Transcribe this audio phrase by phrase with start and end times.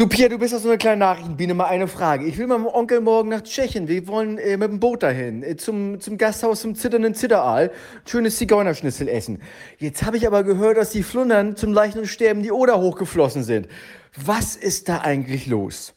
[0.00, 1.52] Du Pierre, du bist doch so eine kleine Nachrichtenbiene.
[1.52, 2.24] Mal eine Frage.
[2.24, 3.86] Ich will mit meinem Onkel morgen nach Tschechien.
[3.86, 5.42] Wir wollen äh, mit dem Boot dahin.
[5.42, 7.70] Äh, zum, zum Gasthaus zum zitternden Zitteraal.
[8.06, 9.42] Schönes Zigeunerschnitzel essen.
[9.76, 13.44] Jetzt habe ich aber gehört, dass die Flundern zum Leichen und Sterben die Oder hochgeflossen
[13.44, 13.68] sind.
[14.16, 15.92] Was ist da eigentlich los?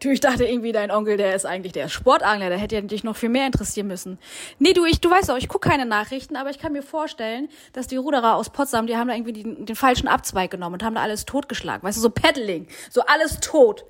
[0.00, 3.02] Du, ich dachte irgendwie, dein Onkel, der ist eigentlich der Sportangler, der hätte ja dich
[3.02, 4.18] noch viel mehr interessieren müssen.
[4.60, 7.48] Nee, du, ich, du weißt auch, ich gucke keine Nachrichten, aber ich kann mir vorstellen,
[7.72, 10.84] dass die Ruderer aus Potsdam, die haben da irgendwie den, den falschen Abzweig genommen und
[10.84, 11.82] haben da alles totgeschlagen.
[11.82, 13.84] Weißt du, so Paddling, so alles tot.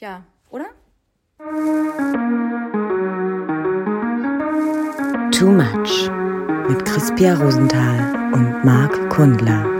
[0.00, 0.66] Ja, oder?
[5.30, 6.10] Too Much
[6.68, 9.73] mit Crispia Rosenthal und Marc Kundler.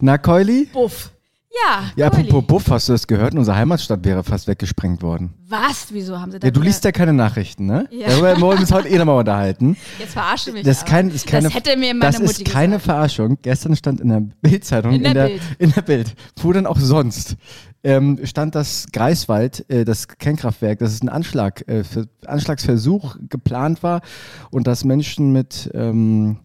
[0.00, 0.68] Na, Keuli?
[0.72, 1.10] Buff.
[1.52, 2.28] Ja, Ja, Keuli.
[2.28, 3.34] apropos Buff, hast du das gehört?
[3.34, 5.34] Unsere Heimatstadt wäre fast weggesprengt worden.
[5.48, 5.88] Was?
[5.90, 7.88] Wieso haben sie da Ja, du liest ja keine Nachrichten, ne?
[7.90, 8.06] Ja.
[8.08, 9.76] Darüber wollen wir uns heute eh nochmal unterhalten.
[9.98, 10.62] Jetzt verarsche mich.
[10.62, 12.84] Das ist, kein, ist keine, das hätte mir meine das Mutti ist keine gesagt.
[12.84, 13.38] Verarschung.
[13.42, 15.42] Gestern stand in der Bildzeitung, In der Bild.
[15.58, 17.36] in der Bild, wo denn auch sonst,
[17.82, 23.82] ähm, stand das Greifswald, äh, das Kernkraftwerk, dass es ein Anschlag, äh, für, Anschlagsversuch geplant
[23.82, 24.02] war
[24.50, 26.38] und dass Menschen mit ähm,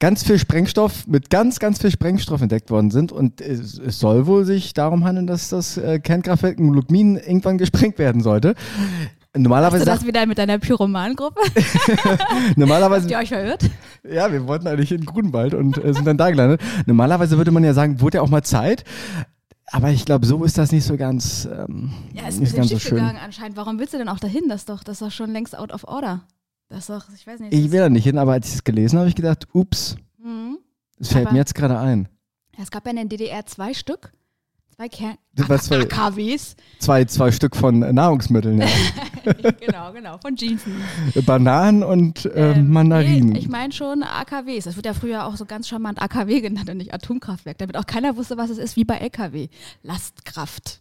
[0.00, 3.12] ganz viel Sprengstoff, mit ganz, ganz viel Sprengstoff entdeckt worden sind.
[3.12, 7.58] Und es, es soll wohl sich darum handeln, dass das äh, Kernkraftwerk in Lubmin irgendwann
[7.58, 8.54] gesprengt werden sollte.
[8.56, 11.40] Hast du Normalerweise, das wieder mit deiner Pyromangruppe?
[12.56, 13.70] normalerweise Habt ihr euch verirrt?
[14.02, 16.60] Ja, wir wollten eigentlich in Grunwald und äh, sind dann da gelandet.
[16.86, 18.82] Normalerweise würde man ja sagen, wurde ja auch mal Zeit.
[19.66, 22.56] Aber ich glaube, so ist das nicht so ganz, ähm, Ja, ist ein nicht bisschen
[22.56, 22.98] ganz so schön.
[22.98, 23.56] gegangen anscheinend.
[23.56, 24.48] Warum willst du denn auch dahin?
[24.48, 26.22] Das doch, das ist doch schon längst out of order.
[26.70, 27.52] Das ist doch, ich weiß nicht.
[27.52, 29.96] Ich will da nicht hin, aber als ich es gelesen habe, habe ich gedacht, ups,
[30.18, 30.56] Mhm.
[30.98, 32.08] es fällt Aber- mir jetzt gerade ein.
[32.58, 34.12] Es gab ja in der DDR zwei Stück.
[34.76, 35.16] Zwei Kern
[35.60, 36.56] zwei- AKWs.
[36.78, 38.68] Zwei, zwei Stück von äh, Nahrungsmitteln, ja.
[39.60, 40.80] genau, genau, von Jeansen.
[41.26, 43.30] Bananen und äh, Ähm, Mandarinen.
[43.30, 44.64] Nee, ich meine schon AKWs.
[44.64, 47.84] Das wird ja früher auch so ganz charmant AKW genannt und nicht Atomkraftwerk, damit auch
[47.86, 49.48] keiner wusste, was es ist, wie bei LKW.
[49.82, 50.78] Lastkraft.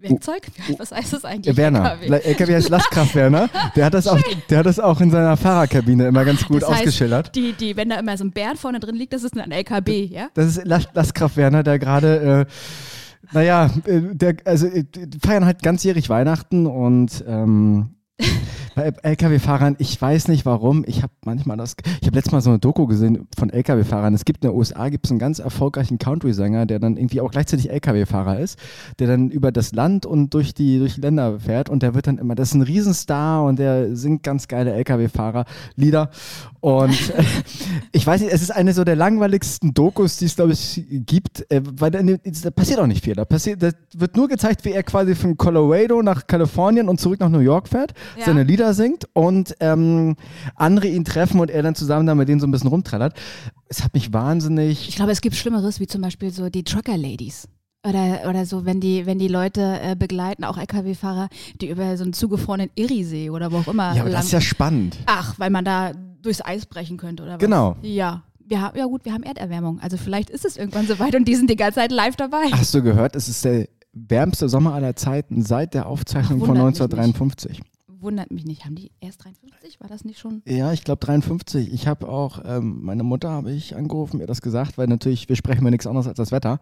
[0.00, 0.42] Werkzeug?
[0.78, 1.54] Was heißt das eigentlich?
[1.54, 2.28] Äh, Werner, LKW.
[2.28, 3.48] LKW heißt Lastkraft Werner.
[3.76, 6.68] Der hat, das auch, der hat das auch in seiner Fahrerkabine immer ganz gut Das
[6.68, 7.34] heißt, ausgeschildert.
[7.34, 10.10] Die, die, wenn da immer so ein Bären vorne drin liegt, das ist ein LKB,
[10.10, 10.28] ja?
[10.34, 14.84] Das ist Last Lastkraft Werner, der gerade, äh, naja, äh, der, also äh,
[15.24, 17.94] feiern halt ganzjährig Weihnachten und ähm,
[18.78, 22.50] bei LKW-Fahrern, ich weiß nicht warum, ich habe manchmal das, ich habe letztes Mal so
[22.50, 24.14] eine Doku gesehen von LKW-Fahrern.
[24.14, 27.32] Es gibt in den USA gibt es einen ganz erfolgreichen Country-Sänger, der dann irgendwie auch
[27.32, 28.56] gleichzeitig LKW-Fahrer ist,
[29.00, 32.06] der dann über das Land und durch die, durch die Länder fährt und der wird
[32.06, 36.10] dann immer, das ist ein Riesenstar und der singt ganz geile LKW-Fahrer-Lieder
[36.60, 36.96] und
[37.92, 41.50] ich weiß nicht, es ist eine so der langweiligsten Dokus, die es, glaube ich, gibt,
[41.50, 43.14] äh, weil da, da passiert auch nicht viel.
[43.14, 47.18] Da, passiert, da wird nur gezeigt, wie er quasi von Colorado nach Kalifornien und zurück
[47.18, 48.26] nach New York fährt, Ja.
[48.26, 50.16] seine Lieder singt und ähm,
[50.54, 53.18] andere ihn treffen und er dann zusammen da mit denen so ein bisschen rumträllert.
[53.68, 54.88] Es hat mich wahnsinnig.
[54.88, 57.48] Ich glaube, es gibt Schlimmeres, wie zum Beispiel so die Trucker-Ladies.
[57.86, 61.28] Oder, oder so, wenn die, wenn die Leute äh, begleiten, auch LKW-Fahrer,
[61.60, 64.40] die über so einen zugefrorenen Irrisee oder wo auch immer Ja, aber das ist ja
[64.40, 64.98] spannend.
[65.06, 67.38] Ach, weil man da durchs Eis brechen könnte oder was?
[67.38, 67.76] Genau.
[67.82, 68.24] Ja.
[68.44, 69.78] Wir haben, ja gut, wir haben Erderwärmung.
[69.80, 72.50] Also vielleicht ist es irgendwann soweit und die sind die ganze Zeit live dabei.
[72.50, 76.56] Hast du gehört, es ist der wärmste Sommer aller Zeiten seit der Aufzeichnung Ach, von
[76.56, 77.60] wundert mich 1953.
[78.00, 78.64] Wundert mich nicht.
[78.64, 79.80] Haben die erst 53?
[79.80, 80.42] War das nicht schon?
[80.46, 81.72] Ja, ich glaube 53.
[81.72, 85.34] Ich habe auch, ähm, meine Mutter habe ich angerufen, ihr das gesagt, weil natürlich, wir
[85.34, 86.60] sprechen mir nichts anderes als das Wetter.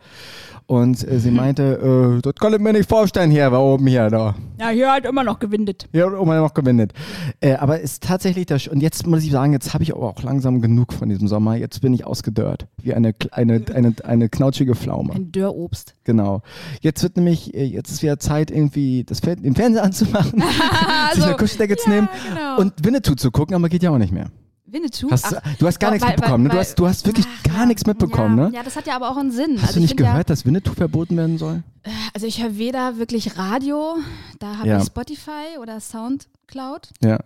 [0.66, 4.08] Und äh, sie meinte, äh, das kann ich mir nicht vorstellen hier, da oben hier,
[4.08, 4.34] da.
[4.58, 5.88] Ja, hier hat immer noch gewindet.
[5.92, 6.94] Hier oben noch gewindet.
[7.40, 10.08] Äh, aber es ist tatsächlich, das, und jetzt muss ich sagen, jetzt habe ich aber
[10.08, 11.56] auch langsam genug von diesem Sommer.
[11.56, 15.12] Jetzt bin ich ausgedörrt, wie eine, eine, eine, eine knautschige Pflaume.
[15.12, 15.94] Ein Dörrobst.
[16.04, 16.40] Genau.
[16.80, 20.42] Jetzt wird nämlich, äh, jetzt ist wieder Zeit, irgendwie das Fer den Fernseher anzumachen,
[21.14, 22.58] sich eine Kuscheldecke zu nehmen genau.
[22.58, 24.30] und Winnetou zu gucken, aber geht ja auch nicht mehr.
[24.68, 25.10] Winnetou?
[25.10, 26.50] Hast, du- du hast gar nichts mitbekommen, ne?
[26.50, 27.66] Du hast, du hast wirklich Ach, gar ja.
[27.66, 28.48] nichts mitbekommen, ja.
[28.48, 28.56] ne?
[28.56, 29.54] Ja, das hat ja aber auch einen Sinn.
[29.58, 31.62] Hast also du ich nicht gehört, dass Winnetou verboten werden soll?
[31.86, 33.96] Ja, also ich höre weder wirklich Radio,
[34.40, 34.78] da habe Ja.
[34.78, 36.90] ich Spotify oder Soundcloud.
[37.00, 37.20] Ja.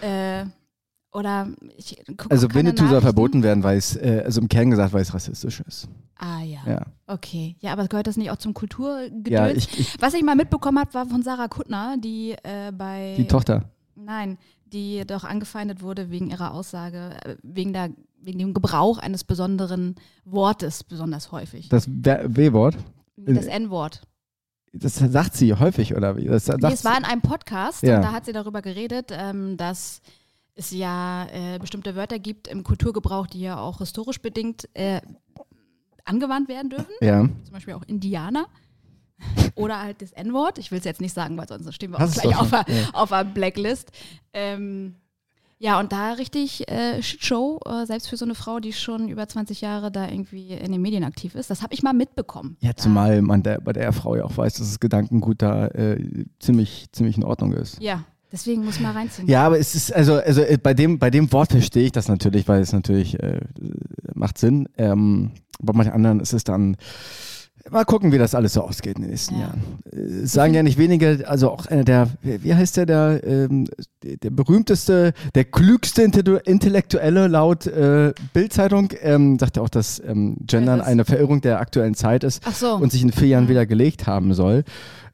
[0.00, 0.46] Äh,
[1.12, 4.92] oder ich gucke Also Winnetou soll verboten werden, weil es, äh, also im Kern gesagt,
[4.92, 5.88] weil es rassistisch ist.
[6.22, 6.60] Ah ja.
[6.66, 7.56] Ja, okay.
[7.60, 9.28] Ja, aber gehört das nicht auch zum Kulturgedöns?
[9.30, 13.14] ja ich, ich, Was ich mal mitbekommen habe, war von Sarah Kuttner, die äh, bei...
[13.16, 13.70] die Tochter.
[13.94, 14.36] Nein,
[14.66, 17.90] die doch angefeindet wurde wegen ihrer Aussage, äh, wegen, der,
[18.20, 19.94] wegen dem Gebrauch eines besonderen
[20.26, 21.70] Wortes besonders häufig.
[21.70, 22.76] Das W-Wort,
[23.16, 24.02] Das N-Wort.
[24.74, 26.26] das sagt sie häufig, oder wie?
[26.26, 27.96] Das Nee, es war in einem Podcast Ja.
[27.96, 30.02] und da hat sie darüber geredet, ähm, dass
[30.54, 35.00] es ja äh, bestimmte Wörter gibt im Kulturgebrauch, die ja auch historisch bedingt äh,
[36.04, 36.92] angewandt werden dürfen.
[37.00, 37.20] ja.
[37.22, 38.46] Zum Beispiel auch Indianer.
[39.54, 40.58] Oder halt das N-Wort.
[40.58, 42.64] Ich will es jetzt nicht sagen, weil sonst stehen wir auch gleich auf der,
[42.94, 43.90] auf der Blacklist.
[44.32, 44.94] Ähm,
[45.58, 49.28] Ja, und da richtig äh, Shitshow, äh, selbst für so eine Frau, die schon über
[49.28, 51.50] 20 Jahre da irgendwie in den Medien aktiv ist.
[51.50, 52.56] Das habe ich mal mitbekommen.
[52.60, 56.24] Ja, zumal man der, bei der Frau ja auch weiß, dass das Gedankengut da äh,
[56.38, 57.78] ziemlich, ziemlich in Ordnung ist.
[57.82, 59.28] Ja, deswegen muss man reinziehen.
[59.28, 62.08] Ja, aber es ist, also, also äh, bei, dem, bei dem Wort verstehe ich das
[62.08, 63.40] natürlich, weil es natürlich äh,
[64.14, 64.68] macht Sinn.
[64.78, 66.76] Ähm, bei manchen anderen ist es dann.
[67.70, 69.40] Mal gucken, wie das alles so ausgeht in den nächsten Ja.
[69.42, 69.62] Jahren.
[69.92, 73.68] Äh, Es sagen ja nicht wenige, also auch einer der, wie heißt der, der, ähm,
[74.02, 80.80] der, berühmteste, der klügste Intellektuelle laut äh, Bildzeitung, ähm, sagt ja auch, dass ähm, Gendern
[80.80, 82.74] eine Verirrung der aktuellen Zeit ist so.
[82.76, 84.64] und sich in vier Jahren wieder gelegt haben soll.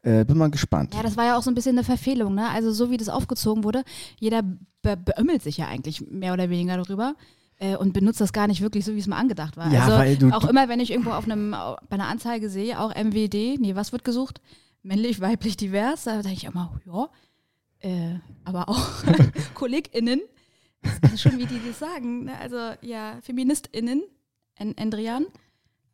[0.07, 0.95] Äh, bin mal gespannt.
[0.95, 2.49] Ja, das war ja auch so ein bisschen eine Verfehlung, ne?
[2.51, 3.83] Also so wie das aufgezogen wurde,
[4.21, 7.17] jeder be beömmelt sich ja eigentlich mehr oder weniger darüber
[7.59, 9.73] äh, und benutzt das gar nicht wirklich so, wie es mal angedacht war.
[9.73, 12.49] Ja, also weil du- auch du- immer, wenn ich irgendwo auf einem, bei einer Anzeige
[12.49, 14.41] sehe, auch MWD, nee, was wird gesucht?
[14.85, 17.09] Männlich, weiblich, divers, da denke ich immer, ja,
[17.81, 18.15] äh,
[18.45, 18.87] aber auch
[19.55, 20.21] KollegInnen,
[21.03, 22.39] das ist schon, wie die das sagen, ne?
[22.39, 24.03] also ja, FeministInnen,
[24.55, 25.27] En- Endrian.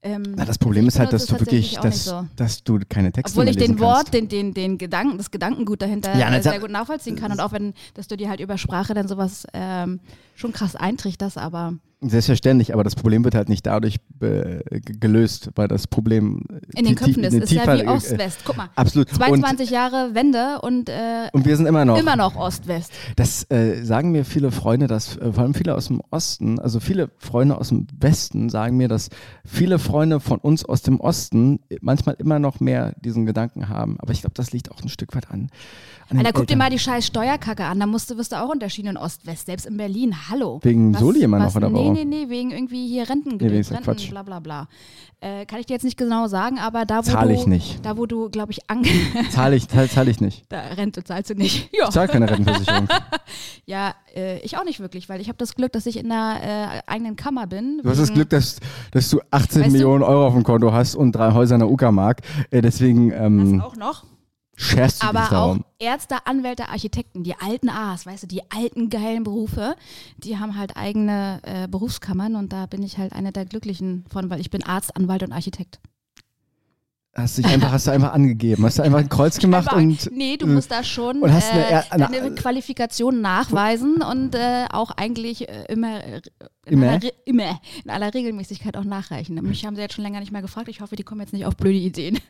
[0.04, 2.26] Ähm, Na, das Problem ist halt, dass du wirklich, dass, so.
[2.34, 6.16] dass du keine Texte Obwohl ich den Wort, den, den, den Gedanken, das Gedankengut dahinter
[6.19, 7.31] Ja, äh, sehr gut nachvollziehen kann.
[7.31, 10.00] Und auch wenn, dass du dir halt über Sprache dann sowas ähm,
[10.34, 15.69] schon krass eintrichterst, aber Selbstverständlich, aber das Problem wird halt nicht dadurch äh, gelöst, weil
[15.69, 16.43] das Problem
[16.75, 18.40] in den Köpfen ist, ist ja wie äh, Ost-West.
[18.44, 19.08] Guck mal, Absolut.
[19.08, 21.96] 22 Jahre Wende und, äh, Und, und wir sind immer noch.
[21.99, 22.93] immer noch Ost-West.
[23.14, 26.81] Das äh, sagen mir viele Freunde, dass äh, vor allem viele aus dem Osten, also
[26.81, 29.08] viele Freunde aus dem Westen sagen mir, dass
[29.44, 33.96] viele Freunde von uns aus dem Osten manchmal immer noch mehr diesen Gedanken haben.
[34.00, 35.50] Aber ich glaube, das liegt auch ein Stück weit an.
[36.19, 38.88] Alter, guck dir mal die scheiß Steuerkacke an, da musst du, wirst du auch unterschieden
[38.88, 40.14] in Ost-West, selbst in Berlin.
[40.31, 40.61] Hallo.
[40.62, 41.93] Wegen Soli immer noch, oder nee, warum?
[41.94, 44.11] Nee, nee, wegen irgendwie hier Renten, Nee, Renten Quatsch.
[44.11, 44.69] bla bla bla.
[45.20, 47.85] Äh, kann ich dir jetzt nicht genau sagen, aber da wo Zahl du, ich nicht.
[47.87, 48.85] da wo du, glaube ich, an
[49.31, 50.44] Zahle ich, zahl, zahl ich nicht.
[50.49, 51.70] da Rente zahlst du nicht.
[51.79, 51.85] Ja.
[51.85, 52.88] Ich zahle keine Rentenversicherung.
[53.64, 56.43] Ja, äh, ich auch nicht wirklich, weil ich habe das Glück, dass ich in einer
[56.43, 57.81] äh, eigenen Kammer bin.
[57.82, 58.59] Du hast das Glück, dass,
[58.91, 61.61] dass du 18 Weißt du- Millionen Euro auf dem Konto hast und drei Häuser in
[61.61, 62.20] der Uckermark.
[62.50, 64.05] Äh, deswegen Das ähm, auch noch.
[64.56, 65.56] Scherst Aber auch.
[65.78, 69.75] Ärzte, Anwälte, Architekten, die alten A's, weißt du, die alten geilen Berufe,
[70.19, 74.31] die haben halt eigene äh, Berufskammern und da bin ich halt eine der Glücklichen von,
[74.31, 75.81] weil ich bin Arzt, Anwalt und Architekt.
[77.14, 78.64] Hast, dich einfach, hast du einfach angegeben.
[78.64, 81.69] Hast du einfach ein Kreuz gemacht und nee, du musst da schon und hast eine
[81.70, 86.22] äh, eine- deine Qualifikation nachweisen und äh, auch eigentlich äh, immer, äh,
[86.64, 86.88] in Immer?
[86.93, 89.34] Aller, immer in aller Regelmäßigkeit auch nachreichen.
[89.43, 90.69] Mich haben sie jetzt schon länger nicht mehr gefragt.
[90.69, 92.19] Ich hoffe, die kommen jetzt nicht auf blöde Ideen.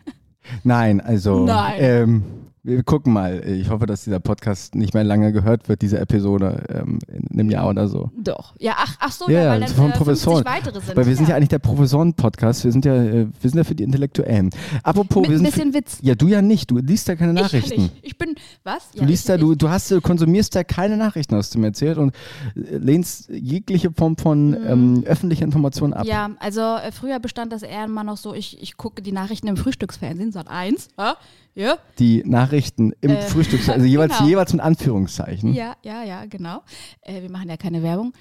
[0.65, 1.75] Nein, also Nein.
[1.79, 2.25] Ähm,
[2.65, 3.43] wir gucken mal.
[3.45, 7.51] Ich hoffe, dass dieser Podcast nicht mehr lange gehört wird, diese Episode ähm, in einem
[7.51, 8.11] Jahr oder so.
[8.17, 8.55] Doch.
[8.61, 10.45] Ja, ach, ach so, Ja, ja, ja, weil dann von äh, 50 Professoren.
[10.45, 10.97] weitere sind.
[10.97, 12.63] Weil wir sind ja, eigentlich der Professoren-Podcast.
[12.63, 14.51] Wir sind ja, äh, wir sind ja für die Intellektuellen.
[14.85, 15.99] Apropos, Mit wir ein sind bisschen für, Witz.
[16.03, 16.71] Ja, du ja nicht.
[16.71, 17.83] Du liest ja keine Ich ja Nachrichten.
[17.83, 17.95] nicht.
[18.03, 18.93] Ich bin, was?
[18.93, 21.67] Du liest ich, da, du, du hast, du konsumierst da keine Nachrichten, hast du mir
[21.69, 22.15] erzählt, und
[22.55, 26.05] äh, lehnst jegliche Form von ähm, öffentlicher Information ab.
[26.05, 26.11] Mhm.
[26.11, 29.49] Ja, also äh, früher bestand das eher immer noch so, ich, ich gucke die Nachrichten
[29.49, 30.89] im Frühstücksfernsehen, Sat 1.
[30.97, 31.17] Ja,
[31.55, 34.29] ja, Die Nachrichten im Äh, Frühstücks, also jeweils, genau.
[34.29, 35.53] jeweils mit Anführungszeichen.
[35.53, 36.63] ja, ja, ja, genau.
[37.03, 38.13] Äh, wir machen ja keine Werbung.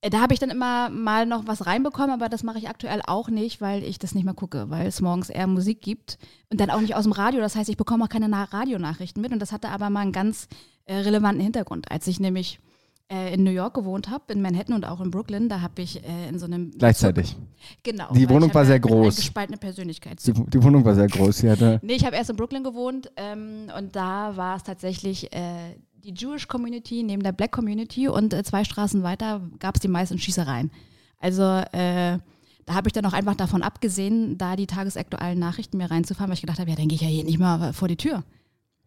[0.00, 3.00] Äh, da habe ich dann immer mal noch was reinbekommen, aber das mache ich aktuell
[3.06, 6.18] auch nicht, weil ich das nicht mehr gucke, weil es morgens eher Musik gibt
[6.50, 7.40] und dann auch nicht aus dem Radio.
[7.40, 10.12] Das heißt, ich bekomme auch keine Na Radionachrichten mit und das hatte aber mal einen
[10.12, 10.46] ganz
[10.84, 11.90] äh, relevanten Hintergrund.
[11.90, 12.60] Als ich nämlich
[13.08, 16.28] in New York gewohnt habe, in Manhattan und auch in Brooklyn, da habe ich äh,
[16.28, 17.36] in so einem Gleichzeitig.
[17.82, 18.12] Genau.
[18.12, 19.14] Die Wohnung war sehr groß.
[19.14, 20.24] Eine gespaltene Persönlichkeit.
[20.26, 21.38] Die, die Wohnung war sehr groß.
[21.38, 25.32] Sie hatte, Nee, ich habe erst in Brooklyn gewohnt ähm, und da war es tatsächlich
[25.32, 29.80] äh, die Jewish Community neben der Black Community und äh, zwei Straßen weiter gab es
[29.80, 30.70] die meisten Schießereien.
[31.18, 32.18] Also äh,
[32.66, 36.34] da habe ich dann auch einfach davon abgesehen, da die tagesaktuellen Nachrichten mir reinzufahren, weil
[36.34, 38.22] ich gedacht habe, ja, dann gehe ich ja hier nicht mal vor die Tür.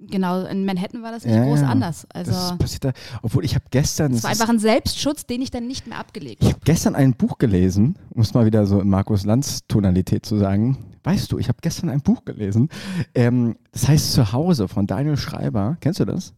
[0.10, 1.68] Genau, in Manhattan war das nicht Ja, groß ja.
[1.68, 2.08] anders.
[2.14, 2.92] Also das passiert da.
[3.22, 4.14] Obwohl ich habe gestern.
[4.14, 6.56] es war einfach ein Selbstschutz, den ich dann nicht mehr abgelegt Ich habe.
[6.56, 10.38] habe gestern ein Buch gelesen, um es mal wieder so in Markus Lanz Tonalität zu
[10.38, 10.78] sagen.
[11.04, 12.70] Weißt du, ich habe gestern ein Buch gelesen.
[13.16, 15.78] Ähm, das heißt Zuhause von Daniel Schreiber.
[15.82, 16.34] Kennst du das?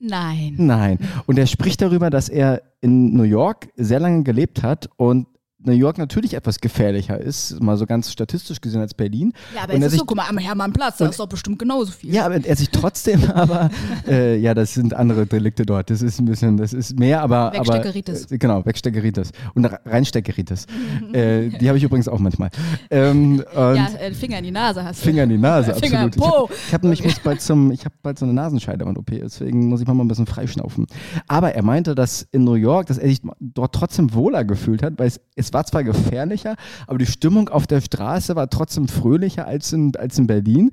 [0.00, 0.54] Nein.
[0.58, 0.98] Nein.
[1.26, 5.26] Und er spricht darüber, dass er in New York sehr lange gelebt hat und
[5.60, 9.32] New York natürlich etwas gefährlicher ist, mal so ganz statistisch gesehen als Berlin.
[9.54, 11.90] Ja, aber Und es ist so, guck mal, am Hermannplatz, da ist doch bestimmt genauso
[11.90, 12.14] viel.
[12.14, 13.68] Ja, aber er sich trotzdem aber,
[14.06, 15.90] äh, ja, das sind andere Delikte dort.
[15.90, 17.52] Das ist ein bisschen, das ist mehr, aber.
[17.52, 18.24] Wegsteckeritis.
[18.26, 19.32] Aber, äh, genau, Wegsteckeritis.
[19.54, 20.66] Und Re- Reinsteckeritis.
[21.12, 22.50] äh, die habe ich übrigens auch manchmal.
[22.90, 25.06] Ähm, Ja, äh, Finger in die Nase hast du.
[25.06, 26.16] Finger in die Nase, Finger absolut.
[26.16, 26.48] Po.
[26.52, 29.06] Ich habe hab nämlich muss bald zum, ich habe bald so eine Nasenscheide und OP,
[29.10, 30.86] deswegen muss ich mal ein bisschen freischnaufen.
[31.26, 34.94] Aber er meinte, dass in New York, dass er sich dort trotzdem wohler gefühlt hat,
[34.98, 39.46] weil es, es war zwar gefährlicher, aber die Stimmung auf der Straße war trotzdem fröhlicher
[39.46, 40.70] als in, als in Berlin.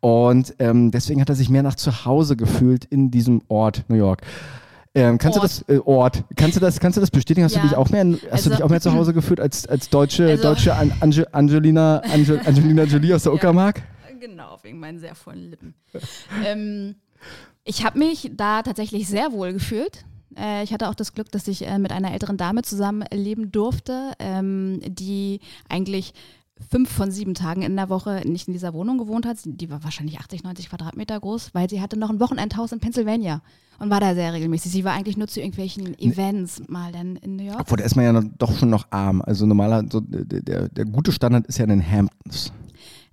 [0.00, 3.96] Und ähm, deswegen hat er sich mehr nach zu Hause gefühlt in diesem Ort New
[3.96, 4.22] York.
[4.94, 5.44] Ähm, kannst Ort.
[5.44, 6.24] du das äh, Ort?
[6.34, 6.80] Kannst du das?
[6.80, 7.44] Kannst du das bestätigen?
[7.44, 7.62] Hast Ja.
[7.62, 8.04] du dich auch mehr?
[8.04, 10.92] Hast du Also- dich auch mehr zu Hause gefühlt als als deutsche Also- deutsche An
[11.00, 13.36] Ange Angelina Ange Angelina Jolie aus der Ja.
[13.38, 13.82] Uckermark?
[14.18, 15.74] Genau, wegen meinen sehr vollen Lippen.
[16.44, 16.96] ähm,
[17.64, 20.04] ich habe mich da tatsächlich sehr wohl gefühlt.
[20.36, 23.52] Äh, ich hatte auch das Glück, dass ich äh, mit einer älteren Dame zusammen leben
[23.52, 26.14] durfte, ähm, die eigentlich
[26.68, 29.38] fünf von sieben Tagen in der Woche nicht in dieser Wohnung gewohnt hat.
[29.44, 33.40] Die war wahrscheinlich 80, 90 Quadratmeter groß, weil sie hatte noch ein Wochenendhaus in Pennsylvania
[33.78, 34.70] und war da sehr regelmäßig.
[34.70, 37.60] Sie war eigentlich nur zu irgendwelchen Events mal dann in New York.
[37.60, 39.22] Obwohl, da ist man ja noch, doch schon noch arm.
[39.22, 42.52] Also normaler, so, der, der, der gute Standard ist ja in den Hamptons.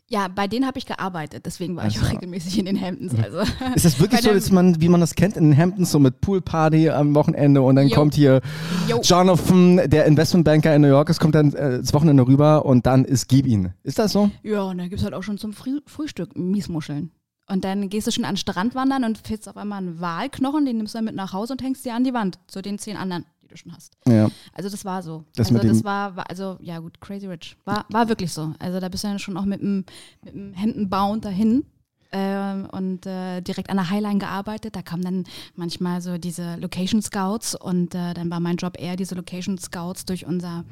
[0.10, 2.08] Ja, bei denen habe ich gearbeitet, deswegen war ich Also.
[2.08, 3.14] auch regelmäßig in den Hamptons.
[3.22, 3.40] Also.
[3.76, 6.22] Ist das wirklich so, dass man, wie man das kennt, in den Hamptons, so mit
[6.22, 7.96] Poolparty am Wochenende und dann Jo.
[7.96, 8.40] kommt hier
[8.88, 9.02] Jo.
[9.04, 13.04] Jonathan, der Investmentbanker in New York, es kommt dann äh, das Wochenende rüber und dann
[13.04, 13.74] ist Gib ihn.
[13.84, 14.32] Ist das so?
[14.44, 17.12] Ja, und dann gibt es halt auch schon zum Früh Frühstück Miesmuscheln.
[17.50, 20.66] Und dann gehst du schon an den Strand wandern und findest auf einmal einen Walknochen,
[20.66, 22.78] den nimmst du dann mit nach Hause und hängst dir an die Wand, zu den
[22.78, 23.26] zehn anderen,
[23.58, 23.94] schon hast.
[24.08, 24.30] Ja.
[24.54, 25.24] Also das war so.
[25.36, 27.58] Das also das war, war, also ja gut, Crazy Rich.
[27.66, 28.54] War, war wirklich so.
[28.60, 29.86] Also da bist du dann schon auch mit dem,
[30.24, 31.66] mit dem Hemdenbound dahin.
[32.14, 34.78] Ähm, und äh, direkt an der Highline gearbeitet.
[34.78, 35.24] Da kamen dann
[35.56, 40.06] manchmal so diese Location Scouts und äh, dann war mein Job eher, diese Location Scouts
[40.06, 40.64] durch unser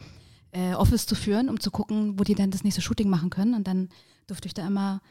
[0.51, 3.53] äh, Office zu führen, um zu gucken, wo die dann das nächste Shooting machen können.
[3.53, 3.89] Und dann
[4.27, 5.01] durfte ich da immer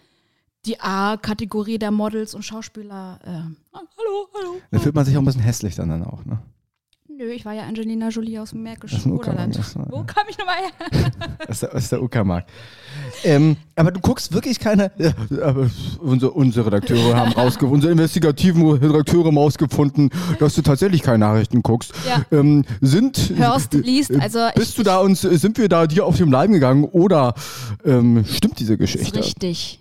[0.64, 3.18] die A-Kategorie der Models und Schauspieler.
[3.22, 3.28] Äh,
[3.72, 4.60] ah, hallo, hallo.
[4.70, 6.24] Da fühlt man sich auch ein bisschen hässlich dann, dann auch.
[6.24, 6.40] Ne?
[7.16, 9.56] Nö, ich war ja Angelina Jolie aus dem Märkischen Oderland.
[9.88, 11.10] Wo kam ich nochmal her?
[11.48, 12.44] Aus der, aus der Uckermark.
[13.22, 14.90] Ähm, aber du guckst wirklich keine.
[15.42, 21.18] Aber unsere, unsere Redakteure haben rausgefunden, unsere investigativen Redakteure haben rausgefunden, dass du tatsächlich keine
[21.18, 21.92] Nachrichten guckst.
[22.08, 22.24] Ja.
[22.36, 23.32] Ähm, sind.
[23.36, 26.32] Hörst, liest, äh, also Bist ich- du da uns, sind wir da dir auf dem
[26.32, 27.34] Leim gegangen oder
[27.84, 29.18] ähm, stimmt diese Geschichte?
[29.20, 29.78] richtig.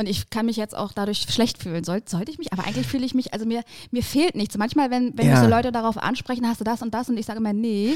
[0.00, 1.84] Und ich kann mich jetzt auch dadurch schlecht fühlen.
[1.84, 2.52] Soll, sollte ich mich?
[2.52, 4.56] Aber eigentlich fühle ich mich, also mir, mir fehlt nichts.
[4.58, 5.32] Manchmal, wenn, wenn Ja.
[5.32, 7.94] mich so Leute darauf ansprechen, hast du das und das und ich sage immer, nee,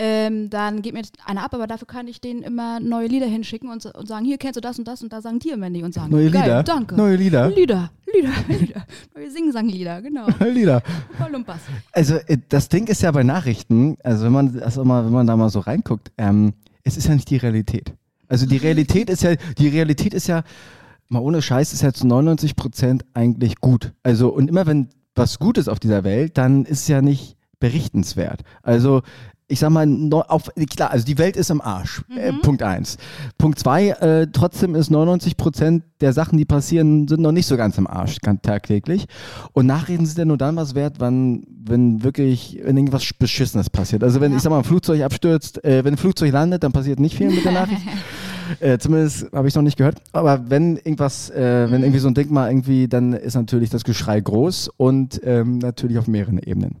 [0.00, 3.68] ähm, dann geht mir einer ab, aber dafür kann ich denen immer neue Lieder hinschicken
[3.68, 5.82] und, und sagen, hier kennst du das und das und da sagen die immer nie
[5.82, 6.62] und sagen, Neue geil, Lieder?
[6.62, 6.94] danke.
[6.94, 7.48] Neue Lieder?
[7.50, 8.30] Lieder, Lieder,
[8.60, 8.86] Lieder.
[9.16, 10.26] Neue Sing-Sang-Lieder, genau.
[10.52, 10.82] Lieder.
[11.18, 11.58] Voll Lumpas.
[11.90, 15.26] Also äh, das Ding ist ja bei Nachrichten, also wenn man auch mal, wenn man
[15.26, 16.52] da mal so reinguckt, ähm,
[16.84, 17.92] es ist ja nicht die Realität.
[18.28, 20.44] Also die Realität ist ja, die Realität ist ja,
[21.08, 23.92] mal ohne Scheiß, ist ja zu 99 Prozent eigentlich gut.
[24.02, 27.36] Also und immer wenn was gut ist auf dieser Welt, dann ist es ja nicht
[27.58, 28.42] berichtenswert.
[28.62, 29.02] Also
[29.50, 29.88] ich sag mal,
[30.28, 32.02] auf, klar, also die Welt ist im Arsch.
[32.14, 32.98] Äh, Punkt eins.
[33.38, 37.56] Punkt zwei, äh, trotzdem ist 99 Prozent der Sachen, die passieren, sind noch nicht so
[37.56, 39.06] ganz im Arsch ganz tagtäglich.
[39.54, 44.04] Und Nachreden sind ja nur dann was wert, wann, wenn wirklich, wenn irgendwas Beschissenes passiert.
[44.04, 47.00] Also wenn, ich sag mal, ein Flugzeug abstürzt, äh, wenn ein Flugzeug landet, dann passiert
[47.00, 47.80] nicht viel mit der Nachricht.
[48.60, 49.96] Äh, zumindest habe ich noch nicht gehört.
[50.12, 53.84] Aber wenn irgendwas, äh, wenn irgendwie so ein Ding mal irgendwie, dann ist natürlich das
[53.84, 56.76] Geschrei groß und ähm, natürlich auf mehreren Ebenen.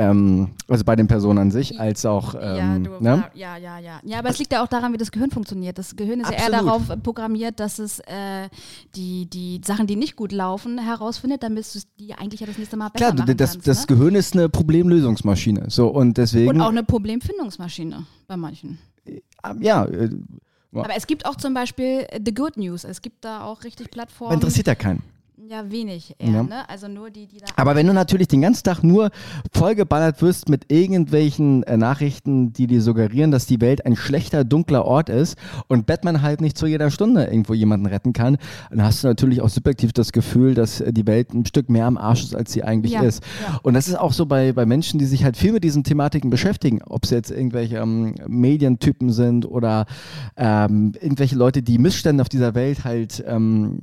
[0.00, 2.34] Ähm, also bei den Personen an sich, als auch.
[2.34, 3.24] ja, Ähm, du, ne?
[3.34, 4.00] ja, ja, ja.
[4.04, 5.76] Ja, aber es liegt ja auch daran, wie das Gehirn funktioniert.
[5.76, 6.88] Das Gehirn ist ja eher Absolut.
[6.88, 8.48] darauf programmiert, dass es äh,
[8.94, 12.76] die, die Sachen, die nicht gut laufen, herausfindet, damit du die eigentlich ja das nächste
[12.76, 13.66] Mal besser Klar, machen das, kannst.
[13.66, 13.86] das ne?
[13.88, 15.64] Gehirn ist eine Problemlösungsmaschine.
[15.68, 16.50] So, und deswegen.
[16.50, 18.78] Und auch eine Problemfindungsmaschine bei manchen.
[19.04, 20.10] ähm, ja, äh,
[20.72, 22.84] Aber es gibt auch zum Beispiel The Good News.
[22.84, 24.34] Es gibt da auch richtig Plattformen.
[24.34, 25.02] interessiert ja keinen.
[25.50, 26.42] Ja, wenig eher, Ja.
[26.42, 26.68] ne?
[26.68, 27.46] Also nur die, die da.
[27.56, 29.10] Aber wenn du natürlich den ganzen Tag nur
[29.52, 34.84] vollgeballert wirst mit irgendwelchen äh, Nachrichten, die dir suggerieren, dass die Welt ein schlechter, dunkler
[34.84, 35.36] Ort ist
[35.68, 38.36] und Batman halt nicht zu jeder Stunde irgendwo jemanden retten kann,
[38.70, 41.86] dann hast du natürlich auch subjektiv das Gefühl, dass äh, die Welt ein Stück mehr
[41.86, 43.22] am Arsch ist, als sie eigentlich Ja, ist.
[43.46, 43.58] ja.
[43.62, 46.28] Und das ist auch so bei, bei Menschen, die sich halt viel mit diesen Thematiken
[46.30, 49.86] beschäftigen, ob es jetzt irgendwelche ähm, Medientypen sind oder
[50.36, 53.78] ähm, irgendwelche Leute, die Missstände auf dieser Welt halt ähm,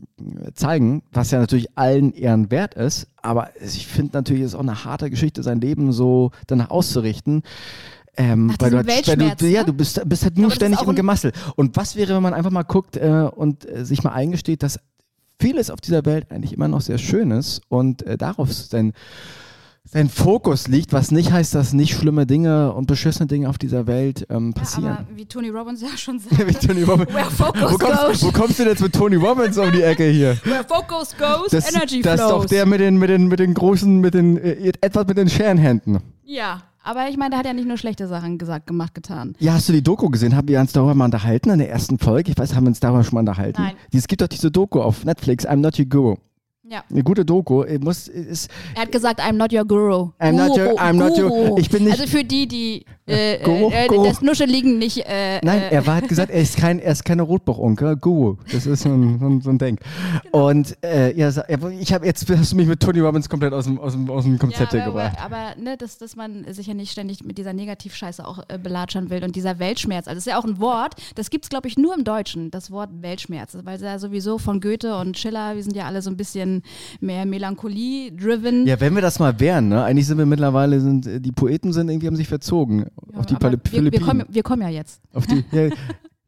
[0.53, 3.07] zeigen, was ja natürlich allen Ehren wert ist.
[3.21, 7.43] Aber ich finde natürlich, es ist auch eine harte Geschichte, sein Leben so danach auszurichten.
[8.17, 9.65] Ähm, Nach weil du halt, weil du, Weltschmerz, ja, ne?
[9.65, 11.31] du bist, bist halt nur ist ständig im Gemassel.
[11.55, 14.79] Und was wäre, wenn man einfach mal guckt äh, und äh, sich mal eingesteht, dass
[15.39, 18.93] vieles auf dieser Welt eigentlich immer noch sehr schön ist und äh, darauf sein,
[19.87, 23.87] sein Fokus liegt, was nicht heißt, dass nicht schlimme Dinge und beschissene Dinge auf dieser
[23.87, 24.91] Welt ähm, ja, passieren.
[24.97, 27.13] aber wie Tony Robbins ja schon sagt, Wie Tony Robbins.
[27.13, 29.81] where focus Wo kommst, goes, wo kommst du denn jetzt mit Tony Robbins um die
[29.83, 30.37] Ecke hier?
[30.43, 32.41] where focus goes, Das, energy das ist flows.
[32.43, 35.29] doch der mit den, mit den, mit den großen, mit den, äh, etwas mit den
[35.29, 35.99] Scherenhänden.
[36.23, 39.35] Ja, aber ich meine, der hat ja nicht nur schlechte Sachen gesagt, gemacht, getan.
[39.39, 40.35] Ja, hast du die Doku gesehen?
[40.35, 42.31] Haben wir uns darüber mal unterhalten in der ersten Folge?
[42.31, 43.61] Ich weiß, haben wir uns darüber schon mal unterhalten?
[43.61, 43.73] Nein.
[43.93, 46.15] Es gibt doch diese Doku auf Netflix, I'm Not Your Guru.
[46.67, 46.83] Ja.
[46.89, 47.61] Eine gute Doku.
[47.63, 50.09] äh, Muss, ist, Er hat gesagt, I'm not your guru.
[50.19, 53.37] I'm not Guru, your- I'm not your- ich bin nicht- Also für die, die äh,
[53.43, 54.05] Guru, äh, Guru.
[54.05, 55.05] das Nuscheligen nicht.
[55.05, 58.37] Äh, Nein, äh, er war, hat gesagt, er ist kein, er ist keine Rotbauchonkel, Guru.
[58.51, 59.77] Das ist so ein, so ein, so ein Ding.
[60.23, 60.47] Genau.
[60.49, 63.79] Und äh, ja, ich habe jetzt hast du mich mit Tony Robbins komplett aus dem,
[63.79, 65.17] aus dem, aus dem Konzept ja, aber, gebracht.
[65.23, 68.57] aber, aber ne, dass, dass man sich ja nicht ständig mit dieser Negativscheiße auch äh,
[68.57, 70.07] belatschern will und dieser Weltschmerz.
[70.07, 72.49] Also das ist ja auch ein Wort, das gibt es, glaube ich, nur im Deutschen,
[72.49, 73.55] das Wort Weltschmerz.
[73.63, 76.54] Weil ja sowieso von Goethe und Schiller, wir sind ja alle so ein bisschen
[76.99, 78.67] mehr Melancholie-driven.
[78.67, 79.83] Ja, wenn wir das mal wären, ne?
[79.83, 83.35] Eigentlich sind wir mittlerweile, sind äh, die Poeten sind irgendwie haben sich verzogen auf die
[83.35, 84.05] aber Pali- wir, wir, Philippinen.
[84.05, 85.01] kommen, wir kommen ja jetzt.
[85.13, 85.69] Auf die, ja,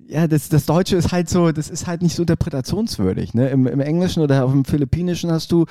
[0.07, 3.33] ja das, das Deutsche ist halt so, das ist halt nicht so interpretationswürdig.
[3.33, 3.49] Ne?
[3.49, 5.65] Im, Im Englischen oder auf dem Philippinischen hast du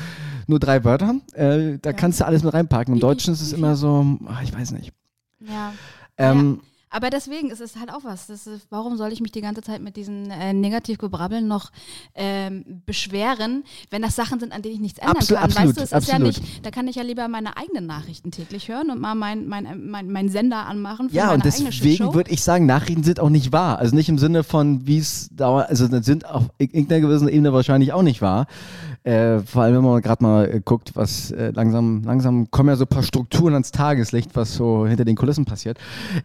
[0.47, 2.95] nur drei Wörter, äh, da kannst du alles mit reinpacken.
[2.95, 4.93] Im Deutschen ist es immer so, ach, ich weiß nicht.
[5.41, 5.73] Ja.
[6.19, 8.31] Ähm, Aber deswegen ist es halt auch was.
[8.31, 11.71] Ist, warum soll ich mich die ganze Zeit mit diesen äh, Negativgebrabbeln noch
[12.15, 15.51] ähm, beschweren, wenn das Sachen sind, an denen ich nichts ändern Absolut, kann?
[15.51, 16.43] absolut, weißt du, es ist ja absolut.
[16.43, 19.89] nicht, da kann ich ja lieber meine eigenen Nachrichten täglich hören und mal meinen mein,
[19.91, 23.79] mein, mein Sender anmachen Ja, und deswegen würde ich sagen, Nachrichten sind auch nicht wahr.
[23.79, 27.93] Also nicht im Sinne von, wie es dauert, also sind auf irgendeiner gewissen Ebene wahrscheinlich
[27.93, 28.47] auch nicht wahr.
[29.07, 32.77] Äh, vor allem, wenn man gerade mal äh, guckt, was äh, langsam, langsam kommen ja
[32.77, 35.79] so ein paar Strukturen ans Tageslicht, was so hinter den Kulissen passiert.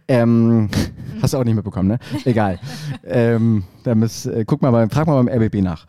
[0.08, 0.68] Ähm,
[1.22, 1.98] hast du auch nicht mitbekommen, ne?
[2.24, 2.58] Egal.
[3.04, 5.86] ähm, da muss, äh, guck mal, beim, frag mal beim RBB nach.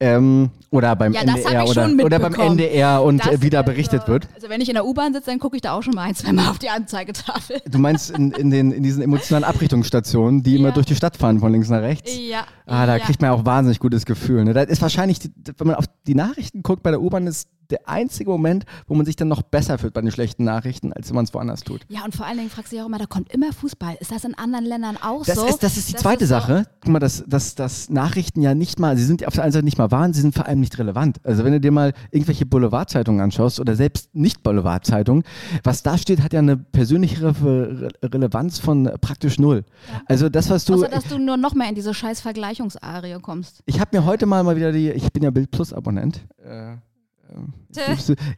[0.00, 2.34] Ähm, oder beim Ja, NDR oder, oder beim.
[2.34, 4.26] NDR und Das, wieder also, berichtet wird.
[4.34, 6.14] Also wenn ich in der U-Bahn sitze, dann gucke ich da auch schon mal ein,
[6.16, 7.60] zwei Mal auf die Anzeigetafel.
[7.70, 10.74] Du meinst in, in, den, in diesen emotionalen Abrichtungsstationen, die immer Ja.
[10.74, 12.10] durch die Stadt fahren, von links nach rechts?
[12.18, 12.44] Ja.
[12.66, 13.04] Ah, da ja.
[13.04, 14.44] kriegt man ja auch wahnsinnig gutes Gefühl.
[14.44, 14.54] Ne?
[14.54, 15.18] Das ist wahrscheinlich,
[15.58, 19.06] wenn man auf die Nachrichten guckt bei der U-Bahn, ist der einzige Moment, wo man
[19.06, 21.80] sich dann noch besser fühlt bei den schlechten Nachrichten, als wenn man es woanders tut.
[21.88, 23.96] Ja, und vor allen Dingen fragst du dich auch immer, da kommt immer Fußball.
[24.00, 25.46] Ist das in anderen Ländern auch Das, so?
[25.46, 26.66] ist, das ist die Das zweite ist Sache.
[26.80, 29.52] Guck mal, dass, dass, dass Nachrichten ja nicht mal, sie sind ja auf der einen
[29.52, 31.18] Seite nicht mal wahr, sie sind vor allem nicht relevant.
[31.24, 35.22] Also wenn du dir mal irgendwelche Boulevardzeitungen anschaust oder selbst nicht Boulevardzeitungen,
[35.64, 39.64] was da steht, hat ja eine persönliche Re Re Relevanz von praktisch null.
[40.06, 40.74] Also das, was du...
[40.74, 43.62] Außer, dass du nur noch mehr in diese scheiß Vergleichungsarie kommst.
[43.66, 46.20] Ich habe mir heute mal, mal wieder die, ich bin ja Bild Plus Abonnent.
[46.44, 46.76] Äh,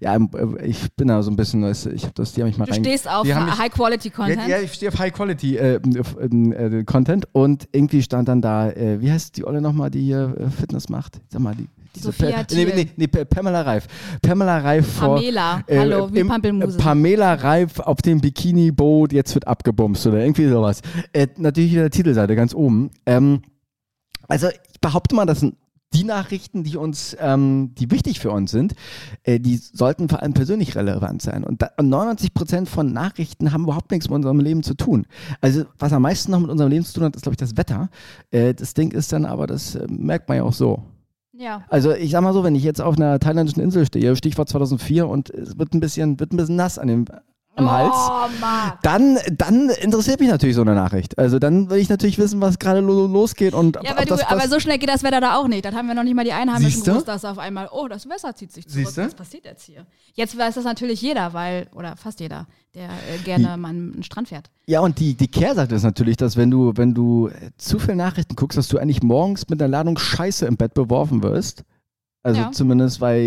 [0.01, 2.67] ja, äh, ich bin da so ein bisschen, ich habe das, die haben mich mal
[2.67, 4.49] Du stehst auf High-Quality-Content.
[4.49, 8.71] Ja, ich stehe auf High Quality äh, äh, äh, Content und irgendwie stand dann da,
[8.71, 11.21] äh, wie heißt die Olle nochmal, die hier äh, Fitness macht?
[11.29, 11.69] Sag mal, die.
[11.97, 13.87] Sophia nee, nee, nee, Pa- Pamela Reif.
[14.21, 15.15] Pamela Reif vor.
[15.15, 16.77] Pamela, hallo, wie im- Pampelmuse.
[16.77, 20.81] äh, Pamela Reif auf dem Bikini-Boot, jetzt wird abgebumst oder irgendwie sowas.
[21.13, 22.91] Äh, natürlich in der Titelseite ganz oben.
[23.07, 23.43] Ähm,
[24.27, 25.55] also ich behaupte mal, das sind
[25.95, 28.75] die Nachrichten, die uns, ähm, die wichtig für uns sind,
[29.23, 31.45] äh, die sollten vor allem persönlich relevant sein.
[31.45, 35.07] Und, da, und 99 Prozent von Nachrichten haben überhaupt nichts mit unserem Leben zu tun.
[35.41, 37.57] Also was am meisten noch mit unserem Leben zu tun hat, ist glaube ich das
[37.57, 37.89] Wetter.
[38.31, 40.83] Äh, das Ding ist dann aber, das äh, merkt man ja auch so.
[41.33, 41.63] ja.
[41.69, 45.09] Also ich sag mal so, wenn ich jetzt auf einer thailändischen Insel stehe, Stichwort 2004
[45.09, 47.05] und es wird ein bisschen, wird ein bisschen nass an dem,
[47.57, 48.83] am Hals, Oh, Marc.
[48.83, 51.19] dann, dann interessiert mich natürlich so eine Nachricht.
[51.19, 54.25] Also dann will ich natürlich wissen, was gerade lo losgeht und Ja, aber, du, das,
[54.27, 55.65] aber das so schnell geht das Wetter da auch nicht.
[55.65, 58.53] Dann haben wir noch nicht mal die Einheimischen dass auf einmal, oh, das Wasser zieht
[58.53, 58.87] sich zurück.
[58.87, 59.07] Siehste?
[59.07, 59.87] Was passiert jetzt hier?
[60.15, 64.03] Jetzt weiß das natürlich jeder, weil, oder fast jeder, der äh, gerne mal an den
[64.03, 64.51] Strand fährt.
[64.67, 68.37] Ja, und die, die Kehrseite ist natürlich, dass wenn du, wenn du zu viel Nachrichten
[68.37, 71.65] guckst, dass du eigentlich morgens mit einer Ladung Scheiße im Bett beworfen wirst.
[72.25, 72.51] Also Ja.
[72.53, 73.21] zumindest, weil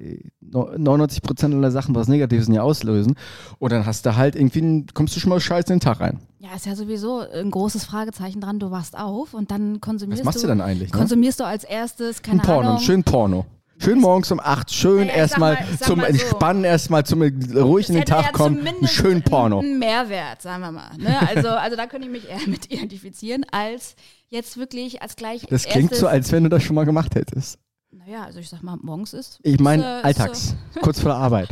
[0.00, 3.14] äh, no- 99 Prozent aller Sachen was Negatives in dir auslösen.
[3.60, 6.00] Und dann hast du halt irgendwie, einen- kommst du schon mal scheiße in den Tag
[6.00, 6.18] rein.
[6.40, 8.58] Ja, ist ja sowieso ein großes Fragezeichen dran.
[8.58, 10.92] Du wachst auf und dann konsumierst Was machst du dann eigentlich?
[10.92, 10.98] Ne?
[10.98, 12.80] Konsumierst du als erstes, Ein keine Porno, Ahnung.
[12.80, 13.46] schön Porno.
[13.78, 16.12] Schön morgens um 8, schön Naja, erstmal zum mal so.
[16.12, 19.58] Entspannen, erstmal zum ruhig in den hätte ja Tag kommen, ein zumindest schön Porno.
[19.60, 20.90] Einen Mehrwert, sagen wir mal.
[20.98, 21.16] Ne?
[21.28, 23.94] Also, also da könnte ich mich eher mit identifizieren, als
[24.28, 25.46] jetzt wirklich als gleich.
[25.48, 27.58] Das klingt so, als wenn du das schon mal gemacht hättest.
[27.92, 29.38] Naja, also ich sag mal, morgens ist.
[29.42, 31.48] Ich meine, äh, alltags, kurz vor der Arbeit.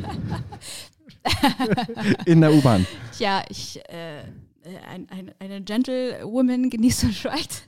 [2.25, 2.87] in der U-Bahn.
[3.13, 4.23] So, tja, ich, äh,
[4.91, 7.65] ein, ein, eine Gentlewoman genießt und schweigt.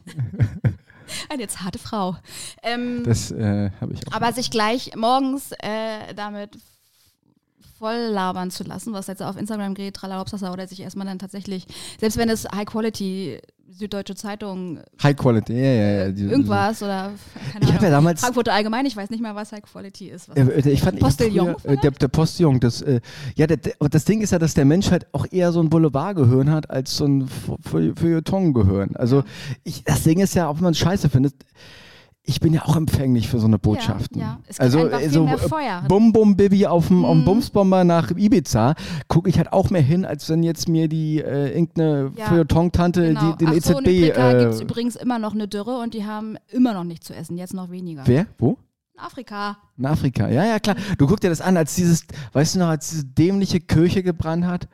[1.28, 2.16] eine zarte Frau.
[2.62, 4.12] Ähm, Das äh, habe ich auch.
[4.12, 6.56] aber sich gleich morgens äh, damit
[7.78, 11.66] voll labern zu lassen, was jetzt auf Instagram geht, tralalopsasa, oder sich erstmal dann tatsächlich,
[12.00, 13.40] selbst wenn es High Quality
[13.74, 16.06] Süddeutsche Zeitung High Quality, ja, ja, ja.
[16.08, 17.12] irgendwas oder
[17.52, 18.20] keine Ich habe ja Ahnung, damals.
[18.20, 20.28] Frankfurter Allgemein, ich weiß nicht mal, was High Quality ist.
[20.28, 23.00] Was Äh, äh, ich fand, Postillon früher, äh, der, der Postillon, das, äh,
[23.34, 25.70] ja, der, der, das Ding ist ja, dass der Mensch halt auch eher so ein
[25.70, 28.96] Boulevardgehirn hat, als so ein Feu- Feuilleton-Gehirn.
[28.96, 29.24] Also,
[29.64, 31.34] ich, das Ding ist ja, wenn man es scheiße findet,
[32.24, 34.20] ich bin ja auch empfänglich für so eine Botschaften.
[34.20, 34.38] Ja, ja.
[34.46, 35.82] Es gibt also, so äh, Feuer.
[35.88, 37.24] Bum Bum Bibi auf dem Mhm.
[37.24, 38.74] Bumsbomber nach Ibiza,
[39.08, 43.08] gucke ich halt auch mehr hin, als wenn jetzt mir die äh, irgendeine Ja, Feuilleton-Tante
[43.08, 43.32] Genau.
[43.32, 44.10] die, den Ach so, in EZB.
[44.12, 47.02] Afrika äh, gibt es übrigens immer noch eine Dürre und die haben immer noch nicht
[47.02, 48.02] zu essen, jetzt noch weniger.
[48.06, 48.26] wer?
[48.38, 48.56] Wo?
[48.94, 49.56] In Afrika.
[49.76, 50.76] In Afrika, ja, ja, klar.
[50.98, 52.04] Du guck dir das an, als dieses,
[52.34, 54.68] weißt du noch, als diese dämliche Kirche gebrannt hat?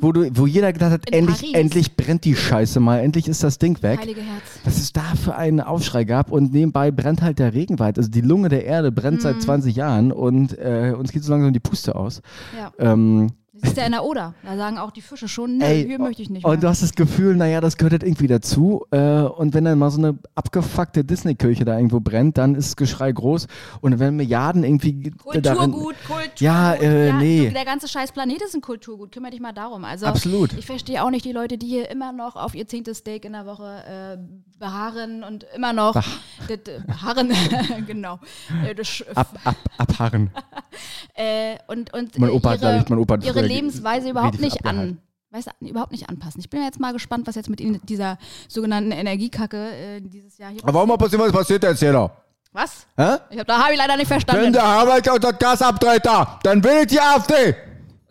[0.00, 1.12] Wo, du, wo jeder gedacht hat, Mhm.
[1.12, 1.54] In endlich, Paris.
[1.54, 4.00] endlich brennt die Scheiße mal, endlich ist das Ding weg.
[4.00, 4.42] Heilige Herz.
[4.64, 7.96] Was es da für einen Aufschrei gab und nebenbei brennt halt der Regenwald.
[7.98, 9.22] Also die Lunge der Erde brennt Mhm.
[9.22, 12.20] seit 20 Jahren und äh, uns geht so langsam die Puste aus.
[12.58, 12.72] Ja.
[12.92, 14.34] Ähm, Das ist ja in der Oder.
[14.42, 16.52] Da sagen auch die Fische schon, nö, Ey, hier möchte ich nicht mehr.
[16.52, 18.84] und du hast das Gefühl, naja, das gehört halt irgendwie dazu.
[18.90, 22.76] Äh, und wenn dann mal so eine abgefuckte Disney-Kirche da irgendwo brennt, dann ist das
[22.76, 23.46] Geschrei groß.
[23.80, 26.40] Und wenn Milliarden irgendwie darin- Kulturgut, Kulturgut.
[26.40, 27.46] Ja, äh, nee.
[27.46, 29.12] Du, der ganze scheiß Planet ist ein Kulturgut.
[29.12, 29.84] Kümmere dich mal darum.
[29.84, 30.52] Also, Absolut.
[30.54, 33.32] Ich verstehe auch nicht die Leute, die hier immer noch auf ihr zehntes Steak in
[33.34, 36.06] der Woche äh, beharren und immer noch das,
[36.48, 37.30] äh, beharren,
[37.86, 38.18] genau.
[38.66, 38.74] Äh,
[39.14, 40.30] ab, ab, abharren.
[41.14, 44.40] äh, und, und Mein Opa hat, ihre, ich, mein Opa hat ihre Lebensweise richtig überhaupt
[44.40, 44.90] nicht abgehalten.
[44.92, 44.98] an.
[45.30, 46.40] Weißt du, überhaupt nicht anpassen.
[46.40, 50.50] Ich bin jetzt mal gespannt, was jetzt mit ihnen dieser sogenannten Energiekacke äh, dieses Jahr
[50.52, 52.10] hier Aber warum passiert, was passiert noch?
[52.52, 52.86] Was?
[52.96, 53.16] Hä?
[53.30, 54.44] Ich hab, da habe ich leider nicht verstanden.
[54.44, 57.56] Wenn der Arbeit unter Gas abdreht da, dann will ich die AfD.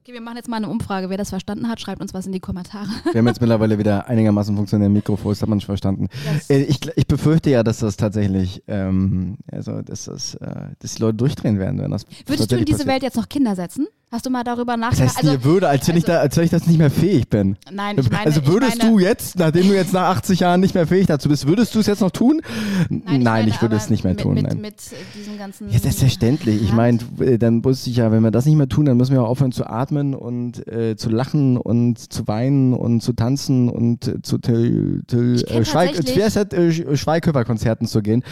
[0.05, 1.09] Okay, wir machen jetzt mal eine Umfrage.
[1.09, 2.89] Wer das verstanden hat, schreibt uns was in die Kommentare.
[3.13, 6.09] Wir haben jetzt mittlerweile wieder einigermaßen funktionierende Mikrofons, hat man schon verstanden.
[6.29, 6.49] Yes.
[6.49, 11.01] Äh, Ich, ich befürchte ja, dass das tatsächlich, ähm, also dass, das, äh, dass die
[11.01, 12.93] Leute durchdrehen werden, wenn das Würdest du in diese passiert.
[12.95, 13.87] Welt jetzt noch Kinder setzen?
[14.13, 15.17] Hast du mal darüber Das nachgedacht?
[15.17, 17.29] heißt, ihr würde, als wenn, ich also- da, als wenn ich das nicht mehr fähig
[17.29, 17.57] bin.
[17.71, 20.59] Nein, ich meine, also würdest ich meine, du jetzt, nachdem du jetzt nach 80 Jahren
[20.61, 22.41] nicht mehr fähig dazu bist, würdest du es jetzt noch tun?
[22.89, 24.35] Nein, ich, meine würde aber es nicht mehr mit, tun.
[24.35, 24.61] Mit, nein.
[24.61, 24.75] mit
[25.17, 25.67] diesen ganzen.
[25.71, 26.61] Ja, selbstverständlich.
[26.61, 29.13] Ich meine, äh, dann muss ich ja, wenn wir das nicht mehr tun, dann müssen
[29.13, 33.67] wir auch aufhören zu atmen und äh, zu lachen und zu weinen und zu tanzen
[33.67, 38.23] und äh, zu Till, Till, Ich äh, Schweig, das, äh, Sch- Schweighöfer-Konzerten zu gehen.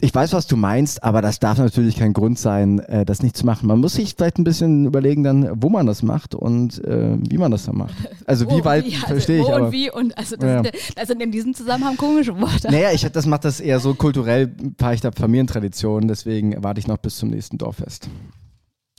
[0.00, 3.36] Ich weiß, was du meinst, aber das darf natürlich kein Grund sein, äh, das nicht
[3.36, 3.66] zu machen.
[3.66, 7.38] Man muss sich vielleicht ein bisschen überlegen, dann, wo man das macht und äh, wie
[7.38, 7.94] man das dann macht.
[8.26, 9.66] Also Wo wie weit, also verstehe ich, wo aber.
[9.66, 10.62] und wie und also das, Ja.
[10.62, 12.70] sind, das sind in diesem Zusammenhang komische Worte.
[12.70, 16.86] Naja, ich, das macht das eher so kulturell, fahre ich da Familientradition, deswegen warte ich
[16.86, 18.08] noch bis zum nächsten Dorffest.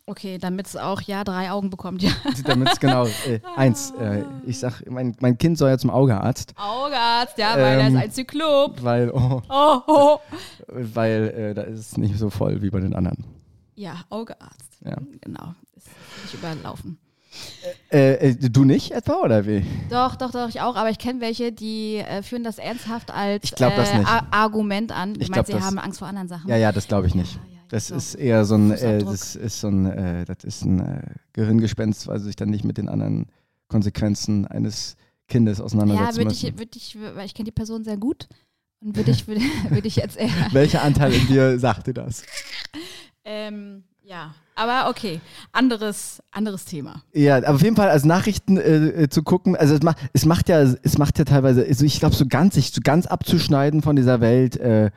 [0.05, 2.09] Okay, damit es auch ja drei Augen bekommt, ja.
[2.45, 6.55] Damit es genau, äh, eins, äh, ich sag, mein, mein Kind soll ja zum Augearzt,
[6.57, 8.83] Augearzt, ja, weil er Ähm, ist ein Zyklop.
[8.83, 10.17] weil, oh, Oh, oh.
[10.67, 13.23] weil äh, da ist es nicht so voll wie bei den anderen.
[13.79, 14.77] Ja, Augearzt.
[14.83, 14.97] Ja.
[15.21, 15.55] Genau.
[15.77, 15.87] Ist
[16.23, 16.97] nicht überlaufen.
[17.91, 19.63] Äh, äh, du nicht etwa oder wie?
[19.89, 20.75] Doch, doch, doch, ich auch.
[20.75, 24.91] Aber ich kenne welche, die äh, führen das ernsthaft als Ich glaub das äh, Argument
[24.91, 25.13] an.
[25.15, 26.49] Ich, Ich meine, sie das- haben Angst vor anderen Sachen.
[26.49, 27.35] Ja, ja, das glaube ich nicht.
[27.35, 30.63] Ja, ja, Das ist eher so ein, äh, das ist so ein, äh, das ist
[30.65, 33.27] ein äh, Gehirngespenst, weil sie sich dann nicht mit den anderen
[33.69, 34.97] Konsequenzen eines
[35.29, 38.27] Kindes Ja, auseinandersetzen würde ich, würd ich, weil ich kenne die Person sehr gut.
[38.81, 40.29] Und würde ich, würde würd ich jetzt eher.
[40.51, 42.23] Welcher Anteil in dir sagte das?
[43.31, 45.21] Ähm, ja, aber okay.
[45.51, 47.03] Anderes, anderes Thema.
[47.13, 50.25] Ja, aber auf jeden Fall als Nachrichten äh, äh, zu gucken, also es macht, es
[50.25, 53.83] macht ja, es macht ja teilweise, also ich glaube, so ganz, sich so ganz abzuschneiden
[53.83, 54.89] von dieser Welt, äh,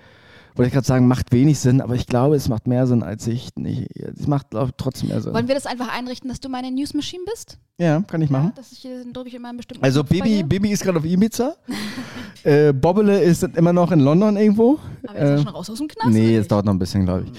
[0.54, 3.26] wollte ich gerade sagen, macht wenig Sinn, aber ich glaube, es macht mehr Sinn, als
[3.26, 3.88] ich nicht.
[3.96, 5.32] Es macht, glaube ich, trotzdem mehr Sinn.
[5.34, 7.58] Wollen wir das einfach einrichten, dass du meine News Machine bist?
[7.78, 8.52] Ja, kann ich machen.
[8.54, 10.42] Dass ich hier dann drücke ich immer einen bestimmten Also Bibi?
[10.42, 11.56] Bibi ist gerade auf Ibiza.
[12.44, 14.78] äh, Bobbele ist immer noch in London irgendwo.
[15.06, 16.08] Aber ist er Äh, schon raus aus dem Knast?
[16.10, 17.30] nee, es dauert noch ein bisschen, glaube ich.
[17.30, 17.38] Okay.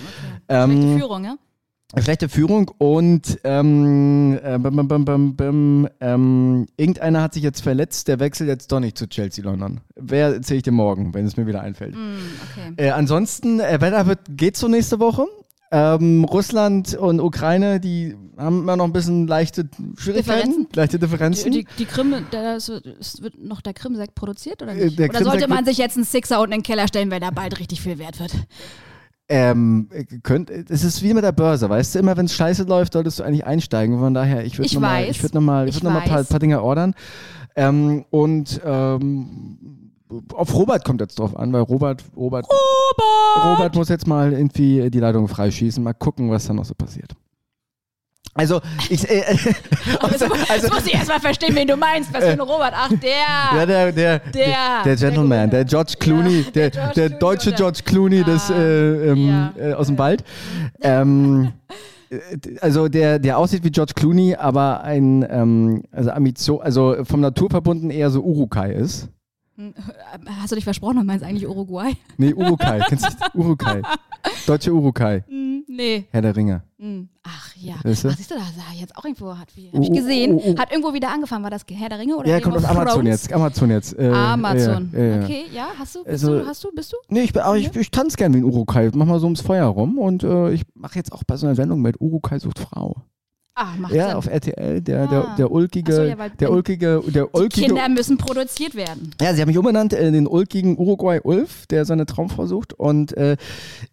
[0.49, 1.35] Ähm, Schlechte Führung, ja?
[2.01, 8.19] Schlechte Führung und ähm, äh, bim, bim, bim, ähm, irgendeiner hat sich jetzt verletzt, der
[8.19, 9.81] wechselt jetzt doch nicht zu Chelsea London.
[9.95, 11.93] Wer erzähle ich dir morgen, wenn es mir wieder einfällt.
[11.95, 12.15] Mm,
[12.51, 12.73] okay.
[12.77, 15.25] Äh, ansonsten, äh, Wetter wird, geht so nächste Woche.
[15.71, 20.67] Ähm, Russland und Ukraine, die haben immer noch ein bisschen leichte Schwierigkeiten, Differenzen?
[20.75, 21.51] leichte Differenzen.
[21.51, 24.99] Die, die Krim, der, wird- noch der Krimsekt produziert oder Äh, nicht?
[24.99, 27.31] der oder sollte man sich jetzt einen Sixer unten in den Keller stellen, weil der
[27.31, 28.33] bald richtig viel wert wird?
[29.35, 32.65] Ähm, äh, könnt, es ist wie mit der Börse, weißt du, immer wenn es scheiße
[32.65, 33.97] läuft, solltest du eigentlich einsteigen.
[33.97, 36.23] Von daher, ich würde nochmal würd noch mal, ich Ich würd noch mal ein paar,
[36.23, 36.93] paar Dinge ordern.
[37.55, 39.91] Ähm, und ähm,
[40.35, 43.57] auf Robert kommt jetzt drauf an, weil Robert, Robert, Robert!
[43.57, 47.15] Robert muss jetzt mal irgendwie die Leitung freischießen, mal gucken, was da noch so passiert.
[48.35, 49.23] Also, ich, äh,
[49.99, 52.11] also, Also, Jetzt muss ich erstmal verstehen, wen du meinst.
[52.13, 52.73] Was für ein Robert?
[52.75, 53.57] Ach, der!
[53.59, 58.49] Ja, der, der, der, der Gentleman, der George Clooney, der, der deutsche George Clooney des,
[58.49, 60.23] Ah, äh, ähm, äh, aus dem Wald.
[60.81, 61.53] Ähm,
[62.09, 62.17] äh,
[62.61, 67.91] also der, der aussieht wie George Clooney, aber ein, ähm, also Ambition, also vom Naturverbunden
[67.91, 69.09] eher so Urukai ist.
[70.39, 71.93] Hast du dich versprochen und meinst eigentlich Uruguay?
[72.17, 73.37] Nee, Urukai, kennst du?
[73.39, 73.81] Urukai.
[74.47, 76.05] Deutsche Urukai, Hm, nee.
[76.11, 76.63] Herr der Ringe.
[76.79, 77.07] Hm.
[77.23, 77.75] Ach ja.
[77.83, 78.09] Weißt du?
[78.09, 80.33] Ach, siehst du, da sah jetzt auch irgendwo, hat, wie, hab Oh, ich oh, gesehen,
[80.33, 80.57] oh, oh.
[80.57, 81.43] hat irgendwo wieder angefangen.
[81.43, 83.31] War das Herr der Ringe oder Ja, kommt auf Amazon jetzt.
[83.31, 83.97] Amazon jetzt.
[83.97, 84.89] Äh, Amazon.
[84.91, 85.23] Ja, ja, ja.
[85.23, 86.97] Okay, ja, hast du, bist Also- du, hast du, bist du?
[87.09, 88.89] Nee, ich, aber ich, ich tanze gern wie ein Urukai.
[88.93, 91.55] Mach mal so ums Feuer rum und äh, ich mache jetzt auch bei so einer
[91.55, 92.97] Sendung mit Urukai sucht Frau.
[93.55, 94.15] Ah, macht Ja, Sinn.
[94.17, 95.35] auf RTL, der, der, Ah.
[95.35, 97.67] der ulkige, Ach so, ja, der ulkige, der Die ulkige.
[97.67, 99.11] Kinder müssen produziert werden.
[99.21, 102.73] Ja, sie haben mich umbenannt in den ulkigen Uruguay Ulf, der seine Traumfrau sucht.
[102.73, 103.37] Und äh,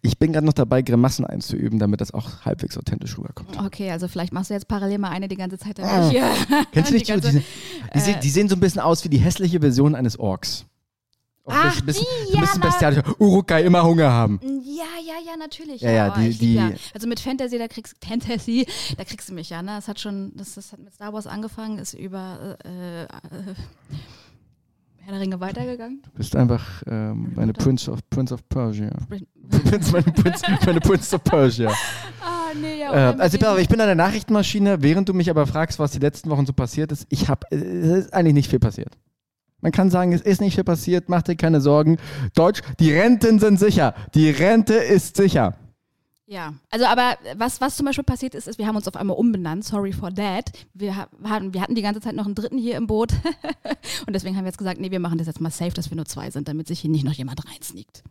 [0.01, 3.55] ich bin gerade noch dabei, Grimassen einzuüben, damit das auch halbwegs authentisch rüberkommt.
[3.63, 5.79] Okay, also vielleicht machst du jetzt parallel mal eine die ganze Zeit.
[5.79, 6.09] Ah.
[6.71, 7.43] Kennst du nicht die, die die, ganze-
[7.93, 10.65] die, sehen, die sehen so ein bisschen aus wie die hässliche Version eines Orks.
[11.43, 12.99] Auch Ach, ein bisschen, die, so ein bisschen ja, bestialisch.
[13.19, 14.39] Uruguay immer Hunger haben.
[14.63, 15.81] Ja, ja, ja, natürlich.
[15.81, 16.69] Ja, ja, oh, die- lieb ja.
[16.69, 19.71] die- Also mit Fantasy, da kriegst Fantasy, da kriegst du mich ja, ne?
[19.75, 23.07] Das hat schon, das, das hat mit Star Wars angefangen, ist über äh, äh,
[25.03, 26.01] Herr der Ringe weitergegangen.
[26.03, 28.91] Du bist einfach ähm, meine Prince of, Prince of Persia.
[29.09, 29.25] Prin-
[29.63, 31.71] Prince, meine, Prince, meine Prince of Persia.
[32.21, 33.09] Ah, nee, ja.
[33.09, 35.99] Äh, mit also ich bin an der Nachrichtenmaschine, während du mich aber fragst, was die
[35.99, 37.07] letzten Wochen so passiert ist.
[37.09, 37.61] Ich habe, es
[38.05, 38.95] ist eigentlich nicht viel passiert.
[39.61, 41.97] Man kann sagen, es ist nicht viel passiert, mach dir keine Sorgen.
[42.33, 43.93] Deutsch, die Renten sind sicher.
[44.15, 45.55] Die Rente ist sicher.
[46.25, 49.17] Ja, also aber was, was zum Beispiel passiert ist, ist, wir haben uns auf einmal
[49.17, 50.49] umbenannt, sorry for that.
[50.73, 53.11] Wir, ha- hatten, wir hatten die ganze Zeit noch einen dritten hier im Boot
[54.07, 55.97] und deswegen haben wir jetzt gesagt, nee, wir machen das jetzt mal safe, dass wir
[55.97, 58.01] nur zwei sind, damit sich hier nicht noch jemand reinsneakt.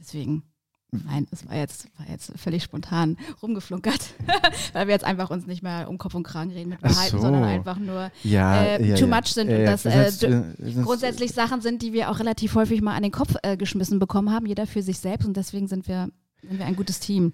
[0.00, 0.42] Deswegen,
[0.90, 4.14] nein, es war jetzt, war jetzt völlig spontan rumgeflunkert,
[4.72, 7.20] weil wir jetzt einfach uns nicht mehr um Kopf und Kragen reden mit Wahrheiten, so.
[7.20, 11.32] sondern einfach nur Ja, äh, ja, too much sind Ja, und ja, das äh, grundsätzlich
[11.32, 14.46] Sachen sind, die wir auch relativ häufig mal an den Kopf äh, geschmissen bekommen haben,
[14.46, 16.08] jeder für sich selbst und deswegen sind wir,
[16.42, 17.32] sind wir ein gutes Team.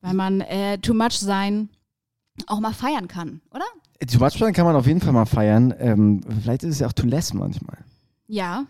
[0.00, 1.70] Weil man äh, too much sein
[2.46, 3.64] auch mal feiern kann, oder?
[4.06, 5.72] Too much Fun kann man auf jeden Fall mal feiern.
[5.78, 7.78] Ähm, vielleicht ist es ja auch too less manchmal.
[8.26, 8.66] Ja.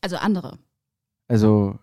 [0.00, 0.58] Also andere.
[1.26, 1.78] Also,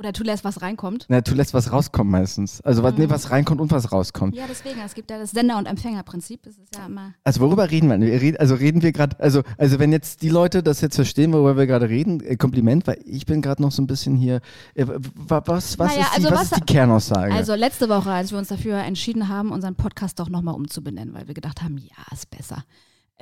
[0.00, 1.04] Oder too less, was reinkommt.
[1.10, 2.62] na, too less, was rauskommt meistens.
[2.62, 3.10] Also, was, nee, Mhm.
[3.10, 4.34] was reinkommt und was rauskommt.
[4.34, 4.80] Ja, deswegen.
[4.80, 6.42] Es gibt ja das Sender- und Empfängerprinzip.
[6.42, 7.12] Das ist ja immer.
[7.22, 8.40] Also worüber reden wir?
[8.40, 11.66] also reden wir gerade, also, also wenn jetzt die Leute das jetzt verstehen, worüber wir
[11.66, 14.40] gerade reden, äh, Kompliment, weil ich bin gerade noch so ein bisschen hier.
[14.74, 17.34] Äh, was was, Naja, ist, die, also was was- ist die Kernaussage?
[17.34, 21.28] Also letzte Woche, als wir uns dafür entschieden haben, unseren Podcast doch nochmal umzubenennen, weil
[21.28, 22.64] wir gedacht haben, ja, ist besser.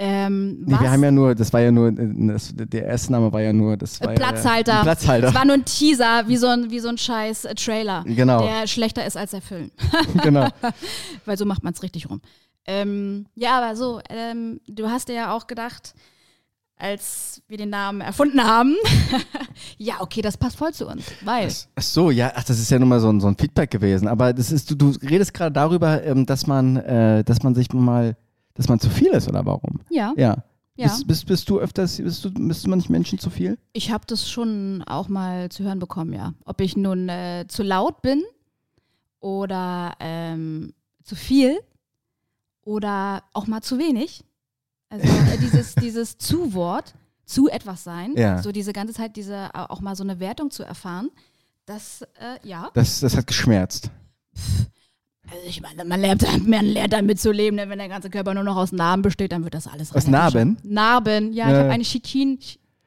[0.00, 1.94] Ähm, nee, wir haben ja nur, das war ja nur, äh,
[2.28, 4.72] das, der erste Name war ja nur, das war Platzhalter.
[4.74, 5.28] Ja, Platzhalter.
[5.28, 8.46] Es war nur ein Teaser, wie so ein, wie so ein scheiß äh, Trailer, Genau.
[8.46, 9.72] der schlechter ist als der Film.
[10.22, 10.46] genau.
[11.24, 12.20] Weil so macht man es richtig rum.
[12.64, 15.94] Ähm, ja, aber so, ähm, du hast dir ja auch gedacht,
[16.76, 18.76] als wir den Namen erfunden haben,
[19.78, 21.02] ja, okay, das passt voll zu uns.
[21.24, 23.70] Weil, Ach so, ja, ach, das ist ja nun mal so ein, so ein Feedback
[23.72, 24.06] gewesen.
[24.06, 27.72] Aber das ist, du, du redest gerade darüber, ähm, dass man, äh, dass man sich
[27.72, 28.16] mal,
[28.58, 29.80] dass man zu viel ist, oder warum?
[29.88, 30.36] ja, Ja.
[30.76, 30.86] ja.
[30.88, 33.56] Bist, bist, bist du öfters, bist du, bist manche Menschen zu viel?
[33.72, 36.34] Ich habe das schon auch mal zu hören bekommen, ja.
[36.44, 38.22] Ob ich nun äh, zu laut bin
[39.20, 41.58] oder ähm, zu viel
[42.62, 44.24] oder auch mal zu wenig.
[44.90, 46.94] Also äh, dieses, dieses Zu-Wort,
[47.24, 48.42] zu etwas sein, Ja.
[48.42, 51.10] so diese ganze Zeit diese auch mal so eine Wertung zu erfahren,
[51.66, 52.70] das, äh, ja.
[52.72, 53.90] Das, das hat geschmerzt.
[55.30, 57.68] Also ich meine, man lernt, man lernt damit zu leben, ne?
[57.68, 60.56] wenn der ganze Körper nur noch aus Narben besteht, dann wird das alles Aus Narben?
[60.62, 61.58] Narben, ja, ich Ja.
[61.58, 61.84] habe eine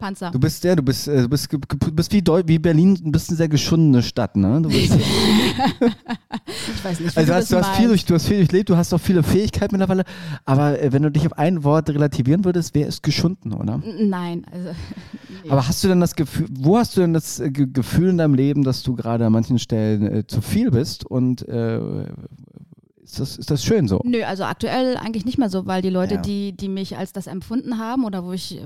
[0.02, 0.32] Chitin-Panzer.
[0.32, 1.50] Du bist, ja, du bist, äh, du bist,
[1.96, 4.62] bist wie, Deu wie Berlin, du bist eine sehr geschundene Stadt, ne?
[4.62, 8.38] Du bist, Ich weiß nicht, also du hast, du hast viel durch, du hast viel
[8.38, 10.04] durchlebt, du hast auch viele Fähigkeiten mittlerweile,
[10.46, 13.82] aber äh, wenn du dich auf ein Wort relativieren würdest, wer ist geschunden, oder?
[14.00, 14.70] Nein, also
[15.50, 18.18] Aber hast du denn das Gefühl, wo hast du denn das äh, Ge Gefühl in
[18.18, 21.80] deinem Leben, dass du gerade an manchen Stellen äh, zu viel bist und äh,
[23.04, 24.02] ist, das, ist das schön so?
[24.04, 26.22] Nö, also aktuell eigentlich nicht mehr so, weil die Leute, Ja.
[26.22, 28.62] die, die mich als das empfunden haben oder wo ich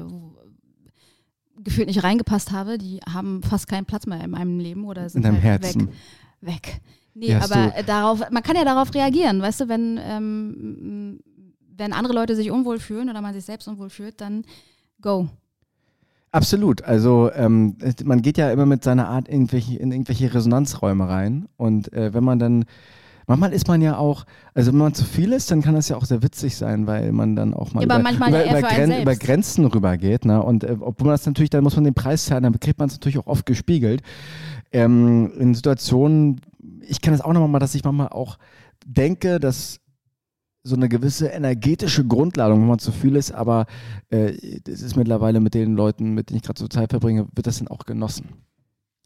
[1.64, 5.20] gefühlt nicht reingepasst habe, die haben fast keinen Platz mehr in meinem Leben oder sind
[5.26, 5.88] In deinem halt Herzen.
[5.88, 5.92] weg.
[6.42, 6.82] Weg.
[7.14, 11.20] Nee, hast aber du- äh, darauf, man kann ja darauf reagieren, weißt du, wenn, ähm,
[11.78, 14.44] wenn andere Leute sich unwohl fühlen oder man sich selbst unwohl fühlt, dann
[15.02, 15.30] go.
[16.32, 16.82] Absolut.
[16.84, 21.48] Also ähm, man geht ja immer mit seiner Art irgendwelche, in irgendwelche Resonanzräume rein.
[21.56, 22.66] Und äh, wenn man dann,
[23.28, 25.98] manchmal ist man ja auch, also wenn man zu viel ist, dann kann das ja
[25.98, 29.16] auch sehr witzig sein, weil man dann auch mal Ja, über, über, über, Gren über.
[29.16, 30.26] Grenzen rübergeht.
[30.26, 30.42] Ne?
[30.42, 32.88] Und äh, obwohl man das natürlich, dann muss man den Preis zahlen, dann kriegt man
[32.88, 34.02] es natürlich auch oft gespiegelt.
[34.72, 36.42] Ähm, in Situationen,
[36.82, 38.38] ich kann es auch nochmal mal, dass ich manchmal auch
[38.86, 39.80] denke, dass
[40.64, 43.68] so eine gewisse energetische Grundladung, wenn man zu viel ist, aber
[44.10, 44.34] äh,
[44.64, 47.60] das ist mittlerweile mit den Leuten, mit denen ich gerade so Zeit verbringe, wird das
[47.60, 48.30] dann auch genossen.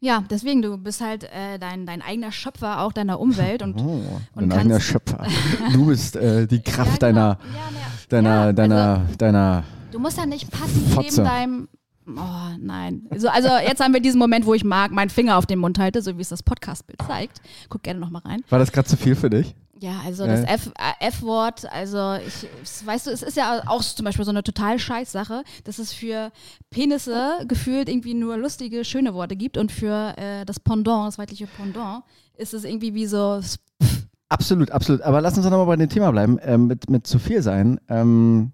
[0.01, 4.01] Ja, deswegen, du bist halt äh, dein, dein eigener Schöpfer auch deiner Umwelt und oh,
[4.35, 5.25] und dein eigener Schöpfer.
[5.73, 7.19] Du bist äh, die Kraft Ja, genau.
[7.19, 8.07] deiner, Ja, ja.
[8.09, 9.63] deiner, deiner, deiner.
[9.91, 11.21] Du musst ja nicht passiv Fotze.
[11.21, 11.67] neben deinem.
[12.07, 13.03] Oh nein.
[13.11, 15.77] Also, also jetzt haben wir diesen Moment, wo ich mag, meinen Finger auf den Mund
[15.77, 17.41] halte, so wie es das Podcastbild zeigt.
[17.69, 18.41] Guck gerne nochmal rein.
[18.49, 19.53] War das gerade zu viel für dich?
[19.81, 20.57] Ja, also das äh,
[20.99, 25.09] F-Wort, also ich, weißt du, es ist ja auch zum Beispiel so eine total scheiß
[25.09, 26.31] Sache, dass es für
[26.69, 31.47] Penisse gefühlt irgendwie nur lustige, schöne Worte gibt und für äh, das Pendant, das weibliche
[31.47, 32.03] Pendant,
[32.35, 35.01] ist es irgendwie wie so, pff, Absolut, absolut.
[35.01, 37.79] Aber lass uns doch nochmal bei dem Thema bleiben, ähm, mit, mit zu viel sein.
[37.89, 38.51] Ähm,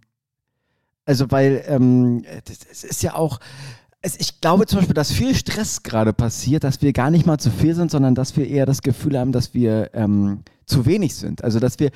[1.06, 3.40] also, weil ähm, das, das ist ja auch,
[4.02, 7.52] ich glaube zum Beispiel, dass viel Stress gerade passiert, dass wir gar nicht mal zu
[7.52, 11.44] viel sind, sondern dass wir eher das Gefühl haben, dass wir ähm, zu wenig sind.
[11.44, 11.92] Also, dass wir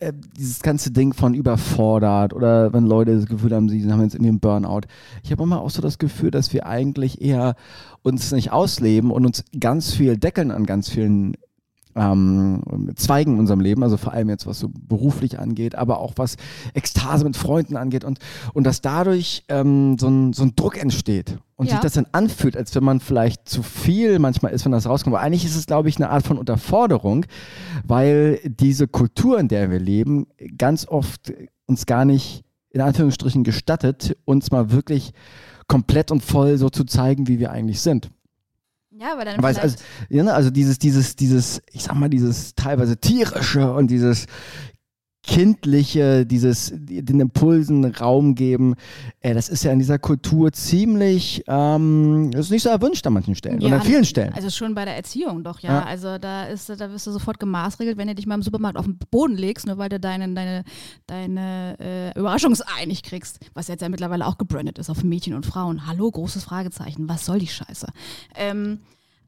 [0.00, 4.14] äh, dieses ganze Ding von überfordert oder wenn Leute das Gefühl haben, sie haben jetzt
[4.14, 4.82] irgendwie einen Burnout.
[5.22, 7.54] Ich habe immer auch so das Gefühl, dass wir eigentlich eher
[8.02, 11.36] uns nicht ausleben und uns ganz viel deckeln an ganz vielen
[11.94, 12.62] ähm,
[12.96, 16.36] Zweigen in unserem Leben, also vor allem jetzt was so beruflich angeht, aber auch was
[16.74, 18.18] Ekstase mit Freunden angeht und,
[18.54, 21.72] und dass dadurch ähm, so, ein, so ein Druck entsteht und Ja.
[21.72, 25.14] sich das dann anfühlt, als wenn man vielleicht zu viel manchmal ist, wenn das rauskommt.
[25.14, 27.26] Aber eigentlich ist es, glaube ich, eine Art von Unterforderung,
[27.86, 30.26] weil diese Kultur, in der wir leben,
[30.58, 31.32] ganz oft
[31.66, 35.12] uns gar nicht in Anführungsstrichen gestattet, uns mal wirklich
[35.68, 38.10] komplett und voll so zu zeigen, wie wir eigentlich sind.
[38.98, 39.76] Ja, aber dann Weil es, also,
[40.10, 44.26] ja, ne, also dieses, dieses, dieses, ich sag mal, dieses teilweise tierische und dieses
[45.22, 48.74] kindliche, dieses den Impulsen Raum geben,
[49.20, 53.12] äh, das ist ja in dieser Kultur ziemlich, ähm, das ist nicht so erwünscht an
[53.12, 54.32] manchen Stellen oder an vielen Stellen.
[54.34, 55.70] Also schon bei der Erziehung doch, ja.
[55.70, 55.84] Ja.
[55.84, 58.84] Also da ist, da wirst du sofort gemaßregelt, wenn du dich mal im Supermarkt auf
[58.84, 60.64] den Boden legst, nur weil du deine, deine,
[61.06, 63.38] deine äh, Überraschungsei nicht kriegst.
[63.54, 65.86] Was jetzt ja mittlerweile auch gebrandet ist auf Mädchen und Frauen.
[65.86, 67.08] Hallo, großes Fragezeichen.
[67.08, 67.86] Was soll die Scheiße?
[68.34, 68.80] Ähm,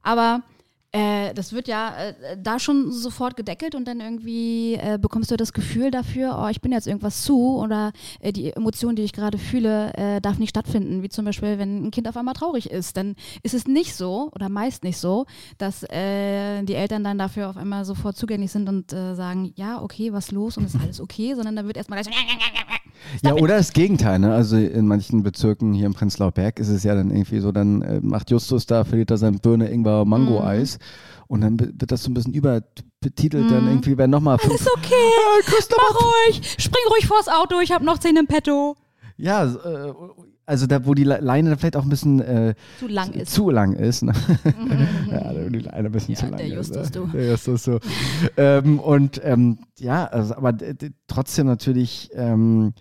[0.02, 0.42] aber
[0.94, 5.36] äh, das wird ja äh, da schon sofort gedeckelt und dann irgendwie äh, bekommst du
[5.36, 9.12] das Gefühl dafür, oh, ich bin jetzt irgendwas zu oder äh, die Emotion, die ich
[9.12, 11.02] gerade fühle, äh, darf nicht stattfinden.
[11.02, 14.30] Wie zum Beispiel, wenn ein Kind auf einmal traurig ist, dann ist es nicht so
[14.36, 15.26] oder meist nicht so,
[15.58, 19.82] dass äh, die Eltern dann dafür auf einmal sofort zugänglich sind und äh, sagen, ja,
[19.82, 22.10] okay, was los und ist alles okay, sondern dann wird erstmal so,
[23.22, 24.32] Ja, oder das Gegenteil, ne?
[24.34, 27.82] Also in manchen Bezirken hier im Prenzlauer Berg ist es ja dann irgendwie so, dann
[27.82, 30.78] äh, macht Justus da, verliert er sein Birne, Ingwer, Mango-Eis.
[31.26, 34.54] Und dann wird das so ein bisschen überbetitelt, dann irgendwie werden nochmal fünf.
[34.54, 34.94] ist okay,
[35.76, 38.76] mach ruhig, spring ruhig vors Auto, ich habe noch zehn im Petto.
[39.16, 39.92] Ja, äh,
[40.46, 43.32] also da, wo die Le- Leine dann vielleicht auch ein bisschen äh, Zu lang ist.
[43.32, 44.02] zu lang ist.
[44.02, 44.12] Ne?
[45.10, 46.54] ja, da wo die Leine ein bisschen Ja, zu lang der ist.
[46.54, 46.90] Justus, ne?
[46.90, 47.06] du.
[47.06, 47.78] Der Justus, so.
[48.36, 50.52] ähm, und ähm, ja, also, aber
[51.06, 52.74] trotzdem natürlich ähm,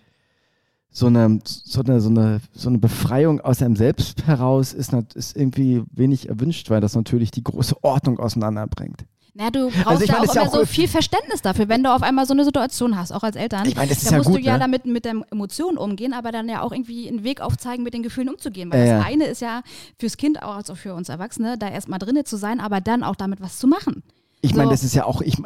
[0.96, 5.36] so eine, so, eine, so, eine, so eine Befreiung aus einem Selbst heraus ist, ist
[5.36, 9.06] irgendwie wenig erwünscht, weil das natürlich die große Ordnung auseinanderbringt.
[9.36, 11.68] Na, du brauchst Also ja meine, auch ist ja immer auch- so viel Verständnis dafür,
[11.68, 13.66] wenn du auf einmal so eine Situation hast, auch als Eltern.
[13.68, 14.60] Ich meine, das ist dann ja musst gut, du ja ne?
[14.60, 18.04] damit mit den Emotionen umgehen, aber dann ja auch irgendwie einen Weg aufzeigen, mit den
[18.04, 18.72] Gefühlen umzugehen.
[18.72, 19.12] Weil Ja, das ja.
[19.12, 19.64] eine ist ja
[19.98, 23.16] fürs Kind, auch also für uns Erwachsene, da erstmal drinne zu sein, aber dann auch
[23.16, 24.04] damit was zu machen.
[24.46, 24.72] Ich meine, So.
[24.72, 25.38] das ist ja auch, ich,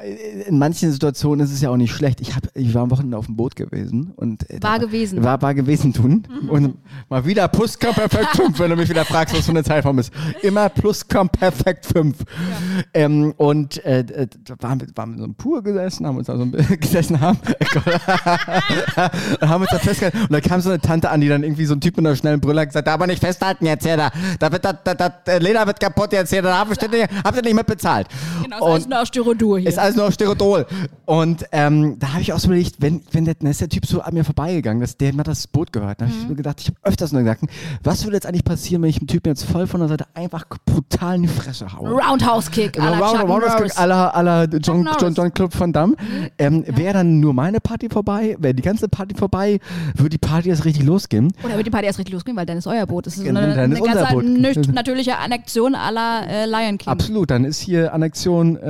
[0.48, 2.20] in manchen Situationen ist es ja auch nicht schlecht.
[2.20, 5.24] Ich, hab, ich war am Wochenende auf dem Boot gewesen und äh, War da- gewesen.
[5.24, 6.24] War, war gewesen tun.
[6.50, 10.12] Und mal wieder Plusquamperfekt 5, wenn du mich wieder fragst, was für eine Zeitform ist.
[10.42, 12.18] Immer Plusquamperfekt 5.
[12.96, 16.26] Ähm, und äh, äh, da waren wir, waren wir so einem Pool gesessen, haben uns
[16.26, 17.38] da so ein bisschen gesessen haben.
[17.46, 20.22] und haben uns da festgehalten.
[20.22, 22.16] Und da kam so eine Tante an, die dann irgendwie so ein Typ mit einer
[22.16, 25.40] schnellen Brille hat gesagt, aber nicht festhalten jetzt hier, da, da wird das, das, das
[25.40, 28.08] Leder wird kaputt jetzt hier, da habt ihr nicht, ihr nicht mit bezahlt.
[28.44, 29.70] Genau, das ist nur aus Styrodur hier.
[29.70, 30.66] Ist alles nur auf Styrodol.
[31.06, 34.02] Und ähm, da habe ich auch so überlegt, wenn, wenn der, ist der Typ so
[34.02, 36.02] an mir vorbeigegangen, dass der hat das Boot gehört.
[36.02, 37.40] Da habe ich mir gedacht, ich habe öfters nur gedacht,
[37.84, 40.46] was würde jetzt eigentlich passieren, wenn ich dem Typen jetzt voll von der Seite einfach
[40.66, 41.90] brutal in die Fresse haue?
[41.92, 42.78] Roundhouse-Kick.
[42.78, 43.74] la Round- Chuck Roundhouse Norris.
[43.76, 44.88] Kick à la, à la John.
[45.00, 45.96] John, John Club Van Damme.
[46.38, 48.36] Ähm, Wäre dann nur meine Party vorbei?
[48.40, 49.60] Wäre die ganze Party vorbei?
[49.96, 51.34] Würde die Party jetzt richtig losgehen?
[51.44, 53.06] Oder wird die Party erst richtig losgehen, weil dann ist euer Boot.
[53.08, 54.68] Das ist so Genau, eine, dann ist eine ganz Boot.
[54.74, 56.88] natürliche Annexion à la äh, Lion King.
[56.92, 58.62] Absolut, dann ist hier Annexion, äh,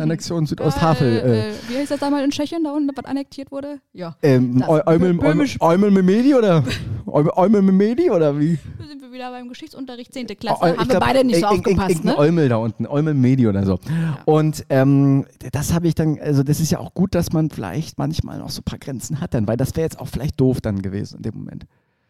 [0.00, 1.08] Annexion Südosttafel.
[1.08, 3.80] Äh, Äh, äh, wie heißt das damals in Tschechien, da unten, was annektiert wurde?
[3.92, 4.16] Ja.
[4.22, 6.64] Ähm, Eumel, Memedi oder?
[7.06, 8.58] Eumel, Memedi oder wie?
[8.78, 10.26] Da sind wir wieder beim Geschichtsunterricht 10.
[10.38, 10.62] Klasse.
[10.62, 12.16] Eu- Haben ich wir glaub, beide nicht so aufgepasst, ne?
[12.18, 13.78] Eumel da unten, Eumel Medi oder so.
[14.24, 17.98] Und ähm, das habe ich dann, also das ist ja auch gut, dass man vielleicht
[17.98, 20.60] manchmal noch so ein paar Grenzen hat dann, weil das wäre jetzt auch vielleicht doof
[20.60, 21.66] dann gewesen in dem Moment.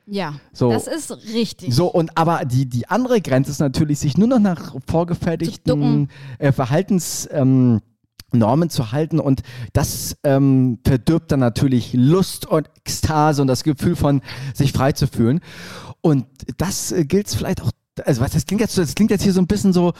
[0.07, 0.71] Ja, So.
[0.73, 1.75] das ist richtig.
[1.75, 6.53] So, und aber die, die andere Grenze ist natürlich, sich nur noch nach vorgefertigten äh,
[6.53, 7.29] Verhaltens.
[7.31, 7.81] Ähm,
[8.35, 9.43] Normen zu halten und
[9.75, 14.23] das ähm, verdirbt dann natürlich Lust und Ekstase und das Gefühl von
[14.55, 15.41] sich frei zu fühlen.
[16.01, 17.71] Und das äh, gilt vielleicht auch,
[18.05, 19.93] also was das klingt jetzt, das klingt jetzt hier so ein bisschen so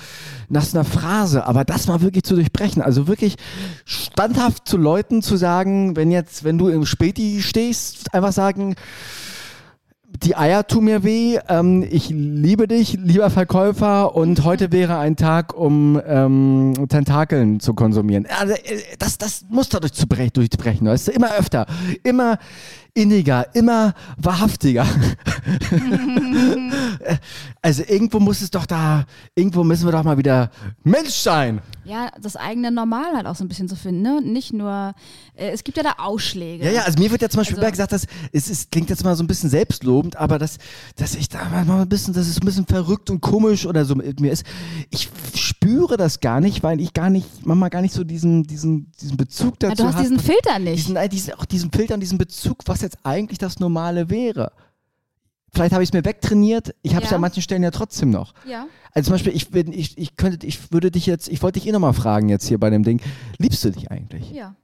[0.49, 3.37] nach einer Phrase, aber das mal wirklich zu durchbrechen, also wirklich
[3.85, 8.77] standhaft zu Leuten zu sagen, wenn jetzt, wenn du im Späti stehst, einfach sagen,
[10.23, 11.39] die Eier tun mir weh.
[11.49, 14.15] Ähm, ich liebe dich, lieber Verkäufer.
[14.15, 18.27] Und heute wäre ein Tag, um ähm, Tentakeln zu konsumieren.
[18.39, 20.87] Also, äh, das, das muss dadurch durchbrechen.
[20.87, 21.13] Weißt du?
[21.13, 21.67] Immer öfter,
[22.03, 22.39] immer
[22.95, 24.87] inniger, immer wahrhaftiger.
[27.63, 30.51] also irgendwo muss es doch da, irgendwo müssen wir doch mal wieder
[30.85, 31.61] Mensch sein.
[31.85, 34.21] Ja, das eigene Normal halt auch so ein bisschen zu finden, ne?
[34.23, 34.95] Nicht nur,
[35.35, 36.65] äh, es gibt ja da Ausschläge.
[36.65, 39.03] Ja, ja, also mir wird ja zum Beispiel Also- gesagt, dass es ist, klingt jetzt
[39.03, 40.59] mal so ein bisschen selbstlobend, aber dass,
[40.97, 43.97] dass ich da mal ein bisschen, dass es ein bisschen verrückt und komisch oder so
[43.97, 44.45] mit mir ist.
[44.91, 48.93] Ich spüre das gar nicht, weil ich gar nicht, manchmal gar nicht so diesen, diesen,
[49.01, 50.03] diesen Bezug dazu Ja, du hast habe.
[50.09, 50.77] diesen Filter nicht.
[50.85, 54.53] diesen, äh, diesen, auch diesen Filter und diesen Bezug, was jetzt eigentlich das Normale wäre.
[55.55, 57.17] Vielleicht habe ich es mir wegtrainiert, ich habe es Ja.
[57.17, 58.35] an manchen Stellen ja trotzdem noch.
[58.47, 58.67] ja.
[58.95, 61.67] Also zum Beispiel, ich, bin, ich, ich könnte, ich würde dich jetzt, ich wollte dich
[61.67, 63.01] eh nochmal fragen jetzt hier bei dem Ding,
[63.39, 64.31] liebst du dich eigentlich?
[64.33, 64.55] Ja.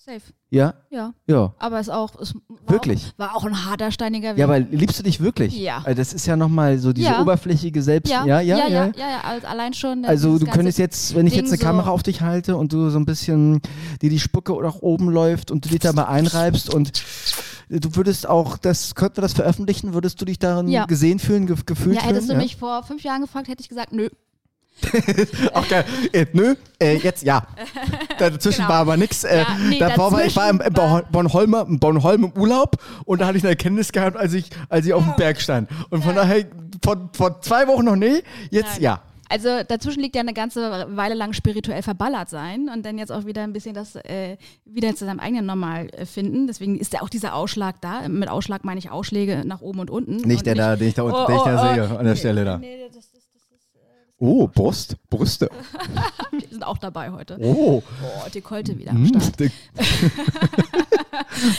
[0.00, 0.20] Safe.
[0.50, 0.74] Ja?
[0.90, 1.12] Ja.
[1.26, 1.52] Ja.
[1.58, 3.12] Aber es auch, es war Wirklich?
[3.14, 4.38] Auch, war auch ein harter, steiniger Weg.
[4.38, 5.58] Ja, aber liebst du dich wirklich?
[5.58, 5.78] Ja.
[5.84, 7.20] Also das ist ja nochmal so diese Ja.
[7.20, 8.08] oberflächliche Selbst.
[8.10, 8.58] ja, ja, ja.
[8.58, 8.84] ja, ja.
[8.86, 10.04] ja, ja, also allein schon.
[10.04, 12.56] äh, Also du könntest jetzt, wenn ich Ding jetzt eine so- Kamera auf dich halte
[12.56, 13.60] und du so ein bisschen
[14.00, 17.02] dir die Spucke nach oben läuft und du dich da mal einreibst und
[17.68, 21.56] du würdest auch, das könnten wir das veröffentlichen, würdest du dich darin gesehen fühlen, ge
[21.66, 22.38] gefühlt Ja, hättest du fühlen?
[22.38, 24.08] mich vor fünf Jahren gefragt, hätte ich gesagt, nö.
[25.54, 25.84] Auch geil.
[26.12, 27.46] Äh, nö, äh, jetzt ja.
[28.18, 28.68] Dazwischen Genau.
[28.68, 29.24] war aber nichts.
[29.24, 33.20] Äh, Ja, nee, davor war ich war im, im Bornholmer, im Bornholm im Urlaub und
[33.20, 35.68] da hatte ich eine Erkenntnis gehabt, als ich, als ich auf dem Berg stand.
[35.90, 36.44] Und von daher,
[36.82, 38.82] vor, vor zwei Wochen noch nee, jetzt Nein.
[38.82, 39.02] ja.
[39.30, 43.26] Also dazwischen liegt ja eine ganze Weile lang spirituell verballert sein und dann jetzt auch
[43.26, 46.46] wieder ein bisschen das äh, wieder zu seinem eigenen Normal äh, finden.
[46.46, 48.08] Deswegen ist ja auch dieser Ausschlag da.
[48.08, 50.16] Mit Ausschlag meine ich Ausschläge nach oben und unten.
[50.26, 51.74] Nicht und der da, den ich da unten, Oh, den ich da oh, oh.
[51.74, 52.56] sehe, an der Stelle da.
[52.56, 53.27] Nee, das, das,
[54.20, 55.48] Oh, Brust, Brüste.
[56.32, 57.38] die sind auch dabei heute.
[57.40, 57.82] Oh.
[58.02, 59.38] Oh, Dekolte wieder am Hm, Start.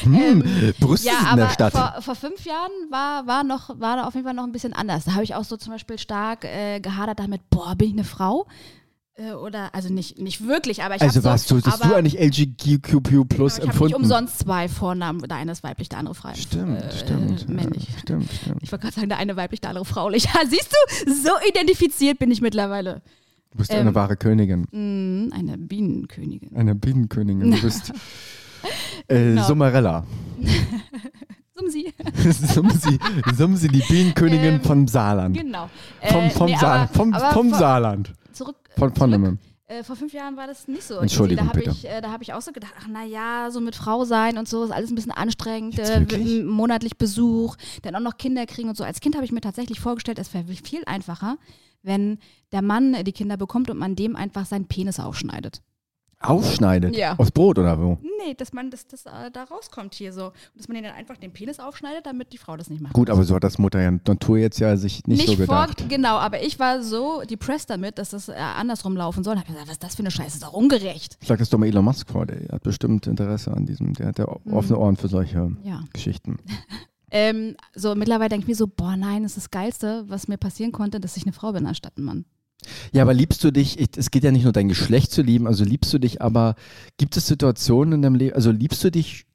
[0.03, 1.71] hm, Brüste Ja, sind in aber der Stadt.
[1.71, 4.73] vor, vor fünf Jahren war, war, noch, war da auf jeden Fall noch ein bisschen
[4.73, 5.05] anders.
[5.05, 8.03] Da habe ich auch so zum Beispiel stark äh, gehadert damit, boah, bin ich eine
[8.03, 8.45] Frau?
[9.19, 13.27] Äh, oder, also nicht, nicht wirklich, aber ich also hab so, warst du, eigentlich LGBTQ
[13.27, 13.95] plus Ich habe nicht empfunden?
[13.95, 15.21] umsonst zwei Vornamen.
[15.27, 16.35] Der eine ist weiblich, der andere frei.
[16.35, 17.49] Stimmt, äh, stimmt.
[17.49, 17.87] Männlich.
[17.89, 18.63] Ja, stimmt, stimmt.
[18.63, 20.23] Ich wollte gerade sagen, der eine weiblich, der andere fraulich.
[20.33, 23.01] Ja, siehst du, so identifiziert bin ich mittlerweile.
[23.51, 24.61] Du bist ähm, eine wahre Königin.
[24.71, 26.55] Mm, eine Bienenkönigin.
[26.55, 27.51] Eine Bienenkönigin.
[27.51, 27.91] Du bist
[29.07, 29.43] äh, Genau.
[29.43, 30.05] Summerella.
[31.55, 31.93] Sumsi.
[32.53, 32.99] Sumsi,
[33.35, 35.35] Sumsi, die Bienenkönigin Ähm, vom Saarland.
[35.35, 35.69] Genau.
[36.03, 36.89] Vom, Äh, vom, nee, Saarland.
[36.89, 38.13] aber- vom, aber vom Saarland.
[38.79, 39.39] Von, von dem.
[39.69, 40.97] Äh, vor fünf Jahren war das nicht so.
[40.97, 43.61] Entschuldigung, da habe ich, äh, da hab ich auch so gedacht, ach na ja, so
[43.61, 45.77] mit Frau sein und so ist alles ein bisschen anstrengend.
[45.77, 48.83] Äh, monatlich Besuch, dann auch noch Kinder kriegen und so.
[48.83, 51.37] Als Kind habe ich mir tatsächlich vorgestellt, es wäre viel einfacher,
[51.83, 52.17] wenn
[52.51, 55.61] der Mann die Kinder bekommt und man dem einfach seinen Penis aufschneidet.
[56.21, 56.95] Aufschneidet?
[56.97, 57.15] Ja.
[57.17, 57.97] Aus Brot oder wo?
[58.25, 60.25] Nee, dass man das, das äh, da rauskommt hier so.
[60.25, 62.93] Und dass man den dann einfach den Penis aufschneidet, damit die Frau das nicht macht.
[62.93, 65.85] Gut, aber so hat das Mutter ja Natur jetzt ja sich nicht, so vor, gedacht.
[65.87, 69.33] genau, aber ich war so depressed damit, dass das äh, andersrum laufen soll.
[69.33, 70.35] Und hab gesagt, was ist das für eine Scheiße?
[70.37, 71.17] Ist doch ungerecht.
[71.23, 74.19] Schlag das doch mal Elon Musk vor, der hat bestimmt Interesse an diesem, der hat
[74.19, 75.57] ja offene Ohren für solche Mhm.
[75.63, 75.83] Ja.
[75.93, 76.37] Geschichten.
[77.11, 80.37] Ähm, so mittlerweile denke ich mir so, boah, nein, das ist das Geilste, was mir
[80.37, 82.25] passieren konnte, dass ich eine Frau bin anstatt ein Mann.
[82.91, 85.47] Ja, aber liebst du dich, ich, es geht ja nicht nur dein Geschlecht zu lieben,
[85.47, 86.55] also liebst du dich, aber
[86.97, 89.25] gibt es Situationen in deinem Leben, also liebst du dich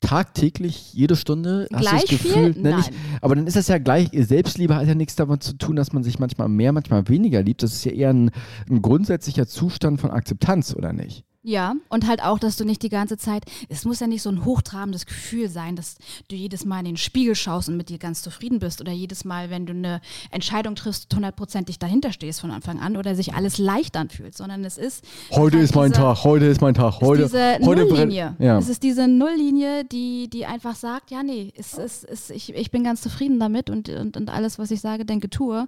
[0.00, 1.66] tagtäglich, jede Stunde?
[1.72, 2.32] Hast Gleich du das viel?
[2.48, 2.76] Gefühl, Ne, Nein.
[2.78, 5.92] nicht, aber dann ist das ja gleich, Selbstliebe hat ja nichts damit zu tun, dass
[5.92, 7.62] man sich manchmal mehr, manchmal weniger liebt.
[7.62, 8.30] Das ist ja eher ein,
[8.70, 11.24] ein grundsätzlicher Zustand von Akzeptanz, oder nicht?
[11.44, 14.28] Ja, und halt auch, dass du nicht die ganze Zeit, es muss ja nicht so
[14.28, 15.96] ein hochtrabendes Gefühl sein, dass
[16.28, 19.24] du jedes Mal in den Spiegel schaust und mit dir ganz zufrieden bist oder jedes
[19.24, 20.00] Mal, wenn du eine
[20.32, 24.78] Entscheidung triffst, hundertprozentig dahinter stehst von Anfang an oder sich alles leicht anfühlt, sondern es
[24.78, 27.84] ist Heute halt ist mein diese- Tag, heute ist mein Tag, heute, ist diese heute
[27.84, 28.34] Nulllinie.
[28.40, 28.58] Ja.
[28.58, 32.72] Es ist diese Nulllinie, die, die einfach sagt, ja, nee, es, es, es, ich, ich
[32.72, 35.66] bin ganz zufrieden damit und, und, und alles, was ich sage, denke, tue.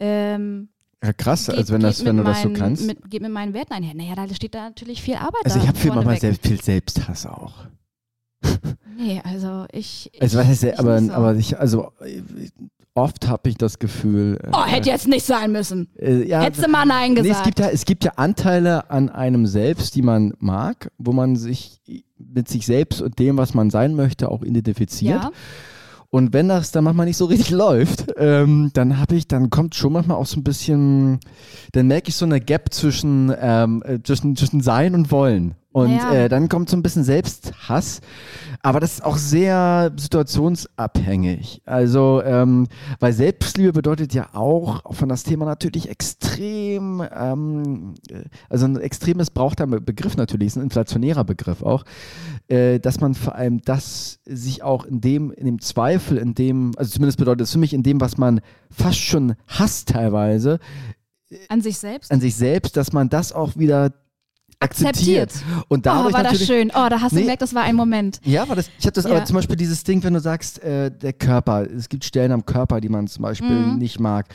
[0.00, 0.68] Ähm,
[1.04, 2.86] ja, krass, geht- also wenn, das, wenn du mit das so meinen- kannst.
[2.86, 3.94] Mit, geht mit meinen Werten einher.
[3.94, 7.26] Naja, da steht da natürlich viel Arbeit also ich habe viel, manchmal selbst, viel Selbsthass
[7.26, 7.54] auch.
[9.00, 10.10] Nee, also ich.
[10.20, 11.12] Also ich, was heißt, ich aber, so.
[11.12, 12.20] aber ich, also äh,
[12.94, 14.40] oft habe ich das Gefühl.
[14.42, 15.86] äh, Oh, hätte jetzt nicht sein müssen.
[16.00, 17.38] äh, ja, Hättest du mal Nein Nee, gesagt.
[17.38, 21.36] es gibt ja, es gibt ja Anteile an einem selbst, die man mag, wo man
[21.36, 21.80] sich
[22.18, 25.22] mit sich selbst und dem, was man sein möchte, auch identifiziert.
[25.22, 25.30] ja.
[26.10, 29.74] Und wenn das dann manchmal nicht so richtig läuft, ähm, dann habe ich, dann kommt
[29.74, 31.20] schon manchmal auch so ein bisschen,
[31.72, 35.54] dann merke ich so eine Gap zwischen, ähm, äh, zwischen, zwischen Sein und Wollen.
[35.78, 36.12] Und Ja.
[36.12, 38.00] äh, dann kommt so ein bisschen Selbsthass.
[38.62, 41.62] Aber das ist auch sehr situationsabhängig.
[41.64, 42.66] Also, ähm,
[43.00, 49.18] weil Selbstliebe bedeutet ja auch von das Thema natürlich extrem, ähm, äh, also ein extrem
[49.18, 51.84] missbrauchter Begriff natürlich, ist ein inflationärer Begriff auch,
[52.48, 56.72] äh, dass man vor allem das sich auch in dem, in dem Zweifel, in dem,
[56.76, 60.58] also zumindest bedeutet es für mich, in dem, was man fast schon hasst teilweise,
[61.48, 62.10] An sich selbst.
[62.10, 63.92] an sich selbst, dass man das auch wieder
[64.60, 65.32] Akzeptiert.
[65.68, 66.70] Und dadurch oh, war das schön.
[66.74, 67.22] Oh, da hast du Nee.
[67.22, 68.20] gemerkt, das war ein Moment.
[68.24, 69.12] Ja, war das, ich habe das Ja.
[69.12, 72.44] aber zum Beispiel dieses Ding, wenn du sagst, äh, der Körper, es gibt Stellen am
[72.44, 73.78] Körper, die man zum Beispiel Mhm.
[73.78, 74.26] nicht mag.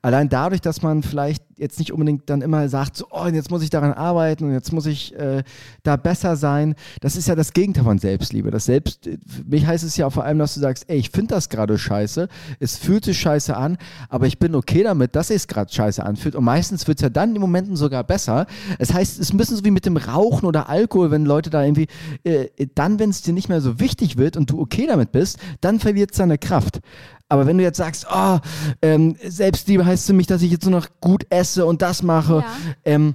[0.00, 3.62] Allein dadurch, dass man vielleicht jetzt nicht unbedingt dann immer sagt, so, oh, jetzt muss
[3.62, 5.42] ich daran arbeiten und jetzt muss ich äh,
[5.82, 6.74] da besser sein.
[7.00, 8.50] Das ist ja das Gegenteil von Selbstliebe.
[8.52, 9.08] Das Selbst,
[9.44, 12.28] mich heißt es ja vor allem, dass du sagst, ey, ich finde das gerade scheiße,
[12.60, 13.76] es fühlt sich scheiße an,
[14.08, 16.36] aber ich bin okay damit, dass es gerade scheiße anfühlt.
[16.36, 18.46] Und meistens wird es ja dann in Momenten sogar besser.
[18.78, 21.50] Es heißt, es ist ein bisschen so wie mit dem Rauchen oder Alkohol, wenn Leute
[21.50, 21.86] da irgendwie,
[22.24, 25.38] äh, dann, wenn es dir nicht mehr so wichtig wird und du okay damit bist,
[25.60, 26.80] dann verliert es seine Kraft.
[27.28, 28.38] Aber wenn du jetzt sagst, oh,
[28.80, 32.38] ähm, Selbstliebe heißt für mich, dass ich jetzt nur noch gut esse und das mache,
[32.38, 32.44] Ja.
[32.84, 33.14] ähm,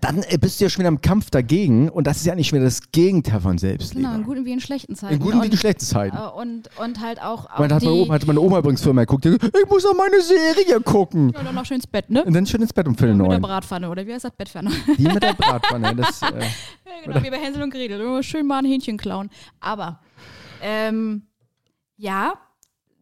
[0.00, 2.52] dann äh, bist du ja schon wieder im Kampf dagegen und das ist ja nicht
[2.52, 4.02] mehr das Gegenteil von Selbstliebe.
[4.06, 5.14] Genau, in guten wie in schlechten Zeiten.
[5.14, 6.16] in guten wie und, in schlechten Zeiten.
[6.16, 9.02] äh, und, und halt auch, auch Man hat, meine Oma, hat meine Oma übrigens Firma
[9.02, 11.30] geguckt, die, ich muss auch meine Serie gucken.
[11.34, 12.22] Ja, dann noch schön ins Bett, ne?
[12.24, 13.42] Und dann schön ins Bett um Viertel Mit der neun.
[13.42, 14.32] Bratpfanne, oder wie heißt das?
[14.32, 14.70] Bettpfanne.
[14.98, 15.94] Die mit der Bratpfanne.
[15.96, 16.42] Das, äh, Ja,
[17.04, 18.22] genau, wie bei Hänsel und Gretel.
[18.22, 19.30] Schön mal ein Hähnchen klauen.
[19.60, 20.00] Aber,
[20.60, 21.22] ähm,
[21.96, 22.34] ja,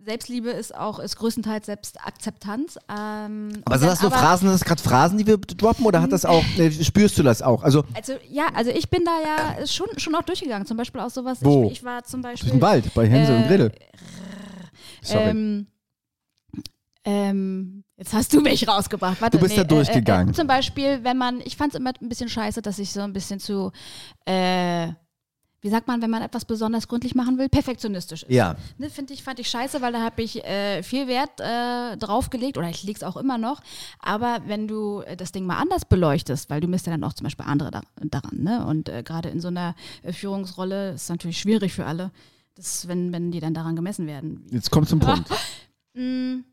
[0.07, 2.77] Selbstliebe ist auch, ist größtenteils Selbstakzeptanz.
[2.89, 6.13] Ähm, aber und sind das aber- Phrasen, das gerade Phrasen, die wir droppen oder hat
[6.13, 7.63] das auch, äh, spürst du das auch?
[7.65, 10.65] Also, Also, ja, also ich bin da ja schon, schon auch durchgegangen.
[10.67, 11.39] Zum Beispiel auch sowas.
[11.43, 11.67] Wo?
[11.67, 12.51] Ich, ich war zum Beispiel.
[12.51, 13.73] durch den Wald bei Hänsel und Äh, Gretel.
[15.03, 15.25] Sorry.
[15.31, 15.67] Ähm,
[17.05, 19.21] ähm, jetzt hast du mich rausgebracht.
[19.21, 20.29] Warte, Du bist da durchgegangen.
[20.29, 22.93] Äh, äh, zum Beispiel, wenn man, ich fand es immer ein bisschen scheiße, dass ich
[22.93, 23.71] so ein bisschen zu,
[24.25, 24.89] äh,
[25.63, 28.31] wie sagt man, wenn man etwas besonders gründlich machen will, perfektionistisch ist.
[28.31, 28.57] ja.
[28.79, 32.31] Ne, Finde ich, fand ich scheiße, weil da habe ich äh, viel Wert äh, drauf
[32.31, 33.61] gelegt oder ich lege es auch immer noch.
[33.99, 37.15] Aber wenn du äh, das Ding mal anders beleuchtest, weil du misst ja dann auch
[37.15, 38.67] zum Beispiel andere da, daran, ne?
[38.67, 42.11] Und äh, gerade in so einer äh, Führungsrolle ist es natürlich schwierig für alle,
[42.55, 44.47] das, wenn, wenn die dann daran gemessen werden.
[44.51, 45.29] Jetzt kommt zum Punkt.
[45.99, 46.45] Mm,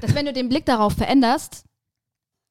[0.00, 1.66] dass wenn du den Blick darauf veränderst,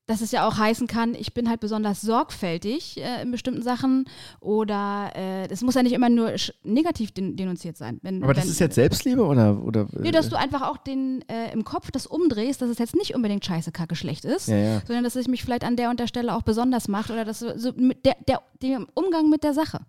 [0.05, 4.05] dass es ja auch heißen kann, ich bin halt besonders sorgfältig äh, in bestimmten Sachen
[4.41, 6.33] oder äh, es muss ja nicht immer nur
[6.63, 7.99] negativ den denunziert sein.
[8.01, 9.63] Wenn, Aber das wenn, ist jetzt Selbstliebe oder?
[9.63, 12.95] oder Nee, dass du einfach auch den äh, im Kopf das umdrehst, dass es jetzt
[12.95, 14.81] nicht unbedingt scheiße, kacke, schlecht ist, ja, ja.
[14.85, 17.39] sondern dass es mich vielleicht an der und der Stelle auch besonders macht oder dass
[17.39, 19.79] so mit der, der, dem Umgang mit der Sache.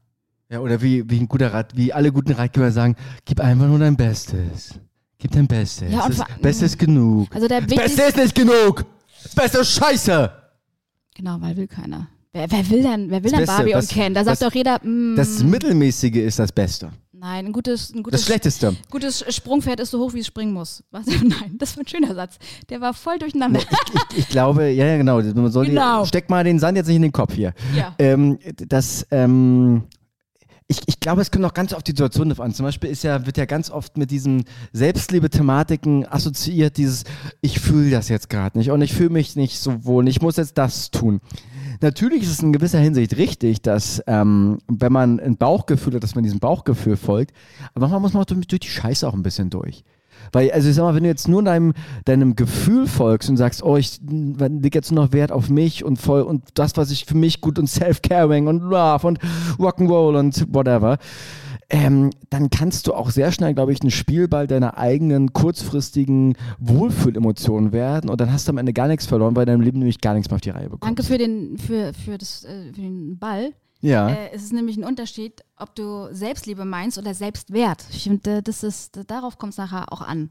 [0.49, 2.95] Ja, oder wie, wie ein guter Rat, wie alle guten Ratgeber sagen,
[3.25, 4.79] gib einfach nur dein Bestes.
[5.19, 5.91] Gib dein Bestes.
[5.93, 7.35] Ja, und das vor- Beste ist genug.
[7.35, 8.85] Also der Das wichtigste, Beste ist nicht genug.
[9.25, 10.31] Das Beste scheiße.
[11.15, 12.09] genau, weil will keiner.
[12.33, 14.15] Wer, wer will denn, wer will Das denn Beste, Barbie das- und Ken?
[14.15, 16.91] Da sagt das- doch jeder, mm, Das Mittelmäßige ist das Beste.
[17.13, 18.77] nein, ein gutes, ein gutes Das Schlechteste.
[18.91, 20.83] Gutes Sprungpferd ist so hoch, wie es springen muss.
[20.91, 21.07] Was?
[21.23, 22.37] Nein, das war ein schöner Satz.
[22.69, 23.61] Der war voll durcheinander.
[24.13, 25.21] Ich, ich glaube, ja, ja, genau.
[25.23, 26.03] Man soll Genau.
[26.03, 27.55] Die, steck mal den Sand jetzt nicht in den Kopf hier.
[27.77, 27.95] Ja.
[27.99, 29.85] Ähm, das, ähm,
[30.67, 32.55] ich, ich glaube, es kommt auch ganz auf die Situation drauf an.
[32.55, 37.05] Zum Beispiel ist ja, wird ja ganz oft mit diesen Selbstliebe-Thematiken assoziiert, dieses,
[37.43, 40.37] ich fühle das jetzt gerade nicht und ich fühle mich nicht so wohl ich muss
[40.37, 41.21] jetzt das tun.
[41.81, 46.15] Natürlich ist es in gewisser Hinsicht richtig, dass ähm, wenn man ein Bauchgefühl hat, dass
[46.15, 47.35] man diesem Bauchgefühl folgt,
[47.75, 49.85] aber manchmal muss man auch durch, durch die Scheiße auch ein bisschen durch.
[50.33, 51.73] Weil, also ich sag mal, wenn du jetzt nur deinem,
[52.05, 55.97] deinem Gefühl folgst und sagst, oh, ich leg jetzt nur noch Wert auf mich und
[56.01, 59.19] voll und das, was ich für mich gut und Self-Caring und Love und
[59.59, 60.99] Rock'n'Roll und whatever,
[61.71, 67.73] ähm, dann kannst du auch sehr schnell, glaube ich, ein Spielball deiner eigenen kurzfristigen Wohlfühlemotionen
[67.73, 70.15] werden und dann hast du am Ende gar nichts verloren, weil deinem Leben nämlich gar
[70.15, 70.85] nichts mehr auf die Reihe bekommst.
[70.85, 73.53] Danke für den, für, für, das, äh, für den Ball.
[73.85, 74.09] Ja.
[74.09, 77.85] Äh, es ist nämlich ein Unterschied, ob du Selbstliebe meinst oder Selbstwert.
[77.91, 80.31] Ich finde, das ist, darauf kommt es nachher auch an.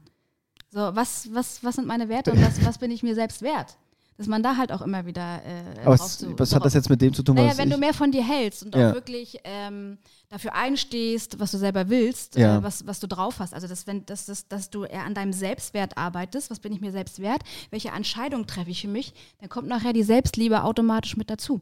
[0.70, 3.78] So, was, was, was sind meine Werte und was, was bin ich mir selbst wert?
[4.16, 6.88] Dass man da halt auch immer wieder äh, Aber was, zu- was hat das jetzt
[6.90, 8.90] mit dem zu tun, Naja, wenn du mehr von dir hältst und Ja.
[8.90, 9.98] auch wirklich ähm,
[10.28, 12.58] dafür einstehst, was du selber willst, Ja.
[12.58, 13.54] äh, was, was du drauf hast.
[13.54, 16.80] Also, dass, wenn, dass, dass, dass du eher an deinem Selbstwert arbeitest, was bin ich
[16.80, 21.16] mir selbst wert, welche Entscheidung treffe ich für mich, dann kommt nachher die Selbstliebe automatisch
[21.16, 21.60] mit dazu.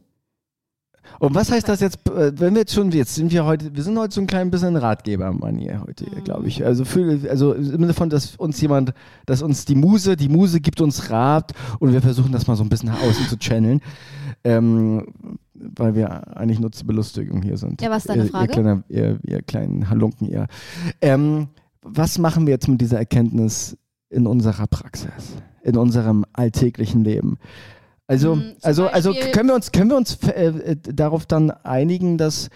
[1.19, 3.83] Und was heißt das jetzt, äh, wenn wir jetzt schon, jetzt sind wir heute, wir
[3.83, 6.23] sind heute so ein klein bisschen Ratgebermanier heute, Mhm.
[6.23, 6.65] glaube ich.
[6.65, 8.93] Also, für, also im Sinne von, dass uns jemand,
[9.25, 12.63] dass uns die Muse, die Muse gibt uns Rat und wir versuchen das mal so
[12.63, 13.81] ein bisschen nach außen zu channeln.
[14.43, 15.05] Ähm,
[15.53, 17.81] weil wir eigentlich nur zur Belustigung hier sind.
[17.81, 18.51] Ja, was ist deine ihr, Ihr, Frage?
[18.51, 20.47] kleiner, ihr, ihr kleinen Halunken, ihr.
[21.01, 21.47] Ähm,
[21.81, 23.77] was machen wir jetzt mit dieser Erkenntnis
[24.09, 27.37] in unserer Praxis, in unserem alltäglichen Leben?
[28.07, 32.17] Also, zum also, also können wir uns, können wir uns äh, äh, darauf dann einigen,
[32.17, 32.49] dass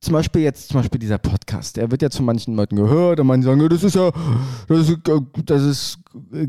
[0.00, 3.26] zum Beispiel jetzt, zum Beispiel dieser Podcast, der wird jetzt von manchen Leuten gehört und
[3.26, 4.10] manche sagen, ja, das ist ja,
[4.68, 5.98] das ist, äh, das ist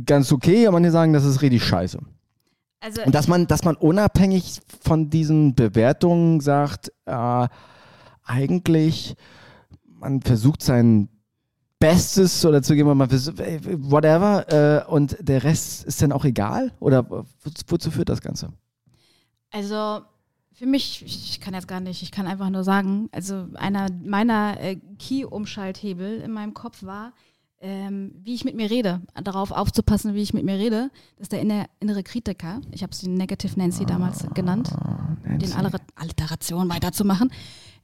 [0.06, 2.00] ganz okay, und manche sagen, das ist richtig scheiße.
[2.80, 7.48] Also, Und dass man, dass man unabhängig von diesen Bewertungen sagt, äh,
[8.24, 9.16] eigentlich,
[9.86, 11.10] man versucht sein
[11.80, 16.26] Bestes oder zu geben, man versucht, äh, whatever, äh, und der Rest ist dann auch
[16.26, 16.72] egal?
[16.80, 17.24] Oder wo,
[17.68, 18.50] wozu führt das Ganze?
[19.52, 20.02] Also
[20.54, 24.60] Für mich, ich kann jetzt gar nicht, ich kann einfach nur sagen, also einer meiner
[24.60, 27.14] äh, Key-Umschalthebel in meinem Kopf war,
[27.60, 30.90] ähm, wie ich mit mir rede, darauf aufzupassen, wie ich mit mir rede.
[31.16, 32.62] Das ist der inner, innere Kritiker.
[32.72, 34.72] Ich habe sie Negative Nancy damals genannt,
[35.24, 35.46] Nancy.
[35.46, 35.54] den
[35.96, 37.32] Alliteration weiterzumachen.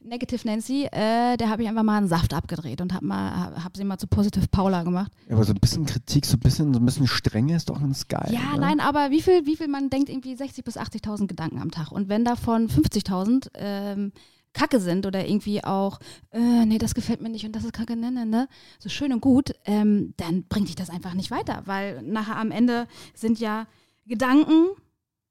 [0.03, 3.75] Negative Nancy, äh, der habe ich einfach mal einen Saft abgedreht und habe mal, hab
[3.77, 5.11] sie mal zu Positive Paula gemacht.
[5.27, 7.79] Ja, aber so ein bisschen Kritik, so ein bisschen, so ein bisschen Strenge ist doch
[7.79, 8.29] ganz geil.
[8.31, 8.59] Ja, ne?
[8.59, 11.91] nein, aber wie viel, wie viel man denkt, irgendwie 60.000 bis 80.000 Gedanken am Tag.
[11.91, 14.11] Und wenn davon 50.000 ähm,
[14.53, 15.99] Kacke sind oder irgendwie auch,
[16.31, 18.47] äh, nee, das gefällt mir nicht und das ist Kacke, ne, ne, ne,
[18.79, 22.51] so schön und gut, ähm, dann bringt dich das einfach nicht weiter, weil nachher am
[22.51, 23.67] Ende sind ja
[24.05, 24.67] Gedanken,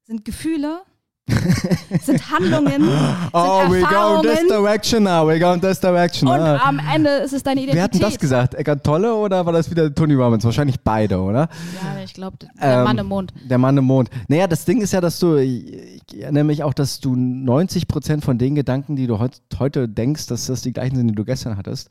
[0.03, 0.81] sind Gefühle,
[2.01, 2.83] sind Handlungen,
[3.31, 6.27] Oh, sind we go Erfahrungen this direction now, we go in this direction.
[6.27, 6.57] und ah.
[6.65, 7.75] am Ende ist es deine Identität.
[7.75, 8.53] Wer hat denn das gesagt?
[8.55, 10.43] Eckart Tolle oder war das wieder Tony Robbins?
[10.43, 11.47] Wahrscheinlich beide, oder?
[11.81, 12.49] Ja, ich glaube, der
[12.79, 13.33] Ähm, Mann im Mond.
[13.49, 14.09] Der Mann im Mond.
[14.27, 18.25] Naja, das Ding ist ja, dass du, ich erinnere mich auch, dass du 90 Prozent
[18.25, 21.23] von den Gedanken, die du heut, heute denkst, dass das die gleichen sind, die du
[21.23, 21.89] gestern hattest.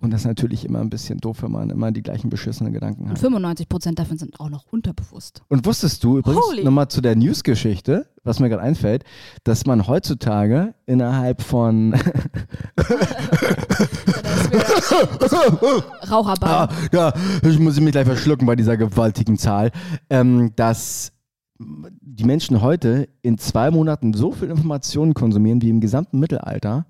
[0.00, 3.04] Und das ist natürlich immer ein bisschen doof, wenn man immer die gleichen beschissenen Gedanken
[3.04, 3.18] Und hat.
[3.18, 5.42] 95 Prozent davon sind auch noch unterbewusst.
[5.48, 9.04] Und wusstest du übrigens nochmal zu der News-Geschichte, was mir gerade einfällt,
[9.44, 11.94] dass man heutzutage innerhalb von
[16.10, 16.50] Raucherbahn.
[16.50, 19.70] Ah, ja, ich muss mich gleich verschlucken bei dieser gewaltigen Zahl,
[20.08, 21.12] ähm, dass
[21.58, 26.86] die Menschen heute in zwei Monaten so viel Informationen konsumieren wie im gesamten Mittelalter.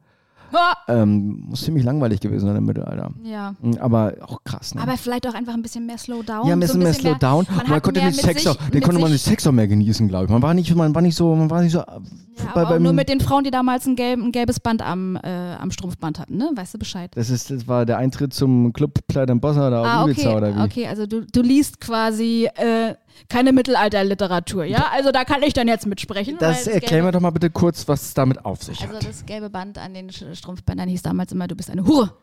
[0.53, 0.77] Ha!
[0.89, 3.11] Ähm, muss ziemlich langweilig gewesen sein im Mittelalter.
[3.25, 3.55] Ja.
[3.61, 4.83] Mhm, Aber auch krass, ne?
[4.83, 6.47] Aber vielleicht auch einfach ein bisschen mehr Slowdown.
[6.47, 7.47] ja, ein so bisschen mehr Slow down.
[7.57, 10.09] man man konnte den Sex sich- auch, den konnte man den Sex auch mehr genießen,
[10.09, 10.31] glaube ich.
[10.31, 11.79] Man war nicht, man war nicht so, man war nicht so.
[11.79, 15.17] Ja, bei- aber nur mit den Frauen, die damals ein, gelb, ein gelbes Band am,
[15.17, 16.51] äh, am Strumpfband hatten, ne?
[16.55, 17.11] Weißt du Bescheid?
[17.15, 20.57] Das ist, das war der Eintritt zum Club Pleiten Bossa auf Ah, Ibiza okay, oder
[20.57, 20.61] wie?
[20.63, 22.95] okay, also du, du liest quasi äh,
[23.29, 24.89] keine Mittelalterliteratur, ja?
[24.93, 26.37] Also da kann ich dann jetzt mitsprechen.
[26.39, 28.95] Das weil erklär mir gelbe, doch mal bitte kurz, was es damit auf sich Also
[28.95, 29.07] hat.
[29.07, 32.17] das gelbe Band an den Strumpfbändern hieß damals immer, du bist eine Hure.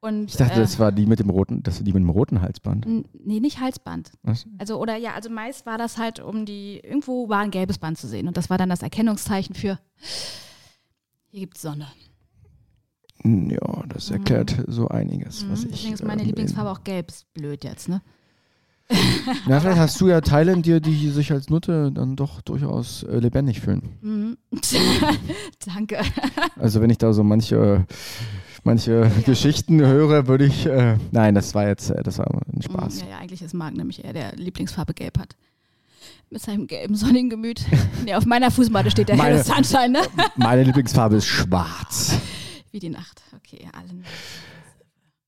[0.00, 2.40] Und, Ich dachte, äh, das war die mit dem roten, das die mit dem roten
[2.40, 2.86] Halsband.
[3.24, 4.12] Nee, nicht Halsband.
[4.22, 4.46] Was?
[4.58, 7.98] Also, oder ja, also meist war das halt, um die, irgendwo war ein gelbes Band
[7.98, 8.28] zu sehen.
[8.28, 9.78] Und das war dann das Erkennungszeichen für,
[11.30, 11.86] hier gibt's Sonne.
[13.24, 15.70] Ja, das erklärt so einiges, was Mhm.
[15.70, 15.76] ich.
[15.76, 17.08] Deswegen ist meine ähm, Lieblingsfarbe auch gelb.
[17.10, 18.02] Ist blöd jetzt, ne?
[19.46, 23.02] Na, vielleicht hast du ja Teile in dir, die sich als Nutte dann doch durchaus
[23.02, 23.82] äh, lebendig fühlen.
[24.00, 24.36] Mhm.
[25.74, 25.98] Danke.
[26.56, 27.84] Also wenn ich da so manche,
[28.62, 30.66] manche Geschichten höre, würde ich.
[30.66, 33.00] Äh, nein, das war jetzt, äh, das war ein Spaß.
[33.00, 35.34] Ja, ja, eigentlich ist Marc nämlich eher der Lieblingsfarbe gelb hat.
[36.30, 37.64] Mit seinem gelben, sonnigen Gemüt.
[38.04, 40.00] nee, auf meiner Fußmatte steht der Meine- helle Sunshine, ne?
[40.36, 42.16] Meine Lieblingsfarbe ist schwarz.
[42.70, 43.22] Wie die Nacht.
[43.36, 44.04] Okay, allen.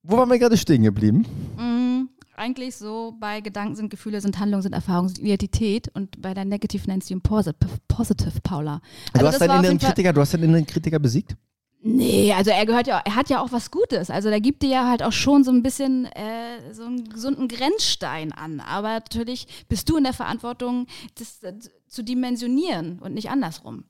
[0.04, 1.24] Wo waren wir gerade stehen geblieben?
[1.56, 2.08] Mhm.
[2.38, 6.44] Eigentlich so, bei Gedanken sind Gefühle, sind Handlungen, sind Erfahrungen, sind Identität und bei der
[6.44, 8.80] Negative Nancy und Positive, Paula.
[9.12, 11.36] du Also hast das deinen inneren Kritiker, du hast deinen inneren Kritiker besiegt?
[11.82, 14.08] Nee, also er gehört ja, er hat ja auch was Gutes.
[14.08, 17.48] Also der gibt dir ja halt auch schon so ein bisschen äh, so einen gesunden
[17.48, 18.60] Grenzstein an.
[18.60, 20.86] Aber natürlich bist du in der Verantwortung,
[21.16, 21.54] das äh,
[21.88, 23.84] zu dimensionieren und nicht andersrum.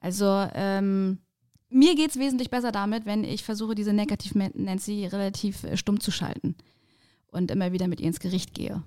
[0.00, 1.18] Also ähm,
[1.68, 6.00] mir geht es wesentlich besser damit, wenn ich versuche, diese Negative Nancy relativ äh, stumm
[6.00, 6.56] zu schalten
[7.32, 8.82] und immer wieder mit ihr ins Gericht gehe.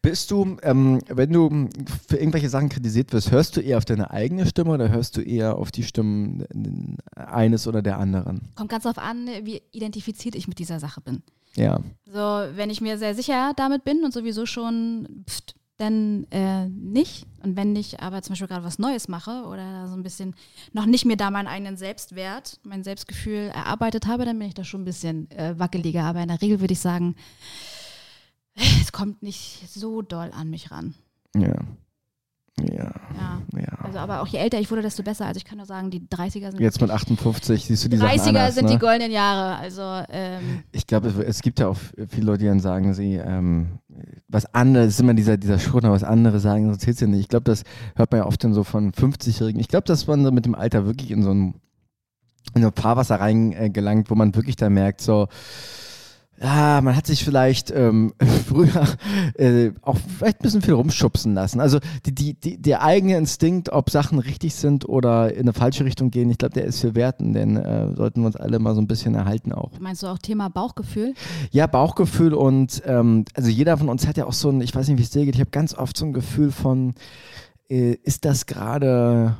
[0.00, 1.68] Bist du, ähm, wenn du
[2.08, 5.20] für irgendwelche Sachen kritisiert wirst, hörst du eher auf deine eigene Stimme oder hörst du
[5.20, 6.44] eher auf die Stimmen
[7.14, 8.48] eines oder der anderen?
[8.56, 11.22] Kommt ganz darauf an, wie identifiziert ich mit dieser Sache bin.
[11.54, 11.80] Ja.
[12.06, 12.18] So,
[12.56, 17.26] wenn ich mir sehr sicher damit bin und sowieso schon, pft, dann äh, nicht.
[17.42, 20.34] Und wenn ich aber zum Beispiel gerade was Neues mache oder so ein bisschen
[20.72, 24.64] noch nicht mir da meinen eigenen Selbstwert, mein Selbstgefühl erarbeitet habe, dann bin ich da
[24.64, 26.04] schon ein bisschen äh, wackeliger.
[26.04, 27.16] Aber in der Regel würde ich sagen,
[28.54, 30.94] es kommt nicht so doll an mich ran.
[31.36, 31.54] Ja.
[32.60, 32.92] Ja.
[33.16, 33.42] Ja.
[33.54, 33.78] Ja.
[33.82, 35.26] Also, aber auch je älter ich wurde, desto besser.
[35.26, 38.18] Also ich kann nur sagen, die 30er sind Jetzt mit 58 siehst du die Sachen
[38.18, 38.72] 30er anders, sind ne?
[38.72, 39.56] die goldenen Jahre.
[39.56, 41.78] Also ähm, Ich glaube, es, gibt ja auch
[42.08, 43.78] viele Leute, die dann sagen, sie, ähm,
[44.28, 47.20] was anderes, ist immer dieser, dieser Schrott, was andere sagen, sonst zählt ja nicht.
[47.20, 47.64] Ich glaube, das
[47.96, 49.60] hört man ja oft dann so von 50-Jährigen.
[49.60, 51.54] Ich glaube, dass man so mit dem Alter wirklich in so ein,
[52.54, 55.28] in so ein Fahrwasser reingelangt, gelangt, wo man wirklich dann merkt, so,
[56.42, 58.12] ja, man hat sich vielleicht ähm,
[58.48, 58.86] früher
[59.34, 61.60] äh, auch vielleicht ein bisschen viel rumschubsen lassen.
[61.60, 65.84] Also die, die, die, der eigene Instinkt, ob Sachen richtig sind oder in eine falsche
[65.84, 68.74] Richtung gehen, ich glaube, der ist für Werten, denn äh, sollten wir uns alle mal
[68.74, 69.70] so ein bisschen erhalten auch.
[69.78, 71.14] meinst du auch Thema Bauchgefühl?
[71.52, 74.88] Ja, Bauchgefühl und ähm, also jeder von uns hat ja auch so ein, ich weiß
[74.88, 76.94] nicht, wie es dir geht, ich habe ganz oft so ein Gefühl von,
[77.68, 79.36] äh, ist das gerade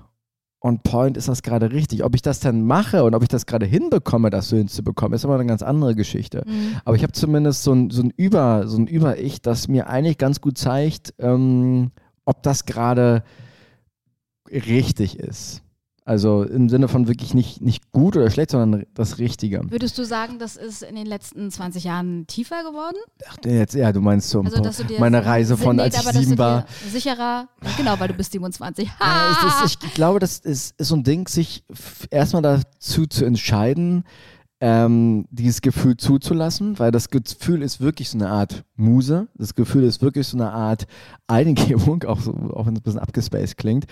[0.63, 2.05] on point, ist das gerade richtig?
[2.05, 5.25] Ob ich das dann mache und ob ich das gerade hinbekomme, das so hinzubekommen, ist
[5.25, 6.45] aber eine ganz andere Geschichte.
[6.85, 10.19] Aber ich habe zumindest so ein, so ein Über, so ein Über-Ich, das mir eigentlich
[10.19, 11.91] ganz gut zeigt, ähm,
[12.25, 13.25] ob das gerade
[14.51, 15.63] richtig ist.
[16.05, 19.61] Also im Sinne von wirklich nicht, nicht gut oder schlecht, sondern das Richtige.
[19.69, 22.97] Würdest du sagen, das ist in den letzten 20 Jahren tiefer geworden?
[23.29, 26.11] Ach, jetzt, ja, du meinst so Also, dass du dir meine Reise von, als ich
[26.11, 26.67] sieben war.
[26.91, 28.91] Sicherer, genau, weil du bist 27.
[29.01, 31.63] Ja, ist, ich glaube, das ist, ist so ein Ding, sich
[32.11, 34.03] erstmal dazu zu entscheiden,
[34.63, 39.27] ähm, dieses Gefühl zuzulassen, weil das Gefühl ist wirklich so eine Art Muse.
[39.35, 40.87] Das Gefühl ist wirklich so eine Art
[41.27, 43.87] Eingebung, auch, so, auch wenn es ein bisschen abgespaced klingt.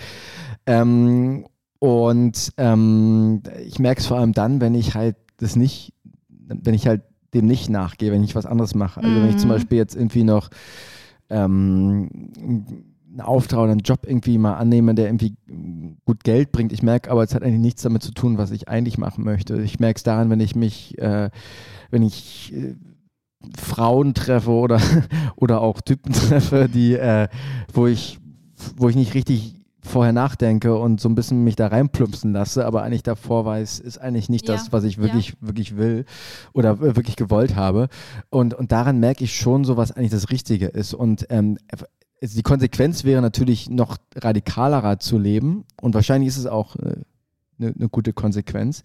[0.65, 1.45] Ähm,
[1.81, 5.93] und ähm, ich merke es vor allem dann, wenn ich halt das nicht,
[6.29, 7.01] wenn ich halt
[7.33, 9.03] dem nicht nachgehe, wenn ich was anderes mache.
[9.03, 9.53] Also wenn ich zum Mhm.
[9.55, 10.51] Beispiel jetzt irgendwie noch
[11.31, 12.09] ähm,
[12.39, 15.35] einen Auftrag oder einen Job irgendwie mal annehme, der irgendwie
[16.05, 16.71] gut Geld bringt.
[16.71, 19.59] Ich merke aber, es hat eigentlich nichts damit zu tun, was ich eigentlich machen möchte.
[19.61, 21.31] Ich merke es daran, wenn ich mich, äh,
[21.89, 22.75] wenn ich äh,
[23.57, 24.79] Frauen treffe oder,
[25.35, 27.27] oder auch Typen treffe, die, äh,
[27.73, 28.19] wo ich,
[28.77, 32.83] wo ich nicht richtig vorher nachdenke und so ein bisschen mich da reinplumpsen lasse, aber
[32.83, 35.03] eigentlich davor weiß, ist eigentlich nicht Ja, das, was ich ja.
[35.03, 36.05] wirklich, wirklich will
[36.53, 37.87] oder wirklich gewollt habe.
[38.29, 40.93] Und, und daran merke ich schon so, was eigentlich das Richtige ist.
[40.93, 41.57] Und ähm,
[42.21, 46.95] also die Konsequenz wäre natürlich noch radikalerer zu leben und wahrscheinlich ist es auch eine
[47.59, 48.83] äh, ne gute Konsequenz.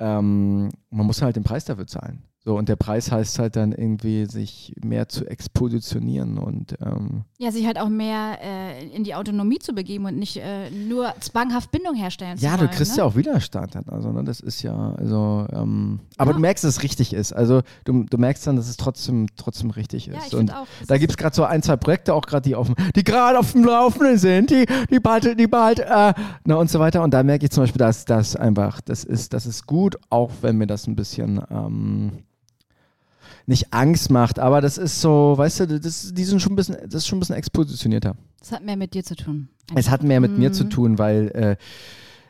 [0.00, 2.22] Ähm, man muss halt den Preis dafür zahlen.
[2.48, 7.52] So, und der Preis heißt halt dann irgendwie, sich mehr zu expositionieren und ähm, Ja,
[7.52, 11.70] sich halt auch mehr äh, in die Autonomie zu begeben und nicht äh, nur zwanghaft
[11.70, 12.70] Bindung herstellen ja, zu wollen.
[12.70, 12.98] du kriegst ne?
[12.98, 13.84] ja auch Widerstand dann.
[13.90, 16.34] Also, ne, das ist ja, also, ähm, aber Ja.
[16.36, 17.34] du merkst, dass es richtig ist.
[17.34, 20.32] Also, du, du merkst dann, dass es trotzdem, trotzdem richtig ist.
[20.32, 20.66] Ja, und auch.
[20.86, 23.52] Da gibt es gerade so ein, zwei Projekte, auch gerade die auf die gerade auf
[23.52, 26.14] dem Laufenden sind, die, die bald, die bald, äh,
[26.46, 27.02] na und so weiter.
[27.02, 30.30] Und da merke ich zum Beispiel, dass das einfach, das ist, das ist gut, auch
[30.40, 32.12] wenn mir das ein bisschen ähm,
[33.48, 36.76] nicht Angst macht, aber das ist so, weißt du, das, die sind schon ein bisschen,
[36.84, 38.14] das ist schon ein bisschen expositionierter.
[38.40, 39.48] Das hat mehr mit dir zu tun.
[39.74, 40.70] Es hat mehr mit mir zu Mhm.
[40.70, 41.56] tun, weil äh,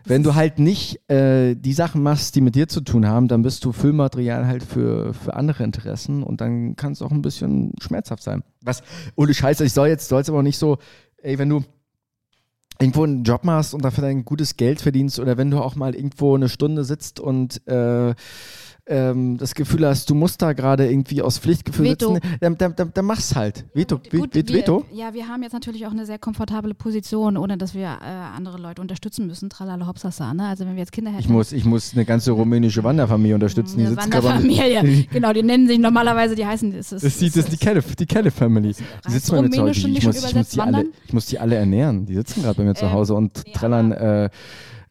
[0.05, 3.43] wenn du halt nicht äh, die Sachen machst, die mit dir zu tun haben, dann
[3.43, 7.73] bist du Füllmaterial halt für, für andere Interessen und dann kann es auch ein bisschen
[7.83, 8.43] schmerzhaft sein.
[8.62, 8.83] Was,
[9.16, 10.79] ohne Scheiße, ich soll jetzt, soll es aber auch nicht so,
[11.19, 11.62] ey, wenn du
[12.81, 15.97] irgendwo einen Job machst und dafür dein gutes Geld verdienst oder wenn du auch mal
[15.97, 18.14] irgendwo eine Stunde sitzt und äh,
[18.89, 22.14] ähm, das Gefühl hast, du musst da gerade irgendwie aus Pflichtgefühl Veto.
[22.14, 23.66] sitzen, dann, dann, dann, dann mach's halt.
[23.74, 24.84] Veto, Gut, Ve- gut, Ve- wir, Veto?
[24.93, 28.05] Ja, wir haben jetzt natürlich auch eine sehr komfortable Position, ohne dass wir äh,
[28.36, 29.51] andere Leute unterstützen müssen.
[29.51, 30.47] Tralala Hopsasa, ne?
[30.49, 31.20] Also wenn wir jetzt Kinder hätten.
[31.20, 33.78] Ich muss, ich muss eine ganze rumänische Wanderfamilie unterstützen.
[33.78, 35.07] Die eine am- Wanderfamilie.
[35.12, 36.72] genau, die nennen sich normalerweise, die heißen.
[36.72, 38.74] Das, ist, Das ist die, das ist die die Kelly Family.
[39.07, 39.70] Die sitzen bei mir zu Hause.
[39.89, 42.07] Ich muss, ich, muss die alle, ich muss die alle ernähren.
[42.07, 44.30] Die sitzen gerade bei mir zu Ähm, Hause und trällern, äh,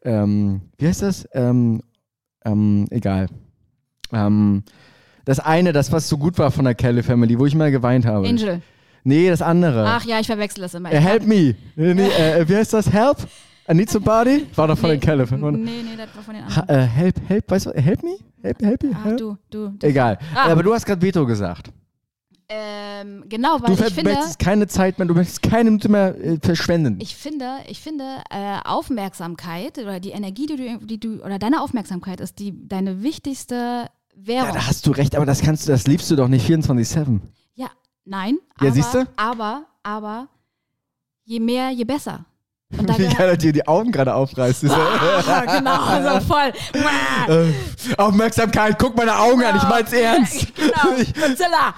[0.03, 1.27] ähm, wie heißt das?
[1.33, 1.81] Ähm,
[2.45, 3.27] ähm, egal.
[4.13, 4.63] Ähm,
[5.25, 8.05] das eine, das was so gut war von der Kelly Family, wo ich mal geweint
[8.05, 8.27] habe.
[8.27, 8.61] Angel.
[9.03, 9.85] Nee, das andere.
[9.87, 10.91] Ach ja, ich verwechsel das immer.
[10.91, 11.55] Äh, help me.
[11.75, 12.91] Nee, nee, äh, wie heißt das?
[12.91, 13.17] Help?
[13.69, 14.45] I need somebody?
[14.55, 15.57] War doch von der Kelly Nee, Family.
[15.57, 16.79] nee, das war von den Ha, anderen.
[16.79, 18.17] äh, help, help, weißt du, help me?
[18.41, 18.91] Help, help me?
[18.93, 19.17] Ach Help?
[19.17, 19.67] du, du.
[19.77, 20.17] das- Egal.
[20.33, 20.51] Ah.
[20.51, 21.71] Aber du hast gerade Veto gesagt.
[22.49, 26.15] Ähm, genau, weil Du ich finde, möchtest keine Zeit mehr, du möchtest keine Minute mehr
[26.17, 26.97] äh, verschwenden.
[27.01, 31.61] ich finde, ich finde, äh, Aufmerksamkeit oder die Energie, die du, die du, oder deine
[31.61, 33.87] Aufmerksamkeit ist die deine wichtigste
[34.17, 34.53] ja, Währung.
[34.53, 37.19] da hast du recht, aber das kannst du, das liebst du doch nicht 24-7.
[37.55, 37.69] Ja,
[38.05, 38.37] nein.
[38.59, 39.07] Ja, aber, siehste?
[39.15, 40.27] Aber, aber,
[41.23, 42.25] je mehr, je besser.
[42.77, 44.65] Und Wie geil er dir die Augen gerade aufreißt.
[44.69, 46.51] Ah, genau, so voll.
[47.29, 47.53] äh,
[47.97, 50.47] Aufmerksamkeit, guck meine Augen an, ich mein's ernst.
[50.55, 51.73] genau, Godzilla.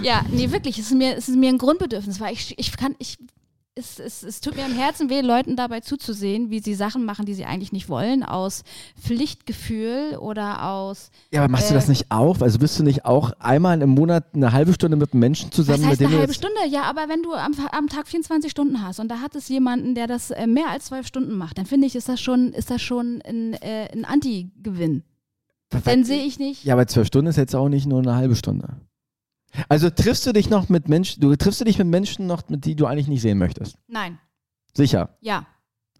[0.00, 2.94] ja, nee, wirklich, es ist mir, es ist mir ein Grundbedürfnis, weil ich, ich kann,
[2.98, 3.18] ich,
[3.76, 7.24] es, es, es tut mir im Herzen weh, Leuten dabei zuzusehen, wie sie Sachen machen,
[7.24, 8.62] die sie eigentlich nicht wollen, aus
[9.00, 12.40] Pflichtgefühl oder aus, Ja, aber machst du Äh, das nicht auch?
[12.40, 15.56] Also bist du nicht auch einmal im Monat eine halbe Stunde mit einem Menschen was
[15.56, 16.56] zusammen, heißt mit dem eine du halbe Stunde?
[16.68, 19.94] Ja, aber wenn du am, am Tag 24 Stunden hast und da hat es jemanden,
[19.94, 22.70] der das äh, mehr als zwölf Stunden macht, dann finde ich, ist das schon, ist
[22.70, 25.04] das schon ein, äh, ein Anti-Gewinn.
[25.84, 26.64] Dann sehe ich nicht.
[26.64, 28.76] Ja, aber zwölf Stunden ist jetzt auch nicht nur eine halbe Stunde.
[29.68, 32.64] Also triffst du dich noch mit Menschen, du triffst du dich mit Menschen noch, mit
[32.64, 33.76] die du eigentlich nicht sehen möchtest?
[33.88, 34.18] Nein.
[34.76, 35.16] Sicher.
[35.20, 35.46] Ja.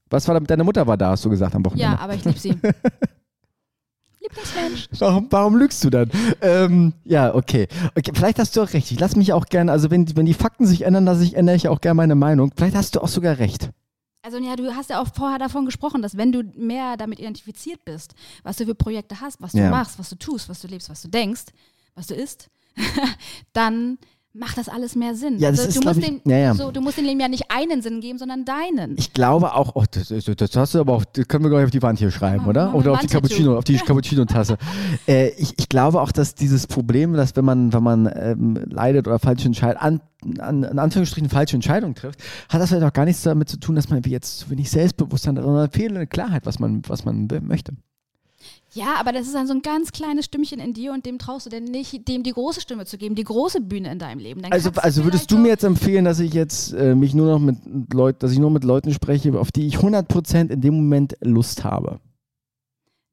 [0.08, 1.94] Was war da, deine Mutter war da, hast du gesagt am Wochenende.
[1.96, 2.54] Ja, aber ich liebe sie.
[4.20, 4.88] Lieblingsmensch.
[4.98, 6.10] Warum, warum lügst du dann?
[6.42, 7.68] Ähm, ja, okay.
[7.96, 8.12] okay.
[8.14, 8.90] Vielleicht hast du auch recht.
[8.90, 11.34] Ich lass mich auch gerne, also wenn, die- wenn die Fakten sich ändern, lasse ich,
[11.34, 12.52] ändere ich auch gerne meine Meinung.
[12.54, 13.70] Vielleicht hast du auch sogar recht.
[14.22, 17.82] Also ja, du hast ja auch vorher davon gesprochen, dass wenn du mehr damit identifiziert
[17.86, 19.70] bist, was du für Projekte hast, was du Ja.
[19.70, 21.44] machst, was du tust, was du lebst, was du denkst,
[21.94, 22.50] was du isst,
[23.52, 23.98] dann
[24.32, 25.38] macht das alles mehr Sinn.
[25.40, 26.54] Ja, das also, ist, du, musst ich- dem, ja, ja.
[26.54, 28.94] So, du musst dem Leben ja nicht einen Sinn geben, sondern deinen.
[28.96, 31.70] Ich glaube auch, oh, das, das, hast du aber auch, das können wir gleich auf
[31.72, 32.74] die Wand hier schreiben, Machen oder?
[32.74, 33.08] Oder auf die.
[33.08, 34.56] Cappuccino, auf die Cappuccino-Tasse.
[35.08, 39.08] äh, ich, ich glaube auch, dass dieses Problem, dass wenn man, wenn man ähm, leidet
[39.08, 40.00] oder falsche Entscheidungen,
[40.38, 43.58] an, an, in Anführungsstrichen falsche Entscheidungen trifft, hat das vielleicht auch gar nichts damit zu
[43.58, 47.28] tun, dass man jetzt zu wenig Selbstbewusstsein hat, sondern fehlende Klarheit, was man, was man
[47.30, 47.72] will- möchte.
[48.72, 51.46] Ja, aber das ist dann so ein ganz kleines Stimmchen in dir und dem traust
[51.46, 54.42] du denn nicht, dem die große Stimme zu geben, die große Bühne in deinem Leben.
[54.42, 57.26] Dann Also, also würdest vielleicht du mir jetzt empfehlen, dass ich jetzt äh, mich nur
[57.26, 57.56] noch mit
[57.92, 61.64] Leuten, dass ich nur mit Leuten spreche, auf die ich 100% in dem Moment Lust
[61.64, 62.00] habe?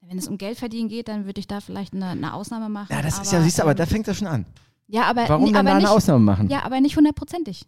[0.02, 2.94] Wenn es um Geld verdienen geht, dann würde ich da vielleicht eine, eine Ausnahme machen.
[2.94, 4.46] Ja, das ist aber, ja, siehst du, aber ähm, da fängt das schon an.
[4.88, 6.50] ja, aber, Warum nee, dann da eine nicht, Ausnahme machen?
[6.50, 7.66] Ja, aber nicht hundertprozentig.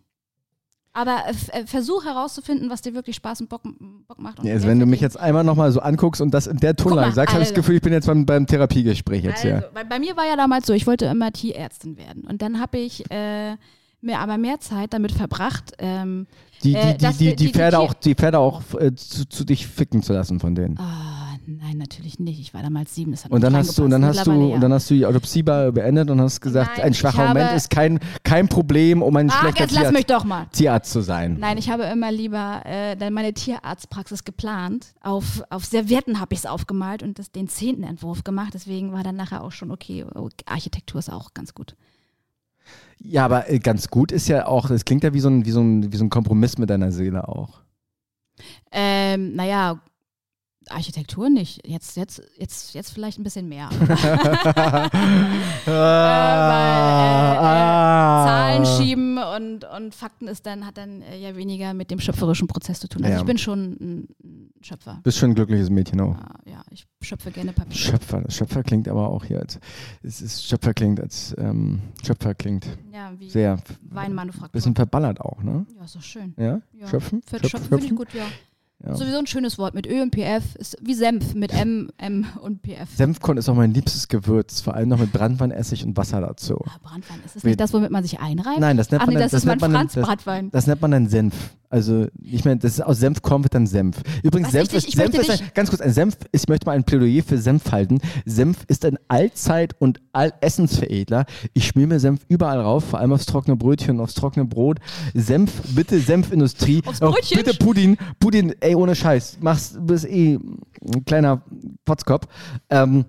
[0.92, 3.62] Aber äh, äh, versuch herauszufinden, was dir wirklich Spaß und Bock,
[4.08, 4.40] Bock macht.
[4.40, 6.76] Und Ja, also wenn du mich jetzt einmal nochmal so anguckst und das in der
[6.76, 7.62] Tonlage sagst, habe ich das also.
[7.62, 9.70] Gefühl, ich bin jetzt beim, beim Therapiegespräch jetzt Also, hier.
[9.74, 12.24] bei, bei mir war ja damals so, ich wollte immer Tierärztin werden.
[12.24, 13.56] Und dann habe ich äh,
[14.02, 15.74] mir aber mehr Zeit damit verbracht.
[15.78, 16.26] Ähm,
[16.64, 18.94] Die, die, äh, die, das- die, die- die die Pferde auch, die Pferde auch äh,
[18.96, 20.78] zu, zu dich ficken zu lassen von denen.
[20.80, 21.19] ah,
[21.58, 22.40] nein, natürlich nicht.
[22.40, 23.12] Ich war damals sieben.
[23.12, 24.94] Das hat Und dann hast du, und dann hast du, Mittlerweile und dann hast du
[24.94, 29.02] die Autopsie be- beendet und hast gesagt, Nein, ein schwacher Moment ist kein, kein Problem,
[29.02, 29.34] um ein ja.
[29.36, 30.46] Ach, schlechter jetzt lass Tierarzt, mich doch mal.
[30.52, 31.38] Tierarzt zu sein.
[31.40, 34.94] Nein, ich habe immer lieber äh, dann meine Tierarztpraxis geplant.
[35.02, 38.54] Auf, auf Servietten habe ich es aufgemalt und das, den zehnten Entwurf gemacht.
[38.54, 40.06] Deswegen war dann nachher auch schon okay.
[40.16, 41.76] oh, Architektur ist auch ganz gut.
[43.02, 45.52] Ja, aber äh, ganz gut ist ja auch, es klingt ja wie so ein, wie
[45.52, 47.62] so ein, wie so ein Kompromiss mit deiner Seele auch.
[48.72, 49.82] Ähm, naja,
[50.72, 51.66] Architektur nicht.
[51.68, 53.70] Jetzt, jetzt, jetzt, jetzt vielleicht ein bisschen mehr.
[55.72, 58.26] Ah, ah.
[58.26, 62.48] Zahlen schieben und, und Fakten ist dann, hat dann äh, ja weniger mit dem schöpferischen
[62.48, 63.04] Prozess zu tun.
[63.04, 63.20] Also Ja.
[63.20, 64.08] ich bin schon ein,
[64.62, 65.00] Schöpfer.
[65.04, 66.18] Bist schon ein glückliches Mädchen auch.
[66.46, 67.76] Ja, ich schöpfe gerne Papier.
[67.76, 69.58] Schöpfer, Schöpfer klingt aber auch hier als,
[70.04, 74.50] es ist, Schöpfer klingt als, ähm, Schöpfer klingt ja, wie sehr, Weinmanufaktur.
[74.52, 75.66] bisschen verballert auch, ne?
[75.78, 76.34] ja, ist doch schön.
[76.38, 76.60] Ja?
[76.74, 76.88] Ja.
[76.88, 77.22] Schöpfen?
[77.26, 78.26] Für Schöpf- Schöpfen finde ich gut, ja.
[78.86, 78.96] Ja.
[78.96, 80.56] Sowieso ein schönes Wort mit Ö und PF.
[80.56, 82.88] Ist wie Senf mit M, M und PF.
[82.96, 86.62] Senfkorn ist auch mein liebstes Gewürz, vor allem noch mit Brandweinessig und Wasser dazu.
[86.66, 87.20] Ah, Brandwein.
[87.26, 88.60] Ist das nicht das, womit man sich einreibt?
[88.60, 90.50] Nein, das nennt Ach man nee, dann, das, ist nennt man Franz das, Bratwein.
[90.52, 91.34] das nennt man dann Senf.
[91.72, 93.98] Also, ich meine, das ist aus Senfkorn wird dann Senf.
[94.24, 96.48] Übrigens, Was, Senf ich dich- ist, ich Senf ist ein, ganz kurz, ein Senf ich
[96.48, 98.00] möchte mal ein Plädoyer für Senf halten.
[98.26, 101.26] Senf ist ein Allzeit- und Allessensveredler.
[101.54, 104.80] Ich schmier mir Senf überall rauf, vor allem aufs trockene Brötchen, aufs trockene Brot.
[105.14, 106.82] Senf, bitte Senfindustrie.
[106.86, 107.38] Aufs Auch Brötchen?
[107.44, 109.38] bitte Pudin, Pudin, ey, ohne Scheiß.
[109.42, 111.42] Machst, bist eh ein kleiner
[111.86, 112.28] Potzkopf.
[112.70, 113.06] Ähm,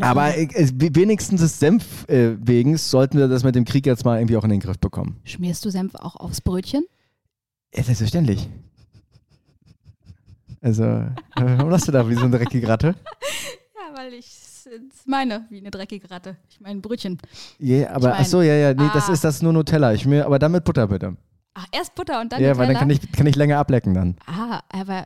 [0.00, 4.18] aber äh, wenigstens des Senf äh, wegen sollten wir das mit dem Krieg jetzt mal
[4.18, 5.20] irgendwie auch in den Griff bekommen.
[5.24, 6.84] Schmierst du Senf auch aufs Brötchen?
[7.74, 8.48] Ja, selbstverständlich.
[10.60, 10.82] Also,
[11.36, 12.94] warum lachst du da wie so eine dreckige Ratte?
[13.74, 16.36] Ja, weil ich es meine, wie eine dreckige Ratte.
[16.50, 17.18] Ich meine Brötchen.
[17.58, 19.12] Ja, aber Ich mein, ach so, ja, ja, nee, das ah.
[19.12, 19.94] ist das nur Nutella.
[19.94, 21.16] Ich mir, aber dann mit Butter bitte.
[21.60, 24.14] Ach, erst Butter und dann ja, weil dann kann ich, kann ich länger ablecken dann.
[24.26, 25.04] Ah, aber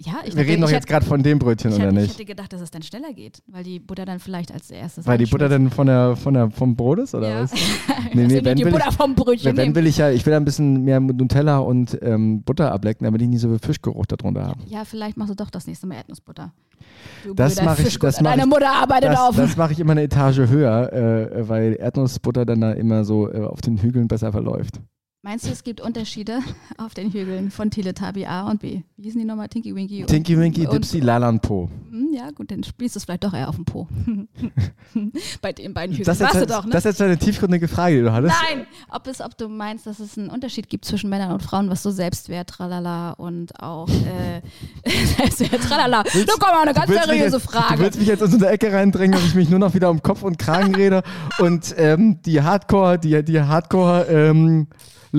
[0.00, 1.86] ja, ich Wir dachte, reden doch ich jetzt hätte- gerade von dem Brötchen, ich oder
[1.86, 2.14] hätte, ich nicht?
[2.14, 5.18] hätte gedacht, dass es dann schneller geht, weil die Butter dann vielleicht als erstes Weil
[5.18, 7.52] die Butter dann von der, von der, vom Brot ist, oder was?
[8.14, 9.74] Nee, nee, wenn die will Butter ich- vom Brötchen Wenn, wenn nehmen.
[9.74, 13.20] will ich ja, ich will ein bisschen mehr mit Nutella und ähm, Butter ablecken, damit
[13.22, 14.60] ich nicht so viel Fischgeruch darunter habe.
[14.66, 16.52] Ja, vielleicht machst du doch das nächste Mal Erdnussbutter.
[17.24, 18.08] Du Das blöder mach ich- Fischgott.
[18.10, 19.34] das mach Deine ich- Mutter arbeitet Das, auf.
[19.36, 23.42] das mache ich immer eine Etage höher, äh, weil Erdnussbutter dann da immer so äh,
[23.42, 24.80] auf den Hügeln besser verläuft.
[25.28, 26.38] Meinst du, es gibt Unterschiede
[26.78, 28.80] auf den Hügeln von Teletubby A und B?
[28.96, 29.48] Wie hießen die nochmal?
[29.48, 30.06] Tinky Winky?
[30.06, 31.68] Tinky Winky, und- Dipsy, Lalan Po.
[31.90, 33.86] Hm, Ja, gut, dann spielst du es vielleicht doch eher auf dem Po.
[35.42, 36.06] Bei den beiden Hügeln.
[36.06, 36.70] Das jetzt, du doch, ne?
[36.70, 38.34] das ist jetzt eine tiefgründige Frage, die du hattest.
[38.48, 38.66] Nein!
[38.88, 41.82] Ob, es, ob du meinst, dass es einen Unterschied gibt zwischen Männern und Frauen, was
[41.82, 44.40] so Selbstwert, tralala und auch äh,
[45.18, 46.04] Selbstwert, tralala.
[46.04, 47.80] Da kommt mal eine ganz Du seriöse jetzt, Du Frage.
[47.80, 50.02] willst mich jetzt in so eine Ecke reindrängen, dass ich mich nur noch wieder um
[50.02, 51.02] Kopf und Kragen rede
[51.38, 54.68] und ähm, die Hardcore, die, die Hardcore ähm,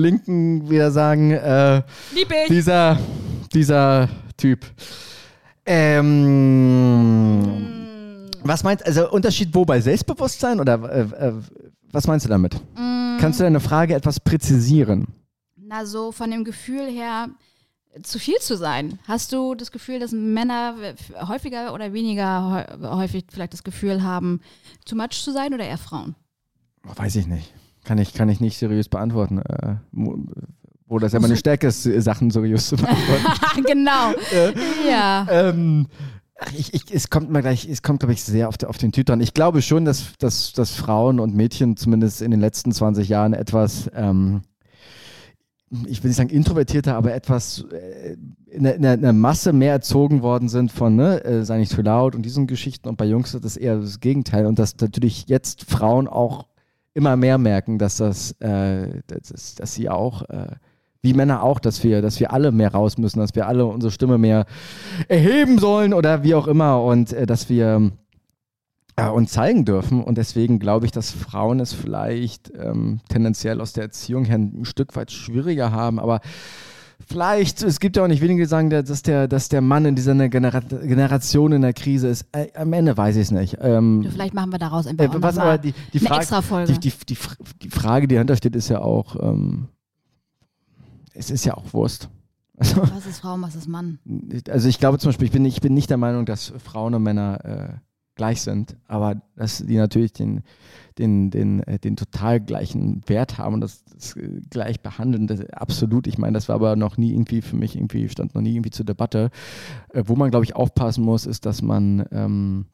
[0.00, 1.82] Linken wieder sagen, äh,
[2.48, 2.98] dieser,
[3.52, 4.66] dieser Typ.
[7.30, 11.32] Ähm, was meinst also Unterschied wo bei Selbstbewusstsein oder äh, äh,
[11.92, 12.54] was meinst du damit?
[12.76, 13.18] Mm.
[13.20, 15.06] Kannst du deine Frage etwas präzisieren?
[15.56, 17.28] Na, so von dem Gefühl her,
[18.02, 18.98] zu viel zu sein.
[19.06, 20.74] Hast du das Gefühl, dass Männer
[21.28, 24.40] häufiger oder weniger häu- häufig vielleicht das Gefühl haben,
[24.86, 26.14] too much zu sein oder eher Frauen?
[26.82, 27.52] Weiß ich nicht.
[27.84, 29.38] Kann ich, kann ich nicht seriös beantworten.
[29.38, 30.18] Äh, wo-
[30.98, 33.64] das ja meine Stärke ist, Sachen seriös zu beantworten.
[33.66, 34.12] genau.
[34.88, 35.26] ja.
[35.30, 35.86] ähm,
[36.56, 39.06] ich, ich, es kommt mal gleich, es kommt, glaube ich, sehr auf, auf den Typ
[39.06, 39.20] dran.
[39.20, 43.34] Ich glaube schon, dass, dass, dass Frauen und Mädchen zumindest in den letzten 20 Jahren
[43.34, 44.42] etwas, ähm,
[45.86, 48.16] ich will nicht sagen introvertierter, aber etwas äh,
[48.50, 51.58] in, der, in der- in der Masse mehr erzogen worden sind von, ne, äh, sei
[51.58, 52.88] nicht zu laut und diesen Geschichten.
[52.88, 54.46] Und bei Jungs ist das eher das Gegenteil.
[54.46, 56.46] Und dass natürlich jetzt Frauen auch
[56.94, 60.56] immer mehr merken, dass das, äh, dass, dass sie auch äh,
[61.02, 63.90] wie Männer auch, dass wir, dass wir alle mehr raus müssen, dass wir alle unsere
[63.90, 64.44] Stimme mehr
[65.08, 67.92] erheben sollen oder wie auch immer und äh, dass wir
[68.96, 70.02] äh, uns zeigen dürfen.
[70.02, 74.64] Und deswegen glaube ich, dass Frauen es vielleicht ähm, tendenziell aus der Erziehung her ein
[74.64, 76.20] Stück weit schwieriger haben, aber
[77.10, 79.96] vielleicht, es gibt ja auch nicht wenige, die sagen, dass der, dass der Mann in
[79.96, 82.26] dieser Genera Generation in der Krise ist.
[82.32, 83.58] Äh, am Ende weiß ich es nicht.
[83.60, 86.72] Ähm, Vielleicht machen wir daraus einfach äh, was aber die, die Frage, extra Folge.
[86.72, 87.18] die, die, die,
[87.62, 89.68] die Frage, die dahinter steht, ist ja auch, ähm,
[91.12, 92.08] es ist ja auch Wurst.
[92.56, 93.98] Also, was ist Frau, was ist Mann?
[94.48, 97.02] also ich glaube zum Beispiel, ich bin, ich bin nicht der Meinung, dass Frauen und
[97.02, 97.78] Männer äh,
[98.14, 100.42] gleich sind, aber dass die natürlich den,
[101.00, 105.44] den, den, äh, den total gleichen Wert haben und das, das äh, gleich behandeln, das,
[105.50, 106.06] absolut.
[106.06, 108.70] Ich meine, das war aber noch nie irgendwie für mich irgendwie, stand noch nie irgendwie
[108.70, 109.30] zur Debatte.
[109.92, 112.66] Äh, wo man, glaube ich, aufpassen muss, ist, dass man ähm,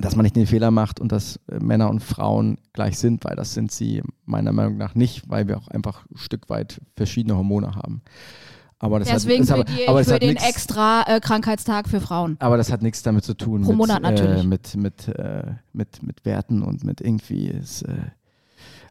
[0.00, 3.36] dass man nicht den Fehler macht und dass äh, Männer und Frauen gleich sind, weil
[3.36, 7.36] das sind sie meiner Meinung nach nicht, weil wir auch einfach ein Stück weit verschiedene
[7.36, 8.02] Hormone haben.
[8.82, 12.00] Aber das Deswegen hat, aber, die, aber das für den nix, extra äh, Krankheitstag für
[12.00, 12.36] Frauen.
[12.40, 14.42] aber das hat nichts damit zu tun Pro mit, Monat natürlich.
[14.42, 15.42] Äh, mit, mit, äh,
[15.74, 17.94] mit, mit Werten und mit irgendwie ist, äh,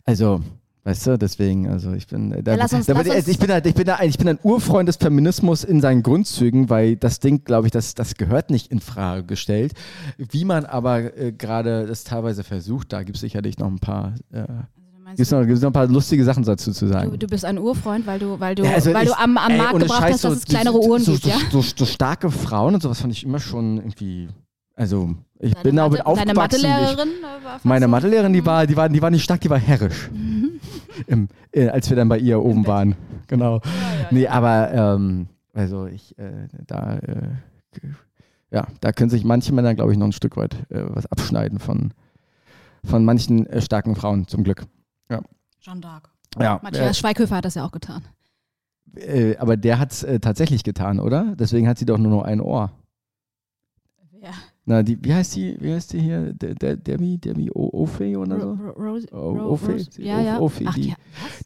[0.05, 0.41] also
[0.85, 3.65] Weißt du, deswegen, also ich bin, äh, da, Ja, uns- da, uns- ich bin halt,
[3.65, 7.19] ich bin da ein, ich bin ein Urfreund des Feminismus in seinen Grundzügen, weil das
[7.19, 9.73] Ding, glaube ich, das, das gehört nicht in Frage gestellt.
[10.17, 14.15] Wie man aber äh, gerade das teilweise versucht, da gibt es sicherlich noch ein paar,
[14.31, 14.45] äh,
[15.16, 17.12] gibt's noch, gibt's noch ein paar lustige Sachen dazu zu sagen.
[17.12, 19.38] Du, du bist ein Urfreund, weil du, weil du, Ja, also weil ich- du am,
[19.38, 21.36] am ey, Markt gebracht Scheiß, hast, dass so es kleinere Uhren so, gibt, so, ja?
[21.51, 24.28] So, so starke Frauen und sowas fand ich immer schon irgendwie,
[24.76, 26.57] also ich Deine bin damit Mathe- Deine aufgewachsen.
[26.60, 29.41] ich, Mathelehrerin äh, war fast meine Mathelehrerin, die war, die war, die war nicht stark,
[29.41, 30.10] die war herrisch.
[31.07, 32.95] Im, äh, als wir dann bei ihr oben waren.
[33.28, 33.62] Genau.
[34.12, 37.30] nee, aber ähm, also ich, äh, da, äh,
[38.51, 41.60] ja, da können sich manche Männer, glaube ich, noch ein Stück weit äh, was abschneiden
[41.60, 41.93] von,
[42.84, 44.64] von manchen äh, starken Frauen, zum Glück.
[45.62, 46.03] Jeanne d'Arc.
[46.39, 48.03] Ja, Matthias Schweighöfer hat das ja auch getan.
[48.95, 51.36] äh, äh, aber der hat es äh, tatsächlich getan, oder?
[51.38, 52.72] Deswegen hat sie doch nur noch ein Ohr.
[54.22, 54.32] Ja.
[54.66, 56.34] Na, die, wie heißt die, wie heißt die hier?
[56.34, 58.51] Der, der, Debbie, Debbie O- Ofe oder so?
[58.51, 60.39] Ro- Ro- Rose, Oh, Ro- Ofe, sie- ja, ja.
[60.39, 60.95] Ofe, Ach, die- die,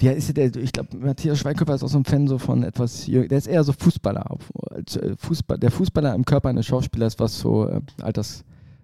[0.01, 2.63] Der ist ja der, ich glaube, Matthias Schweighöfer ist auch so ein Fan so von
[2.63, 4.37] etwas, der ist eher so Fußballer.
[4.75, 8.43] Äh, Fußball, der Fußballer im Körper eines Schauspielers, was so äh, Alters,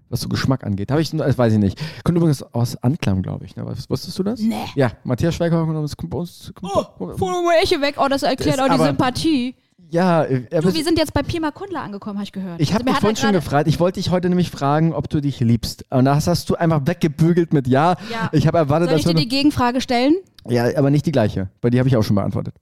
[0.09, 0.91] was so Geschmack angeht.
[0.91, 1.79] Habe ich, das weiß ich nicht.
[2.03, 3.55] Kommt übrigens aus Anklam, glaube ich.
[3.55, 3.65] Ne?
[3.65, 4.39] Was, wusstest du das?
[4.39, 4.55] Nee.
[4.75, 6.51] Ja, Matthias Schweighöfer das kommt bei uns.
[6.55, 9.55] Kommt Oh, Funumoeche weg, oh, das erklärt Das auch die Sympathie.
[9.89, 12.59] ja, äh, Du, wir sind jetzt bei Pima Kundler angekommen, habe ich gehört.
[12.61, 13.67] ich habe Also, mich vorhin schon gefragt.
[13.67, 15.85] Ich wollte dich heute nämlich fragen, ob du dich liebst.
[15.91, 17.95] Und das hast du einfach weggebügelt mit Ja.
[18.11, 18.29] Ja.
[18.31, 19.21] Ich habe erwartet, Soll ich dass dir du.
[19.23, 20.15] die Gegenfrage stellen?
[20.47, 21.49] Ja, aber nicht die gleiche.
[21.61, 22.55] Weil die habe ich auch schon beantwortet.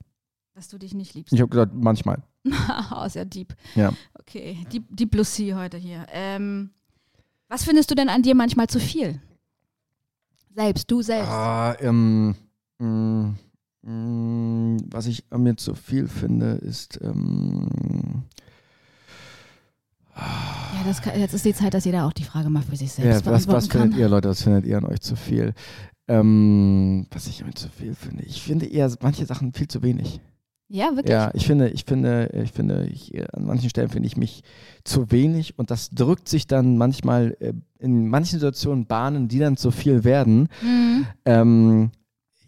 [0.54, 1.32] Dass du dich nicht liebst.
[1.32, 2.22] Ich habe gesagt, manchmal.
[2.44, 3.54] oh, ist ja deep.
[3.76, 3.92] Ja.
[4.18, 6.04] Okay, Deep, Deep Lucy heute hier.
[6.12, 6.70] Ähm,
[7.48, 9.20] was findest du denn an dir manchmal zu viel?
[10.54, 11.28] Selbst, du selbst.
[11.30, 12.34] Ah, ähm,
[12.78, 13.34] mh,
[13.82, 16.98] mh, was ich an mir zu viel finde, ist.
[17.00, 18.24] Ähm,
[20.16, 22.88] Ja, das kann, jetzt ist die Zeit, dass jeder auch die Frage mal für sich
[22.98, 24.28] ja, selbst was, was beantworten findet ihr, Leute?
[24.28, 25.54] Was findet ihr an euch zu viel?
[26.08, 28.24] Ähm, was ich an mir zu viel finde?
[28.24, 30.20] Ich finde eher manche Sachen viel zu wenig.
[30.70, 31.10] Ja, wirklich?
[31.10, 34.42] Ja, ich finde, ich finde, ich finde, ich, äh, an manchen Stellen finde ich mich
[34.84, 39.56] zu wenig und das drückt sich dann manchmal äh, in manchen Situationen Bahnen, die dann
[39.56, 40.48] zu viel werden.
[40.62, 41.06] Mhm.
[41.24, 41.90] Ähm,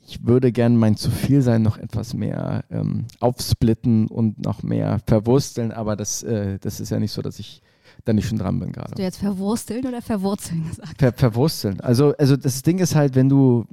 [0.07, 5.01] ich würde gern mein zu viel sein noch etwas mehr ähm, aufsplitten und noch mehr
[5.07, 7.62] verwursteln, aber das, äh, das ist ja nicht so, dass ich
[8.05, 9.03] da nicht schon dran bin Hast du gerade.
[9.03, 10.99] jetzt verwursteln oder verwurzeln gesagt?
[10.99, 11.81] Ver verwursteln.
[11.81, 13.66] Also, also das Ding ist halt, wenn du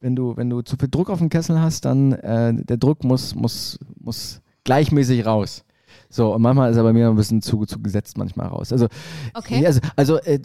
[0.00, 3.04] wenn du, wenn du zu viel Druck auf dem Kessel hast, dann äh, der Druck
[3.04, 5.64] muss, muss, muss gleichmäßig raus.
[6.08, 8.72] So, und manchmal ist er bei mir ein bisschen zu, zu gesetzt manchmal raus.
[8.72, 8.86] Also,
[9.34, 9.64] Okay.
[9.66, 10.38] also, also äh,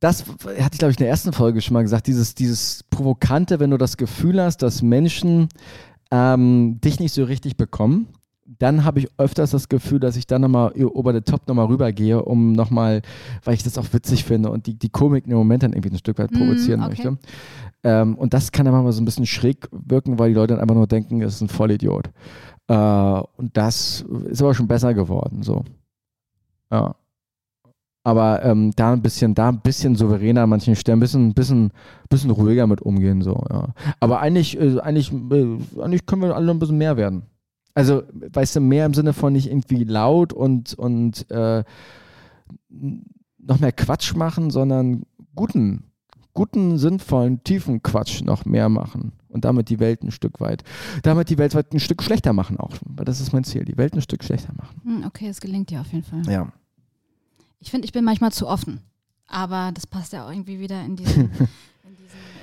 [0.00, 3.58] das hatte ich, glaube ich, in der ersten Folge schon mal gesagt, dieses, dieses Provokante,
[3.60, 5.48] wenn du das Gefühl hast, dass Menschen
[6.10, 8.08] ähm, dich nicht so richtig bekommen,
[8.46, 12.22] dann habe ich öfters das Gefühl, dass ich dann nochmal über den Top nochmal rübergehe,
[12.22, 13.02] um nochmal,
[13.44, 15.98] weil ich das auch witzig finde und die, die Komik im Moment dann irgendwie ein
[15.98, 16.88] Stück weit Mm, provozieren okay.
[16.90, 17.18] möchte.
[17.82, 20.60] Ähm, und das kann dann manchmal so ein bisschen schräg wirken, weil die Leute dann
[20.60, 22.10] einfach nur denken, es ist ein Vollidiot.
[22.68, 25.64] Äh, und das ist aber schon besser geworden, so.
[26.70, 26.94] Ja.
[28.06, 31.72] Aber ähm, da ein bisschen, da ein bisschen souveräner an manchen Stellen, ein bisschen, bisschen,
[32.10, 33.68] bisschen ruhiger mit umgehen, so, ja.
[34.00, 37.22] Aber eigentlich, äh, eigentlich, äh, eigentlich können wir alle ein bisschen mehr werden.
[37.74, 41.64] Also, weißt du, mehr im Sinne von nicht irgendwie laut und, und äh,
[43.38, 45.02] noch mehr Quatsch machen, sondern
[45.34, 45.90] guten,
[46.34, 49.12] guten, sinnvollen, tiefen Quatsch noch mehr machen.
[49.28, 50.62] Und damit die Welt ein Stück weit,
[51.02, 52.76] damit die Welt ein Stück schlechter machen auch.
[52.86, 54.80] Weil das ist mein Ziel, die Welt ein Stück schlechter machen.
[54.84, 56.22] Hm, okay, es gelingt dir auf jeden Fall.
[56.32, 56.52] Ja.
[57.58, 58.80] Ich finde, ich bin manchmal zu offen.
[59.26, 61.30] Aber das passt ja auch irgendwie wieder in diesen,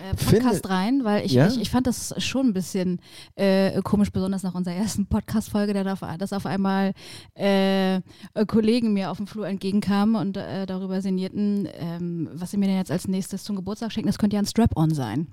[0.01, 1.47] äh, Finde- Podcast rein, weil ich, Ja?
[1.47, 2.99] ich, ich fand das schon ein bisschen
[3.35, 5.83] äh, komisch, besonders nach unserer ersten Podcast-Folge, da
[6.17, 6.93] dass auf einmal
[7.35, 8.01] äh,
[8.47, 12.77] Kollegen mir auf dem Flur entgegenkamen und äh, darüber sinnierten, ähm, was sie mir denn
[12.77, 14.07] jetzt als nächstes zum Geburtstag schenken.
[14.07, 15.27] Das könnte ja ein Strap-on sein.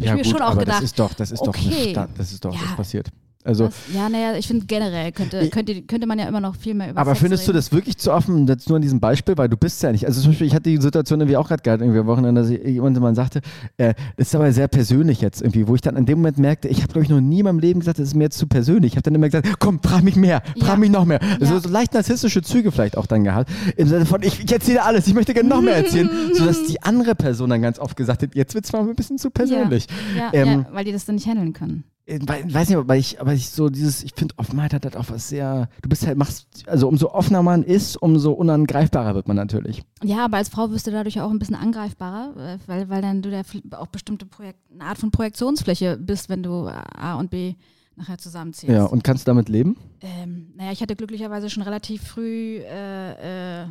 [0.00, 0.78] Hab ich mir schon auch aber gedacht.
[0.78, 1.90] das ist doch, das ist doch, okay.
[1.90, 2.60] Sta- das ist doch Ja.
[2.68, 3.08] was passiert.
[3.44, 6.72] Also, das, ja, naja, ich finde generell könnte, könnte, könnte man ja immer noch viel
[6.74, 7.58] mehr über aber Sex findest du reden.
[7.58, 10.06] das wirklich zu offen, jetzt nur an diesem Beispiel, weil du bist ja nicht.
[10.06, 12.50] Also zum Beispiel, ich hatte die Situation irgendwie auch gerade gehabt, irgendwie am Wochenende, dass
[12.50, 13.42] jemand sagte,
[13.76, 16.78] äh, ist aber sehr persönlich jetzt irgendwie, wo ich dann in dem Moment merkte, ich
[16.78, 18.92] habe glaube ich noch nie in meinem Leben gesagt, das ist mir jetzt zu persönlich.
[18.92, 20.76] Ich habe dann immer gesagt, komm, frag mich mehr, frag Ja.
[20.76, 21.20] mich noch mehr.
[21.38, 21.60] Also Ja.
[21.60, 25.06] so leicht narzisstische Züge vielleicht auch dann gehabt, im Sinne von, ich, ich erzähle alles,
[25.06, 28.34] ich möchte gerne noch mehr erzählen, sodass die andere Person dann ganz oft gesagt hat,
[28.34, 29.86] jetzt wird es mal ein bisschen zu persönlich.
[30.16, 31.84] Ja, Ähm, weil die das dann nicht handeln können.
[32.06, 34.94] Ich wei- weiß nicht, aber ich, aber ich so dieses, ich finde, Offenheit hat halt
[34.96, 39.26] auch was sehr, du bist halt, machst, also umso offener man ist, umso unangreifbarer wird
[39.26, 39.82] man natürlich.
[40.02, 43.22] Ja, aber als Frau wirst du dadurch auch ein bisschen angreifbarer, äh, weil, weil dann
[43.22, 43.40] du da
[43.78, 47.54] auch bestimmte Projekt, eine Art von Projektionsfläche bist, wenn du A und B
[47.96, 48.74] nachher zusammenzählst.
[48.76, 49.76] Ja, und kannst du damit leben?
[50.02, 53.66] ähm, naja, ich hatte glücklicherweise schon relativ früh, äh, äh, äh,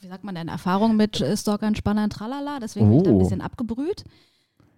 [0.00, 3.16] wie sagt man denn, Erfahrung mit äh, Stalkern, Spannern, tralala, deswegen bin ich da ein
[3.16, 3.18] Oh.
[3.20, 4.02] bisschen abgebrüht.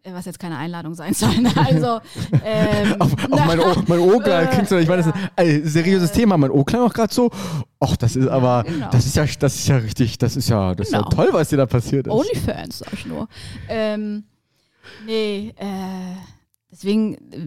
[0.04, 1.36] Äh, Was jetzt keine Einladung sein soll.
[1.38, 1.50] ne?
[1.56, 2.00] Also,
[2.44, 5.64] ähm, Auf, auf mein, o, mein O klang, Äh, so, ich meine, das ist ein
[5.66, 7.30] seriöses Thema, mein O klang auch gerade so,
[7.78, 8.90] ach, das ist aber, genau.
[8.90, 11.04] das ist ja, das ist ja richtig, das ist ja, das ist Genau.
[11.08, 12.12] ja toll, was dir da passiert ist.
[12.12, 13.28] Onlyfans, sag ich nur.
[13.68, 14.24] Ähm,
[15.06, 16.16] nee, äh,
[16.70, 17.46] deswegen äh,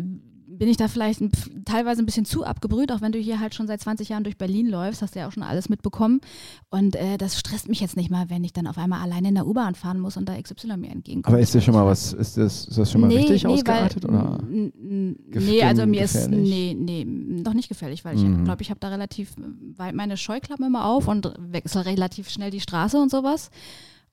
[0.57, 1.31] bin ich da vielleicht ein,
[1.65, 4.37] teilweise ein bisschen zu abgebrüht, auch wenn du hier halt schon seit 20 Jahren durch
[4.37, 6.21] Berlin läufst, hast du ja auch schon alles mitbekommen.
[6.69, 9.35] Und äh, das stresst mich jetzt nicht mal, wenn ich dann auf einmal alleine in
[9.35, 11.33] der U-Bahn fahren muss und da XY mir entgegenkommt.
[11.33, 14.03] aber ist dir schon mal was, ist das, ist das schon mal richtig ausgeartet?
[14.07, 14.39] weil, oder?
[14.47, 16.49] Nee, also mir ist, gefährlich?
[16.49, 18.43] nee, nee, noch nicht gefährlich, weil ich Mhm.
[18.45, 19.33] glaube, ich habe da relativ
[19.75, 23.49] weit meine Scheuklappen immer auf und wechsle relativ schnell die Straße und sowas.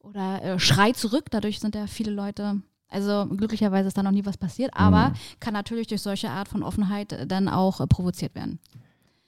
[0.01, 2.61] Oder äh, schrei zurück, dadurch sind ja viele Leute,
[2.93, 5.15] also glücklicherweise ist da noch nie was passiert, aber Mhm.
[5.41, 8.59] kann natürlich durch solche Art von Offenheit äh, dann auch äh, provoziert werden.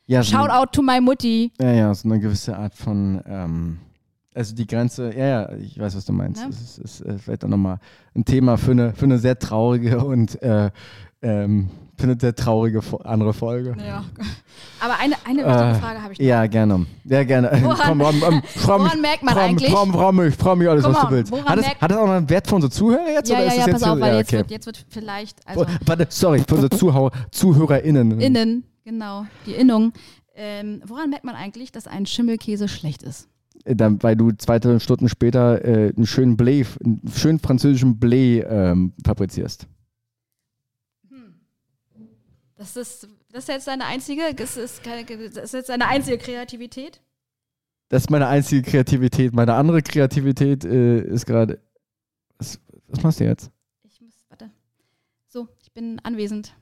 [0.07, 1.51] Ja, so Shout eine- out to my Mutti.
[1.61, 3.79] Ja, ja, so eine gewisse Art von, ähm,
[4.35, 6.43] also die Grenze, ja, ja, ich weiß, was du meinst.
[6.43, 6.49] Ne?
[6.51, 7.79] Das ist, ist äh, vielleicht auch nochmal
[8.15, 10.71] ein Thema für eine, für eine sehr traurige und äh,
[11.23, 13.75] ähm, für eine sehr traurige andere Folge.
[13.79, 14.05] Ja.
[14.81, 16.27] Aber eine, eine wichtige Äh, Frage habe ich noch.
[16.27, 16.87] Ja, gerne.
[17.05, 17.51] Ja, gerne.
[17.63, 18.23] Woran- Komm, mich,
[18.67, 19.71] woran merkt man freu, eigentlich?
[19.71, 21.33] Freu, freu mich, freu mich alles, was du willst.
[21.33, 23.29] Hat das, hat das auch noch einen Wert für unsere Zuhörer jetzt?
[23.31, 24.37] Ja, oder ja, ist ja, pass jetzt auf, weil ja, jetzt, okay.
[24.39, 28.21] wird, jetzt wird vielleicht, also Oh, warte, sorry, für unsere Zuhauer, ZuhörerInnen.
[28.21, 29.93] innen, genau, die Innung.
[30.37, 33.29] Ähm, woran merkt man eigentlich, dass ein Schimmelkäse schlecht ist?
[33.65, 38.45] Äh, Dann, weil du zwei Stunden später äh, einen schönen Blé, einen schönen französischen Blé
[38.45, 39.67] ähm, fabrizierst.
[42.57, 46.19] Das ist, das ist jetzt deine einzige, das ist, keine, das ist jetzt deine einzige
[46.19, 47.01] Kreativität?
[47.89, 49.33] Das ist meine einzige Kreativität.
[49.35, 51.61] Meine andere Kreativität äh, ist gerade.
[52.39, 53.51] Was, was machst du jetzt?
[53.83, 54.51] Ich muss, warte.
[55.29, 56.55] So, ich bin anwesend.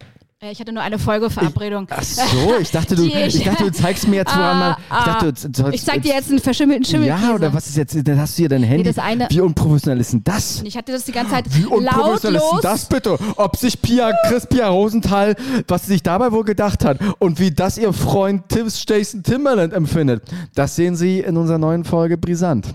[0.43, 1.87] Äh, Ich hatte nur eine Folgeverabredung.
[1.91, 4.73] Ach so, ich dachte, du, ich- ich dachte, du zeigst mir jetzt, woran man.
[4.81, 5.33] Ich dachte, ah.
[5.49, 7.23] du, du, Ich zeig dir jetzt einen verschimmelten Schimmelkäse.
[7.29, 7.97] Ja, oder was ist jetzt?
[8.07, 8.83] Dann hast du hier dein Handy.
[8.85, 10.63] das eine- Wie unprofessionell ist denn das?
[10.65, 12.61] Ich hatte das die ganze Zeit Wie unprofessionell ist denn lautlos.
[12.63, 13.19] das bitte?
[13.37, 15.37] Ob sich Pia, Chris Pia Rosenthal,
[15.69, 19.73] was sie sich dabei wohl gedacht hat und wie das ihr Freund Tim Jason Timberland
[19.73, 20.23] empfindet,
[20.55, 22.67] das sehen Sie in unserer neuen Folge Brisant.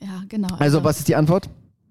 [0.00, 0.48] Ja, genau.
[0.58, 1.48] Also, was ist die Antwort?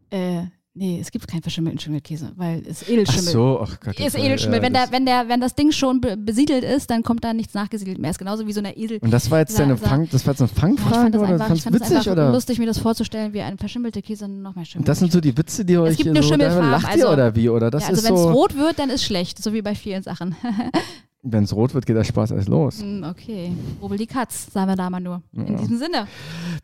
[0.10, 0.44] Äh,
[0.74, 3.32] nee, es gibt keinen verschimmelten Schimmelkäse, weil es Ach Edelschimmel.
[3.32, 4.00] so, ach Gott.
[4.00, 4.58] Ist das- Edelschimmel.
[4.58, 7.24] ja, wenn, das- der, wenn, der, wenn das Ding schon be besiedelt ist, dann kommt
[7.24, 8.12] da nichts nachgesiedelt mehr.
[8.12, 9.00] Ist genauso wie so eine Esel.
[9.02, 11.22] Und das war jetzt deine Fang, das war jetzt eine Ja, ich Fangfrage fand das
[11.22, 12.32] oder einfach, ich fand's fand witzig einfach oder?
[12.32, 14.88] lustig, mir das vorzustellen, wie ein verschimmelter Käse noch mehr schimmelt.
[14.88, 17.36] Das sind so die Witze, die euch gibt hier nur so, lacht ihr also- oder
[17.36, 19.62] wie oder das ja, also wenn es so, rot wird, dann ist schlecht, so wie
[19.62, 20.36] bei vielen Sachen.
[21.24, 22.82] wenn es rot wird, geht der Spaß erst los.
[22.82, 23.52] Hm, okay,
[23.82, 25.22] rubbel die Katz, sagen wir da mal nur.
[25.34, 26.08] In diesem Sinne,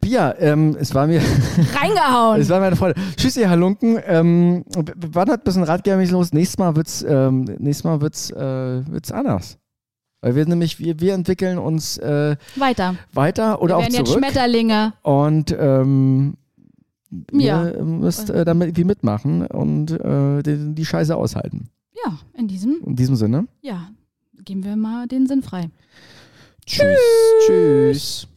[0.01, 1.21] Pia, ähm, es war mir,
[1.79, 2.41] reingehauen.
[2.41, 2.99] es war mir eine Freude.
[3.15, 3.99] Tschüss, ihr Halunken.
[4.05, 4.63] Ähm,
[4.95, 6.33] wann hat ein bisschen Radgärmig los?
[6.33, 9.57] Nächstes Mal wird's, ähm, nächstes Mal wird's, äh, wird's anders.
[10.21, 12.95] Weil wir nämlich, wir, wir entwickeln uns äh, Weiter.
[13.13, 14.23] weiter oder wir auch werden jetzt zurück.
[14.25, 14.93] Schmetterlinge.
[15.03, 16.33] Und ähm,
[17.31, 17.69] Ja.
[17.69, 21.69] ihr müsst äh, damit wie mitmachen und äh, die, die Scheiße aushalten.
[22.03, 23.47] Ja, in diesem, In diesem Sinne.
[23.61, 23.89] ja,
[24.47, 25.69] geben wir mal den Sinn frei.
[26.65, 26.97] Tschüss.
[27.45, 28.27] Tschüss.